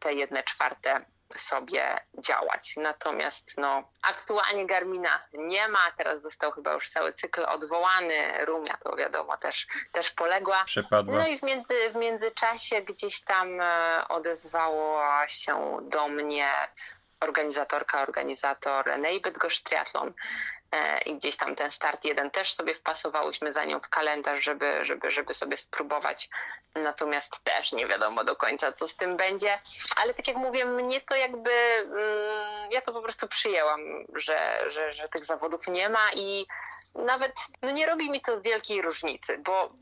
Te 0.00 0.14
jedne 0.14 0.42
czwarte 0.42 1.00
sobie 1.36 2.00
działać. 2.18 2.74
Natomiast 2.76 3.58
no, 3.58 3.82
aktualnie 4.02 4.66
Garmina 4.66 5.18
nie 5.32 5.68
ma, 5.68 5.92
teraz 5.96 6.22
został 6.22 6.52
chyba 6.52 6.72
już 6.72 6.90
cały 6.90 7.12
cykl 7.12 7.44
odwołany, 7.44 8.44
Rumia 8.44 8.76
to 8.76 8.96
wiadomo 8.96 9.36
też, 9.36 9.66
też 9.92 10.10
poległa. 10.10 10.64
Przepadła. 10.64 11.18
No 11.18 11.26
i 11.26 11.38
w, 11.38 11.42
między, 11.42 11.90
w 11.90 11.96
międzyczasie 11.96 12.82
gdzieś 12.82 13.20
tam 13.20 13.60
e, 13.60 14.08
odezwała 14.08 15.28
się 15.28 15.78
do 15.82 16.08
mnie 16.08 16.50
organizatorka, 17.20 18.02
organizator 18.02 18.90
Triathlon 19.62 20.08
e, 20.08 20.12
i 21.06 21.14
gdzieś 21.14 21.36
tam 21.36 21.54
ten 21.54 21.70
start 21.70 22.04
jeden 22.04 22.30
też 22.30 22.54
sobie 22.54 22.74
wpasowałyśmy 22.74 23.52
za 23.52 23.64
nią 23.64 23.80
w 23.80 23.88
kalendarz, 23.88 24.44
żeby, 24.44 24.84
żeby, 24.84 25.10
żeby 25.10 25.34
sobie 25.34 25.56
spróbować. 25.56 26.28
Natomiast 26.74 27.44
też 27.44 27.72
nie 27.72 27.86
wiadomo 27.86 28.24
do 28.24 28.36
końca, 28.36 28.72
co 28.72 28.88
z 28.88 28.96
tym 28.96 29.16
będzie. 29.16 29.58
Ale 29.96 30.14
tak 30.14 30.28
jak 30.28 30.36
mówię, 30.36 30.64
mnie 30.64 31.00
to 31.00 31.16
jakby, 31.16 31.50
mm, 31.50 32.70
ja 32.70 32.80
to 32.80 32.92
po 32.92 33.02
prostu 33.02 33.28
przyjęłam, 33.28 33.80
że, 34.14 34.64
że, 34.70 34.94
że 34.94 35.08
tych 35.08 35.24
zawodów 35.24 35.68
nie 35.68 35.88
ma 35.88 36.10
i 36.16 36.46
nawet 36.94 37.32
no 37.62 37.70
nie 37.70 37.86
robi 37.86 38.10
mi 38.10 38.20
to 38.20 38.40
wielkiej 38.40 38.82
różnicy, 38.82 39.38
bo 39.44 39.72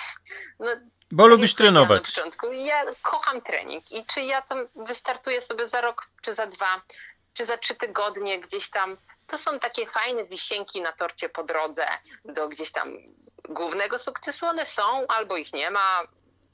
no, 0.60 0.70
bo 1.10 1.26
lubisz 1.26 1.54
trenować. 1.54 2.02
Na 2.02 2.06
początku. 2.06 2.52
Ja 2.52 2.84
kocham 3.02 3.40
trening 3.40 3.92
i 3.92 4.04
czy 4.04 4.20
ja 4.20 4.42
tam 4.42 4.68
wystartuję 4.74 5.40
sobie 5.40 5.68
za 5.68 5.80
rok, 5.80 6.06
czy 6.22 6.34
za 6.34 6.46
dwa, 6.46 6.82
czy 7.34 7.44
za 7.44 7.58
trzy 7.58 7.74
tygodnie 7.74 8.40
gdzieś 8.40 8.70
tam, 8.70 8.96
to 9.26 9.38
są 9.38 9.58
takie 9.58 9.86
fajne 9.86 10.24
wisienki 10.24 10.82
na 10.82 10.92
torcie 10.92 11.28
po 11.28 11.44
drodze 11.44 11.86
do 12.24 12.48
gdzieś 12.48 12.72
tam 12.72 12.98
głównego 13.48 13.98
sukcesu. 13.98 14.46
One 14.46 14.66
są, 14.66 15.06
albo 15.06 15.36
ich 15.36 15.52
nie 15.52 15.70
ma. 15.70 16.02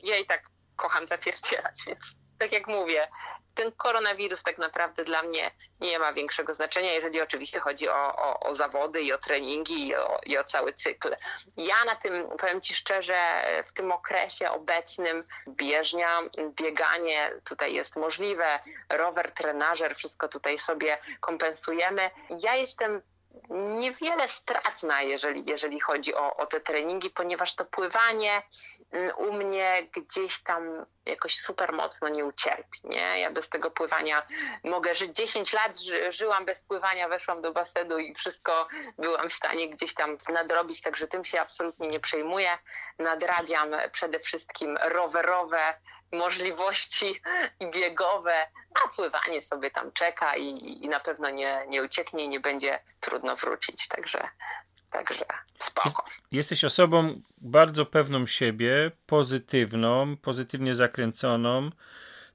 Ja 0.03 0.16
i 0.16 0.27
tak 0.27 0.43
kocham 0.77 1.07
zapierdzielać, 1.07 1.81
więc 1.87 2.20
tak 2.41 2.53
jak 2.53 2.66
mówię, 2.66 3.09
ten 3.55 3.72
koronawirus 3.72 4.43
tak 4.43 4.59
naprawdę 4.59 5.05
dla 5.05 5.22
mnie 5.22 5.51
nie 5.80 5.99
ma 5.99 6.12
większego 6.12 6.55
znaczenia, 6.55 6.93
jeżeli 6.93 7.20
oczywiście 7.20 7.61
chodzi 7.61 7.88
o, 7.88 8.16
o, 8.16 8.41
o 8.41 8.55
zawody 8.55 9.03
i 9.03 9.12
o 9.12 9.18
treningi 9.18 9.88
i 9.88 9.97
o, 9.97 10.20
i 10.26 10.38
o, 10.38 10.45
cały 10.45 10.72
cykl. 10.72 11.16
Ja 11.57 11.84
na 11.84 11.95
tym, 11.95 12.28
powiem 12.38 12.61
Ci 12.61 12.74
szczerze, 12.74 13.16
w 13.66 13.72
tym 13.72 13.93
okresie 13.93 14.51
obecnym 14.51 15.24
bieżnia, 15.49 16.20
bieganie 16.62 17.32
tutaj 17.45 17.74
jest 17.74 17.97
możliwe, 17.97 18.61
rower, 18.88 19.32
trenażer, 19.32 19.97
wszystko 19.97 20.28
tutaj 20.28 20.59
sobie 20.59 20.99
kompensujemy. 21.20 22.11
Ja 22.30 22.55
jestem 22.55 23.03
niewiele 23.51 24.28
stratna, 24.28 25.03
jeżeli, 25.03 25.45
jeżeli 25.47 25.81
chodzi 25.81 26.14
o, 26.14 26.37
o 26.37 26.47
te 26.47 26.61
treningi, 26.61 27.11
ponieważ 27.11 27.55
to 27.55 27.64
pływanie 27.64 28.43
mm, 28.91 29.16
u 29.16 29.33
mnie 29.33 29.89
gdzieś 29.97 30.43
tam 30.43 30.87
jakoś 31.07 31.39
super 31.39 31.72
mocno 31.72 32.09
nie 32.09 32.24
ucierpi. 32.24 32.81
Nie? 32.85 33.20
Ja 33.20 33.31
bez 33.31 33.49
tego 33.49 33.70
pływania 33.70 34.26
mogę 34.64 34.95
żyć. 34.95 35.16
10 35.16 35.53
lat 35.53 35.78
ży, 35.78 36.12
żyłam 36.12 36.45
bez 36.45 36.64
pływania, 36.64 37.09
weszłam 37.09 37.43
do 37.43 37.53
basenu 37.53 37.99
i 37.99 38.14
wszystko 38.14 38.68
byłam 38.99 39.28
w 39.28 39.33
stanie 39.33 39.70
gdzieś 39.70 39.95
tam 39.95 40.18
nadrobić, 40.28 40.83
także 40.83 41.09
tym 41.09 41.24
się 41.24 41.41
absolutnie 41.41 41.89
nie 41.89 42.01
przejmuję. 42.01 42.59
Nadrabiam 42.99 43.70
przede 43.93 44.18
wszystkim 44.18 44.78
rowerowe 44.83 45.74
możliwości 46.12 47.22
i 47.61 47.70
biegowe, 47.70 48.49
a 48.85 48.89
pływanie 48.89 49.43
sobie 49.43 49.70
tam 49.70 49.93
czeka 49.93 50.37
i, 50.37 50.78
i 50.85 50.89
na 50.89 51.01
pewno 51.01 51.31
nie, 51.31 51.64
nie 51.68 51.83
ucieknie 51.83 52.24
i 52.24 52.28
nie 52.28 52.41
będzie 52.41 52.81
trudno 53.01 53.20
wrócić. 53.37 53.89
Także 53.89 54.29
Także 54.91 55.25
spoko. 55.59 56.05
Jesteś 56.33 56.64
osobą 56.64 57.21
bardzo 57.39 57.87
pewną 57.87 58.27
siebie, 58.27 58.91
pozytywną, 59.07 60.16
pozytywnie 60.16 60.75
zakręconą, 60.75 61.71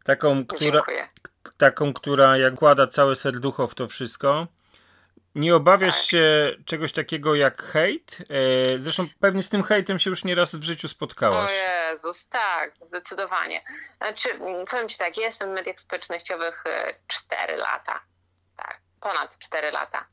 taką, 0.04 0.46
która, 0.46 0.84
taką, 1.58 1.94
która 1.94 2.38
jak 2.38 2.56
kłada 2.56 2.88
całe 2.88 3.16
serducho 3.16 3.68
w 3.68 3.76
to 3.76 3.88
wszystko. 3.88 4.48
Nie 5.36 5.56
obawiasz 5.56 5.96
tak. 5.96 6.06
się 6.06 6.56
czegoś 6.66 6.94
takiego 6.94 7.36
jak 7.36 7.64
hejt? 7.64 8.18
E, 8.20 8.80
zresztą 8.80 9.06
pewnie 9.20 9.44
z 9.44 9.50
tym 9.50 9.64
hejtem 9.64 10.00
się 10.00 10.10
już 10.10 10.24
nieraz 10.24 10.56
w 10.56 10.64
życiu 10.64 10.88
spotkałaś. 10.88 11.50
O 11.50 11.54
Jezus, 11.54 12.30
tak, 12.30 12.74
zdecydowanie. 12.82 13.64
Znaczy, 13.98 14.30
powiem 14.72 14.90
Ci 14.90 14.98
tak, 14.98 15.18
jestem 15.18 15.50
w 15.50 15.54
mediach 15.54 15.80
społecznościowych 15.80 16.64
4 17.08 17.54
e, 17.54 17.58
lata. 17.58 18.04
Tak, 18.58 18.82
ponad 19.02 19.38
4 19.40 19.72
lata 19.72 20.06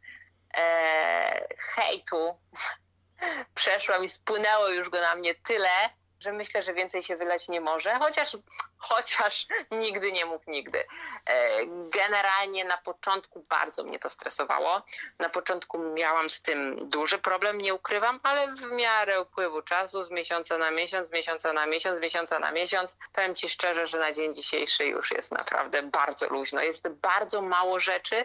e, 0.57 1.47
hejtu 1.59 2.37
przeszłam 3.55 4.05
i 4.05 4.09
spłynęło 4.09 4.69
już 4.69 4.89
go 4.89 5.01
na 5.01 5.15
mnie 5.15 5.35
tyle, 5.35 5.91
że 6.23 6.33
myślę, 6.33 6.63
że 6.63 6.73
więcej 6.73 7.03
się 7.03 7.17
wyleć 7.17 7.49
nie 7.49 7.61
może, 7.61 7.99
chociaż, 7.99 8.37
chociaż 8.79 9.47
nigdy 9.71 10.13
nie 10.13 10.25
mów 10.25 10.47
nigdy. 10.47 10.85
E, 11.27 11.67
generalnie 11.91 12.65
na 12.65 12.77
początku 12.77 13.47
bardzo 13.49 13.85
mnie 13.85 13.99
to 13.99 14.09
stresowało. 14.09 14.83
Na 15.19 15.29
początku 15.29 15.79
miałam 15.79 16.31
z 16.31 16.43
tym 16.43 16.89
duży 16.89 17.19
problem, 17.19 17.59
nie 17.59 17.75
ukrywam, 17.75 18.21
ale 18.23 18.55
w 18.55 18.63
miarę 18.63 19.21
upływu 19.21 19.63
czasu, 19.63 20.03
z 20.03 20.11
miesiąca 20.11 20.59
na 20.59 20.71
miesiąc, 20.71 21.09
z 21.09 21.13
miesiąca 21.13 21.53
na 21.53 21.67
miesiąc, 21.67 21.99
z 21.99 22.01
miesiąca 22.01 22.39
na 22.39 22.53
miesiąc, 22.53 22.97
powiem 23.13 23.35
Ci 23.35 23.49
szczerze, 23.49 23.87
że 23.87 23.99
na 23.99 24.13
dzień 24.13 24.35
dzisiejszy 24.35 24.85
już 24.85 25.11
jest 25.11 25.33
naprawdę 25.33 25.83
bardzo 25.83 26.29
luźno. 26.29 26.61
Jest 26.61 26.89
bardzo 26.89 27.43
mało 27.43 27.81
rzeczy, 27.81 28.25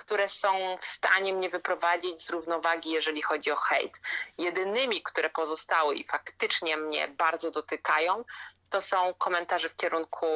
które 0.00 0.28
są 0.28 0.76
w 0.80 0.84
stanie 0.84 1.32
mnie 1.32 1.50
wyprowadzić 1.50 2.22
z 2.22 2.30
równowagi, 2.30 2.90
jeżeli 2.90 3.22
chodzi 3.22 3.50
o 3.50 3.56
hejt. 3.56 4.00
Jedynymi, 4.38 5.02
które 5.02 5.30
pozostały 5.30 5.94
i 5.94 6.04
faktycznie 6.04 6.76
mnie 6.76 7.08
bardzo 7.08 7.50
dotykają, 7.50 8.24
to 8.70 8.82
są 8.82 9.14
komentarze 9.14 9.68
w 9.68 9.76
kierunku 9.76 10.26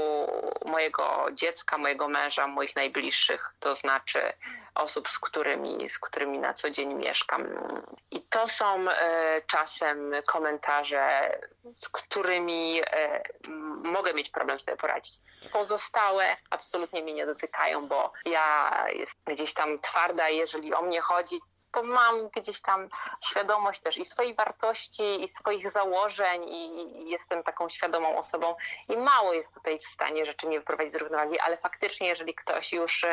mojego 0.67 1.27
dziecka, 1.33 1.79
mojego 1.79 2.09
męża, 2.09 2.47
moich 2.47 2.77
najbliższych, 2.77 3.55
to 3.61 3.75
znaczy 3.75 4.33
osób, 4.75 5.09
z 5.09 5.19
którymi, 5.19 5.89
z 5.89 5.99
którymi 5.99 6.39
na 6.39 6.55
co 6.55 6.71
dzień 6.71 6.95
mieszkam. 6.95 7.49
I 8.11 8.23
to 8.23 8.49
są 8.49 8.91
e, 8.91 9.43
czasem 9.47 10.13
komentarze, 10.27 11.39
z 11.65 11.89
którymi 11.89 12.81
e, 12.87 13.23
mogę 13.85 14.15
mieć 14.15 14.31
problem 14.31 14.61
sobie 14.61 14.77
poradzić. 14.77 15.15
Pozostałe 15.53 16.37
absolutnie 16.51 17.03
mnie 17.03 17.15
nie 17.15 17.27
dotykają, 17.27 17.89
bo 17.89 18.13
ja 18.25 18.71
jestem 18.89 19.35
gdzieś 19.35 19.55
tam 19.55 19.79
twarda 19.79 20.29
jeżeli 20.29 20.75
o 20.75 20.83
mnie 20.83 21.01
chodzi, 21.01 21.41
to 21.73 21.83
mam 21.83 22.29
gdzieś 22.29 22.61
tam 22.61 22.89
świadomość 23.25 23.81
też 23.81 23.97
i 23.97 24.05
swojej 24.05 24.35
wartości, 24.35 25.25
i 25.25 25.29
swoich 25.29 25.71
założeń, 25.71 26.45
i 26.49 27.11
jestem 27.11 27.43
taką 27.43 27.69
świadomą 27.69 28.19
osobą. 28.19 28.55
I 28.89 28.97
mało 28.97 29.33
jest 29.33 29.55
tutaj 29.55 29.79
w 29.79 29.87
stanie 29.87 30.27
rzeczy 30.27 30.47
mnie 30.47 30.59
wyprowadzić 30.59 30.93
z 30.93 30.97
równowagi, 30.97 31.39
ale 31.39 31.57
faktycznie, 31.57 32.09
jeżeli 32.09 32.35
ktoś 32.35 32.73
już 32.73 33.07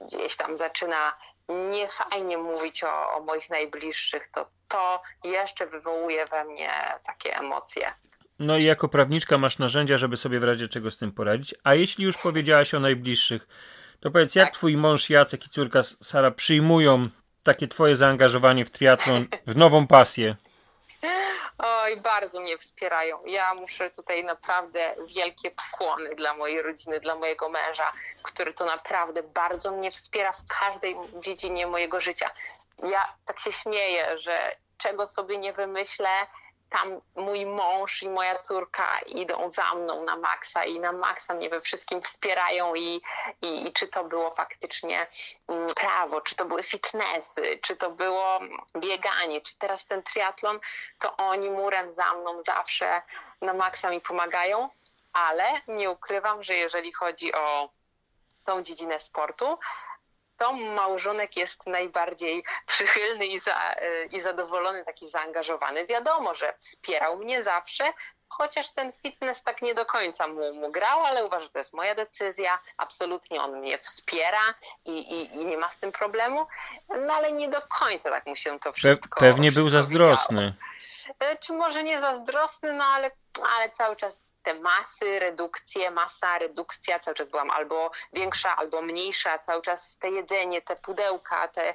gdzieś 0.00 0.36
tam 0.36 0.56
zaczyna 0.56 1.12
niefajnie 1.48 2.38
mówić 2.38 2.84
o, 2.84 3.12
o 3.12 3.20
moich 3.20 3.50
najbliższych, 3.50 4.28
to 4.28 4.46
to 4.68 5.02
jeszcze 5.24 5.66
wywołuje 5.66 6.26
we 6.26 6.44
mnie 6.44 6.70
takie 7.06 7.36
emocje. 7.36 7.92
No 8.38 8.56
i 8.56 8.64
jako 8.64 8.88
prawniczka 8.88 9.38
masz 9.38 9.58
narzędzia, 9.58 9.96
żeby 9.96 10.16
sobie 10.16 10.40
w 10.40 10.44
razie 10.44 10.68
czego 10.68 10.90
z 10.90 10.96
tym 10.96 11.12
poradzić. 11.12 11.54
A 11.64 11.74
jeśli 11.74 12.04
już 12.04 12.18
powiedziałaś 12.18 12.74
o 12.74 12.80
najbliższych, 12.80 13.46
to 14.00 14.10
powiedz, 14.10 14.34
jak 14.34 14.46
tak. 14.46 14.54
twój 14.54 14.76
mąż 14.76 15.10
Jacek 15.10 15.46
i 15.46 15.50
córka 15.50 15.82
Sara 15.82 16.30
przyjmują 16.30 17.08
takie 17.42 17.68
twoje 17.68 17.96
zaangażowanie 17.96 18.64
w 18.64 18.70
triatlon, 18.70 19.26
w 19.46 19.56
nową 19.56 19.86
pasję? 19.86 20.36
Oj, 21.58 21.96
bardzo 21.96 22.40
mnie 22.40 22.58
wspierają. 22.58 23.24
Ja 23.26 23.54
muszę 23.54 23.90
tutaj 23.90 24.24
naprawdę 24.24 24.94
wielkie 25.06 25.50
pokłony 25.50 26.14
dla 26.14 26.34
mojej 26.34 26.62
rodziny, 26.62 27.00
dla 27.00 27.14
mojego 27.14 27.48
męża, 27.48 27.92
który 28.22 28.52
to 28.52 28.64
naprawdę 28.64 29.22
bardzo 29.22 29.70
mnie 29.70 29.90
wspiera 29.90 30.32
w 30.32 30.46
każdej 30.46 30.96
dziedzinie 31.20 31.66
mojego 31.66 32.00
życia. 32.00 32.30
Ja 32.82 33.14
tak 33.24 33.40
się 33.40 33.52
śmieję, 33.52 34.18
że 34.18 34.56
czego 34.78 35.06
sobie 35.06 35.38
nie 35.38 35.52
wymyślę, 35.52 36.26
tam 36.70 37.00
mój 37.16 37.46
mąż 37.46 38.02
i 38.02 38.08
moja 38.08 38.38
córka 38.38 38.98
idą 39.06 39.50
za 39.50 39.74
mną 39.74 40.04
na 40.04 40.16
maksa 40.16 40.64
i 40.64 40.80
na 40.80 40.92
maksa 40.92 41.34
mnie 41.34 41.50
we 41.50 41.60
wszystkim 41.60 42.02
wspierają 42.02 42.74
i, 42.74 43.02
i, 43.42 43.66
i, 43.66 43.72
czy 43.72 43.88
to 43.88 44.04
było 44.04 44.30
faktycznie 44.30 45.06
mm, 45.48 45.66
prawo, 45.66 46.20
czy 46.20 46.34
to 46.34 46.44
były 46.44 46.62
fitnessy, 46.62 47.58
czy 47.62 47.76
to 47.76 47.90
było 47.90 48.40
bieganie, 48.76 49.40
czy 49.40 49.58
teraz 49.58 49.86
ten 49.86 50.02
triatlon, 50.02 50.60
to 50.98 51.16
oni 51.16 51.50
murem 51.50 51.92
za 51.92 52.14
mną 52.14 52.40
zawsze 52.40 53.02
na 53.40 53.54
maksa 53.54 53.90
mi 53.90 54.00
pomagają, 54.00 54.68
ale 55.12 55.44
nie 55.68 55.90
ukrywam, 55.90 56.42
że 56.42 56.54
jeżeli 56.54 56.92
chodzi 56.92 57.34
o 57.34 57.68
tą 58.44 58.62
dziedzinę 58.62 59.00
sportu, 59.00 59.58
to 60.40 60.52
małżonek 60.52 61.36
jest 61.36 61.66
najbardziej 61.66 62.44
przychylny 62.66 63.26
i, 63.26 63.38
za, 63.38 63.74
i 64.10 64.20
zadowolony, 64.20 64.84
taki 64.84 65.08
zaangażowany. 65.08 65.86
Wiadomo, 65.86 66.34
że 66.34 66.54
wspierał 66.60 67.16
mnie 67.16 67.42
zawsze, 67.42 67.84
chociaż 68.28 68.70
ten 68.70 68.92
fitness 68.92 69.42
tak 69.42 69.62
nie 69.62 69.74
do 69.74 69.86
końca 69.86 70.26
mu, 70.28 70.54
mu 70.54 70.70
grał, 70.70 71.00
ale 71.00 71.24
uważam, 71.24 71.42
że 71.42 71.48
to 71.48 71.58
jest 71.58 71.74
moja 71.74 71.94
decyzja. 71.94 72.58
Absolutnie 72.76 73.42
on 73.42 73.60
mnie 73.60 73.78
wspiera 73.78 74.54
i, 74.84 74.98
i, 74.98 75.36
i, 75.36 75.46
nie 75.46 75.58
ma 75.58 75.70
z 75.70 75.78
tym 75.78 75.92
problemu, 75.92 76.46
no 76.88 77.14
ale 77.14 77.32
nie 77.32 77.48
do 77.48 77.60
końca 77.62 78.10
tak 78.10 78.26
mu 78.26 78.36
się 78.36 78.60
to 78.60 78.72
wszystko. 78.72 79.20
Pe 79.20 79.26
pewnie 79.26 79.52
był 79.52 79.70
zazdrosny. 79.70 80.54
Widziało. 81.20 81.36
Czy 81.40 81.52
może 81.52 81.82
nie 81.82 82.00
zazdrosny, 82.00 82.72
no 82.72 82.84
ale, 82.84 83.10
ale 83.56 83.70
cały 83.70 83.96
czas 83.96 84.18
te 84.42 84.54
masy, 84.54 85.18
redukcje, 85.18 85.90
masa, 85.90 86.38
redukcja, 86.38 86.98
cały 86.98 87.14
czas 87.14 87.28
byłam 87.28 87.50
albo 87.50 87.90
większa, 88.12 88.56
albo 88.56 88.82
mniejsza, 88.82 89.38
cały 89.38 89.62
czas 89.62 89.98
te 89.98 90.10
jedzenie, 90.10 90.62
te 90.62 90.76
pudełka, 90.76 91.48
te, 91.48 91.74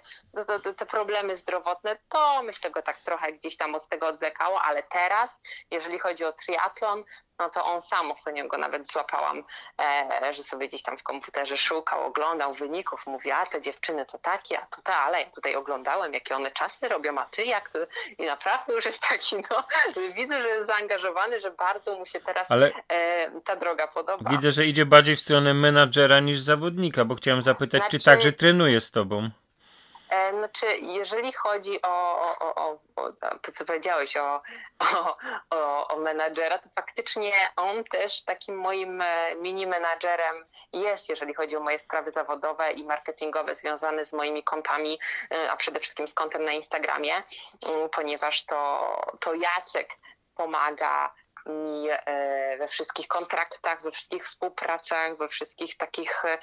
te, 0.64 0.74
te 0.74 0.86
problemy 0.86 1.36
zdrowotne, 1.36 1.98
to 2.10 2.44
myślę 2.44 2.72
go 2.72 2.82
tak 2.82 3.00
trochę 3.00 3.32
gdzieś 3.32 3.58
tam 3.58 3.76
od 3.76 3.88
tego 3.88 4.08
odwlekało, 4.08 4.62
ale 4.62 4.84
teraz, 4.84 5.40
jeżeli 5.72 6.00
chodzi 6.00 6.26
o 6.26 6.34
triatlon, 6.34 7.04
no 7.40 7.50
to 7.50 7.66
on 7.66 7.82
sam 7.82 8.12
ostatnio 8.12 8.48
go 8.48 8.58
nawet 8.58 8.92
złapałam, 8.92 9.44
e, 9.82 10.34
że 10.34 10.44
sobie 10.44 10.68
gdzieś 10.68 10.84
tam 10.84 10.98
w 10.98 11.04
komputerze 11.04 11.58
szukał, 11.58 12.06
oglądał 12.06 12.54
wyników, 12.54 13.08
mówi, 13.08 13.32
a 13.32 13.46
te 13.46 13.62
dziewczyny 13.62 14.06
to 14.06 14.18
takie, 14.18 14.60
a 14.60 14.66
to 14.66 14.96
ale 14.96 15.22
ja 15.22 15.30
tutaj 15.30 15.56
oglądałem, 15.56 16.14
jakie 16.14 16.36
one 16.36 16.52
czasy 16.52 16.88
robią, 16.88 17.18
a 17.18 17.26
ty 17.26 17.44
jak 17.44 17.70
to? 17.70 17.80
I 18.18 18.26
naprawdę 18.26 18.74
już 18.74 18.86
jest 18.86 19.10
taki, 19.10 19.36
no, 19.36 19.64
widzę, 20.18 20.42
że 20.42 20.48
jest 20.48 20.68
zaangażowany, 20.68 21.40
że 21.40 21.52
bardzo 21.52 22.00
mu 22.00 22.06
się 22.06 22.20
teraz 22.20 22.52
ale 22.52 22.72
e, 22.90 23.42
ta 23.42 23.56
droga 23.56 23.88
podoba. 23.88 24.32
Widzę, 24.32 24.52
że 24.52 24.66
idzie 24.66 24.86
bardziej 24.86 25.16
w 25.16 25.20
stronę 25.20 25.54
menadżera 25.54 26.20
niż 26.20 26.40
zawodnika, 26.40 27.06
bo 27.06 27.16
chciałem 27.16 27.42
zapytać, 27.42 27.82
znaczy... 27.82 28.00
czy 28.00 28.06
także 28.06 28.34
trenuje 28.34 28.82
z 28.82 28.92
tobą? 28.92 29.30
Znaczy, 30.32 30.66
jeżeli 30.82 31.34
chodzi 31.34 31.82
o, 31.82 32.22
o, 32.22 32.56
o, 32.56 32.80
o 32.96 33.12
to, 33.42 33.52
co 33.52 33.66
powiedziałeś 33.66 34.18
o, 34.18 34.42
o, 35.50 35.88
o, 35.88 35.98
menadżera, 36.00 36.58
to 36.58 36.70
faktycznie 36.76 37.34
on 37.56 37.84
też 37.84 38.24
takim 38.24 38.58
moim 38.58 39.02
e, 39.02 39.36
mini 39.36 39.68
menadżerem 39.68 40.46
jest, 40.74 41.10
jeżeli 41.10 41.34
chodzi 41.34 41.58
o 41.58 41.60
moje 41.60 41.80
sprawy 41.80 42.12
zawodowe 42.12 42.72
i 42.72 42.84
marketingowe 42.84 43.56
związane 43.56 44.06
z 44.06 44.14
moimi 44.14 44.44
kontami, 44.44 45.00
e, 45.32 45.52
a 45.52 45.58
przede 45.58 45.80
wszystkim 45.80 46.08
z 46.08 46.14
kontem 46.14 46.46
na 46.46 46.52
Instagramie, 46.52 47.14
mm, 47.16 47.90
ponieważ 47.90 48.46
to, 48.46 49.02
to 49.20 49.34
Jacek 49.34 49.98
pomaga 50.36 51.14
i 51.50 51.90
e, 51.92 52.58
we 52.58 52.68
wszystkich 52.68 53.08
kontraktach, 53.08 53.82
we 53.82 53.92
wszystkich 53.92 54.26
współpracach, 54.26 55.18
we 55.18 55.28
wszystkich 55.28 55.78
takich 55.78 56.26
e, 56.26 56.38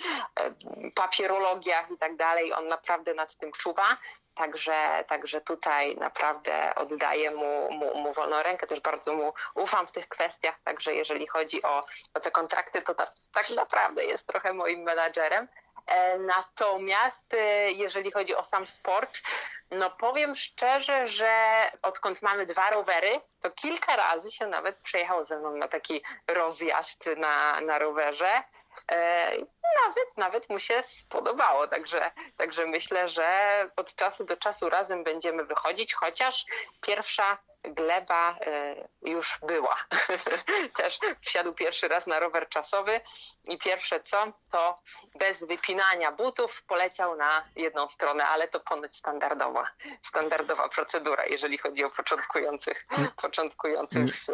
papierologiach 0.94 1.90
i 1.90 1.98
tak 1.98 2.16
dalej. 2.16 2.52
On 2.52 2.68
naprawdę 2.68 3.14
nad 3.14 3.36
tym 3.36 3.52
czuwa. 3.52 3.96
Także, 4.34 5.04
także 5.08 5.40
tutaj 5.40 5.96
naprawdę 5.96 6.74
oddaję 6.74 7.30
mu, 7.30 7.72
mu, 7.72 7.94
mu 7.94 8.12
wolną 8.12 8.42
rękę, 8.42 8.66
też 8.66 8.80
bardzo 8.80 9.14
mu 9.14 9.32
ufam 9.54 9.86
w 9.86 9.92
tych 9.92 10.08
kwestiach, 10.08 10.60
także 10.64 10.94
jeżeli 10.94 11.26
chodzi 11.26 11.62
o, 11.62 11.84
o 12.14 12.20
te 12.20 12.30
kontrakty, 12.30 12.82
to 12.82 12.94
tak, 12.94 13.10
tak 13.32 13.50
naprawdę 13.56 14.04
jest 14.04 14.26
trochę 14.26 14.52
moim 14.52 14.82
menadżerem. 14.82 15.48
E, 15.86 16.18
natomiast 16.18 17.34
e, 17.34 17.70
jeżeli 17.70 18.10
chodzi 18.10 18.34
o 18.34 18.44
sam 18.44 18.66
sport, 18.66 19.20
no 19.70 19.90
powiem 19.90 20.36
szczerze, 20.36 21.06
że 21.06 21.32
odkąd 21.82 22.22
mamy 22.22 22.46
dwa 22.46 22.70
rowery, 22.70 23.20
to 23.40 23.50
kilka 23.50 23.96
razy 23.96 24.30
się 24.30 24.46
nawet 24.46 24.76
przejechał 24.76 25.24
ze 25.24 25.38
mną 25.38 25.56
na 25.56 25.68
taki 25.68 26.02
rozjazd 26.28 27.06
na, 27.16 27.60
na 27.60 27.78
rowerze. 27.78 28.42
E, 28.92 29.30
nawet, 29.86 30.16
nawet 30.16 30.50
mu 30.50 30.58
się 30.58 30.82
spodobało, 30.82 31.68
także, 31.68 32.10
także 32.36 32.66
myślę, 32.66 33.08
że 33.08 33.26
od 33.76 33.94
czasu 33.94 34.24
do 34.24 34.36
czasu 34.36 34.68
razem 34.68 35.04
będziemy 35.04 35.44
wychodzić, 35.44 35.94
chociaż 35.94 36.46
pierwsza 36.80 37.38
gleba 37.64 38.38
e, 38.40 38.74
już 39.02 39.38
była. 39.46 39.76
Też 40.76 40.98
wsiadł 41.20 41.52
pierwszy 41.52 41.88
raz 41.88 42.06
na 42.06 42.20
rower 42.20 42.48
czasowy 42.48 43.00
i 43.44 43.58
pierwsze 43.58 44.00
co, 44.00 44.32
to 44.50 44.76
bez 45.18 45.44
wypinania 45.44 46.12
butów 46.12 46.62
poleciał 46.62 47.16
na 47.16 47.44
jedną 47.56 47.88
stronę, 47.88 48.24
ale 48.24 48.48
to 48.48 48.60
ponoć 48.60 48.96
standardowa, 48.96 49.68
standardowa 50.02 50.68
procedura, 50.68 51.26
jeżeli 51.26 51.58
chodzi 51.58 51.84
o 51.84 51.90
początkujących, 51.90 52.86
początkujących 53.22 54.12
z, 54.12 54.26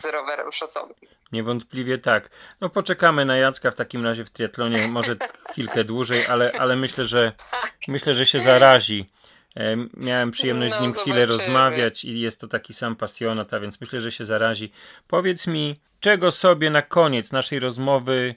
z 0.00 0.04
rowerem 0.04 0.52
szosowym. 0.52 0.96
Niewątpliwie 1.32 1.98
tak. 1.98 2.28
No 2.60 2.68
poczekamy 2.68 3.24
na 3.24 3.36
Jacka 3.36 3.70
w 3.70 3.74
takim 3.74 4.04
razie 4.04 4.24
w 4.24 4.30
triatlonie, 4.30 4.88
może 4.88 5.16
chwilkę 5.50 5.84
dłużej, 5.84 6.26
ale, 6.26 6.52
ale 6.58 6.76
myślę, 6.76 7.04
że 7.04 7.32
myślę, 7.88 8.14
że 8.14 8.26
się 8.26 8.40
zarazi 8.40 9.10
miałem 9.94 10.30
przyjemność 10.30 10.72
no, 10.72 10.78
z 10.78 10.80
nim 10.80 10.92
zobaczymy. 10.92 11.14
chwilę 11.14 11.26
rozmawiać 11.26 12.04
i 12.04 12.20
jest 12.20 12.40
to 12.40 12.48
taki 12.48 12.74
sam 12.74 12.96
pasjonat, 12.96 13.54
a 13.54 13.60
więc 13.60 13.80
myślę, 13.80 14.00
że 14.00 14.12
się 14.12 14.24
zarazi. 14.24 14.72
Powiedz 15.08 15.46
mi, 15.46 15.80
czego 16.00 16.30
sobie 16.30 16.70
na 16.70 16.82
koniec 16.82 17.32
naszej 17.32 17.60
rozmowy 17.60 18.34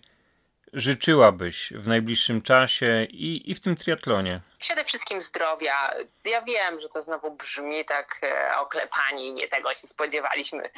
życzyłabyś 0.75 1.73
w 1.75 1.87
najbliższym 1.87 2.41
czasie 2.41 3.07
i, 3.09 3.51
i 3.51 3.55
w 3.55 3.61
tym 3.61 3.75
triatlonie? 3.75 4.41
Przede 4.59 4.83
wszystkim 4.83 5.21
zdrowia. 5.21 5.91
Ja 6.25 6.41
wiem, 6.41 6.79
że 6.79 6.89
to 6.89 7.01
znowu 7.01 7.31
brzmi 7.31 7.85
tak 7.85 8.19
e, 8.23 8.57
oklepani, 8.57 9.33
nie 9.33 9.47
tego 9.47 9.73
się 9.73 9.87
spodziewaliśmy, 9.87 10.69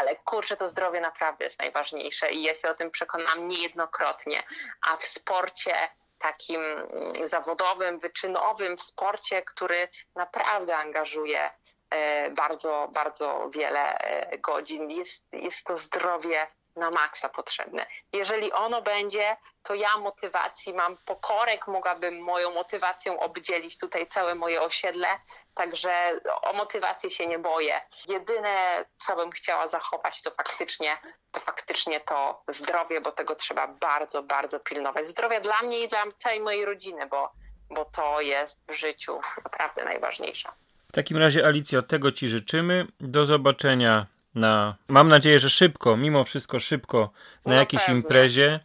ale 0.00 0.16
kurczę, 0.16 0.56
to 0.56 0.68
zdrowie 0.68 1.00
naprawdę 1.00 1.44
jest 1.44 1.58
najważniejsze 1.58 2.32
i 2.32 2.42
ja 2.42 2.54
się 2.54 2.68
o 2.68 2.74
tym 2.74 2.90
przekonam 2.90 3.48
niejednokrotnie. 3.48 4.42
A 4.90 4.96
w 4.96 5.04
sporcie 5.04 5.74
takim 6.18 6.60
mm, 6.60 7.28
zawodowym, 7.28 7.98
wyczynowym 7.98 8.76
w 8.76 8.82
sporcie, 8.82 9.42
który 9.42 9.88
naprawdę 10.14 10.76
angażuje 10.76 11.50
e, 11.90 12.30
bardzo, 12.30 12.88
bardzo 12.92 13.48
wiele 13.54 13.98
e, 13.98 14.38
godzin. 14.38 14.90
Jest, 14.90 15.24
jest 15.32 15.66
to 15.66 15.76
zdrowie 15.76 16.46
na 16.76 16.90
maksa 16.90 17.28
potrzebne. 17.28 17.86
Jeżeli 18.12 18.52
ono 18.52 18.82
będzie, 18.82 19.36
to 19.62 19.74
ja 19.74 19.98
motywacji 19.98 20.74
mam 20.74 20.96
pokorek, 20.96 21.66
mogłabym 21.66 22.22
moją 22.22 22.54
motywacją 22.54 23.20
obdzielić 23.20 23.78
tutaj 23.78 24.06
całe 24.06 24.34
moje 24.34 24.62
osiedle, 24.62 25.08
także 25.54 26.20
o 26.42 26.52
motywację 26.52 27.10
się 27.10 27.26
nie 27.26 27.38
boję. 27.38 27.80
Jedyne, 28.08 28.84
co 28.96 29.16
bym 29.16 29.30
chciała 29.30 29.68
zachować, 29.68 30.22
to 30.22 30.30
faktycznie 30.30 30.98
to 31.36 31.40
faktycznie 31.40 32.00
to 32.00 32.42
zdrowie, 32.48 33.00
bo 33.00 33.12
tego 33.12 33.34
trzeba 33.34 33.68
bardzo, 33.68 34.22
bardzo 34.22 34.60
pilnować. 34.60 35.06
Zdrowie 35.06 35.40
dla 35.40 35.62
mnie 35.62 35.78
i 35.84 35.88
dla 35.88 36.02
całej 36.16 36.40
mojej 36.40 36.64
rodziny, 36.64 37.06
bo, 37.06 37.32
bo 37.70 37.84
to 37.84 38.20
jest 38.20 38.60
w 38.68 38.74
życiu 38.74 39.20
naprawdę 39.44 39.84
najważniejsze. 39.84 40.48
W 40.88 40.92
takim 40.92 41.16
razie, 41.16 41.46
Alicjo, 41.46 41.82
tego 41.82 42.12
Ci 42.12 42.28
życzymy. 42.28 42.86
Do 43.00 43.26
zobaczenia 43.26 44.06
na, 44.36 44.76
mam 44.88 45.08
nadzieję, 45.08 45.40
że 45.40 45.50
szybko, 45.50 45.96
mimo 45.96 46.24
wszystko 46.24 46.60
szybko, 46.60 47.10
na 47.46 47.52
no 47.52 47.58
jakiejś 47.58 47.82
pewnie. 47.82 48.00
imprezie. 48.00 48.60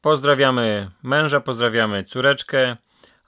Pozdrawiamy 0.00 0.90
męża, 1.02 1.40
pozdrawiamy 1.40 2.04
córeczkę. 2.04 2.76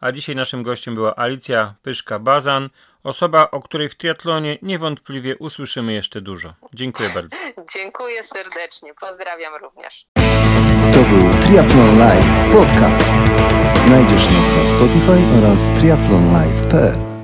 A 0.01 0.13
dzisiaj 0.13 0.37
naszym 0.37 0.63
gościem 0.63 0.95
była 0.95 1.17
Alicja 1.17 1.75
Pyszka-Bazan, 1.83 2.69
osoba, 3.03 3.51
o 3.51 3.63
której 3.63 3.89
w 3.89 3.95
triatlonie 3.95 4.59
niewątpliwie 4.63 5.37
usłyszymy 5.37 5.93
jeszcze 5.93 6.21
dużo. 6.21 6.55
Dziękuję 6.75 7.09
bardzo. 7.15 7.37
Dziękuję 7.75 8.23
serdecznie, 8.23 8.95
pozdrawiam 9.01 9.55
również. 9.55 10.07
To 10.93 11.03
był 11.03 11.43
Triathlon 11.43 11.99
Live 11.99 12.53
Podcast. 12.53 13.15
Znajdziesz 13.75 14.31
nas 14.31 14.57
na 14.57 14.67
Spotify 14.67 15.39
oraz 15.39 15.69
triathlonlive.pl 15.81 17.16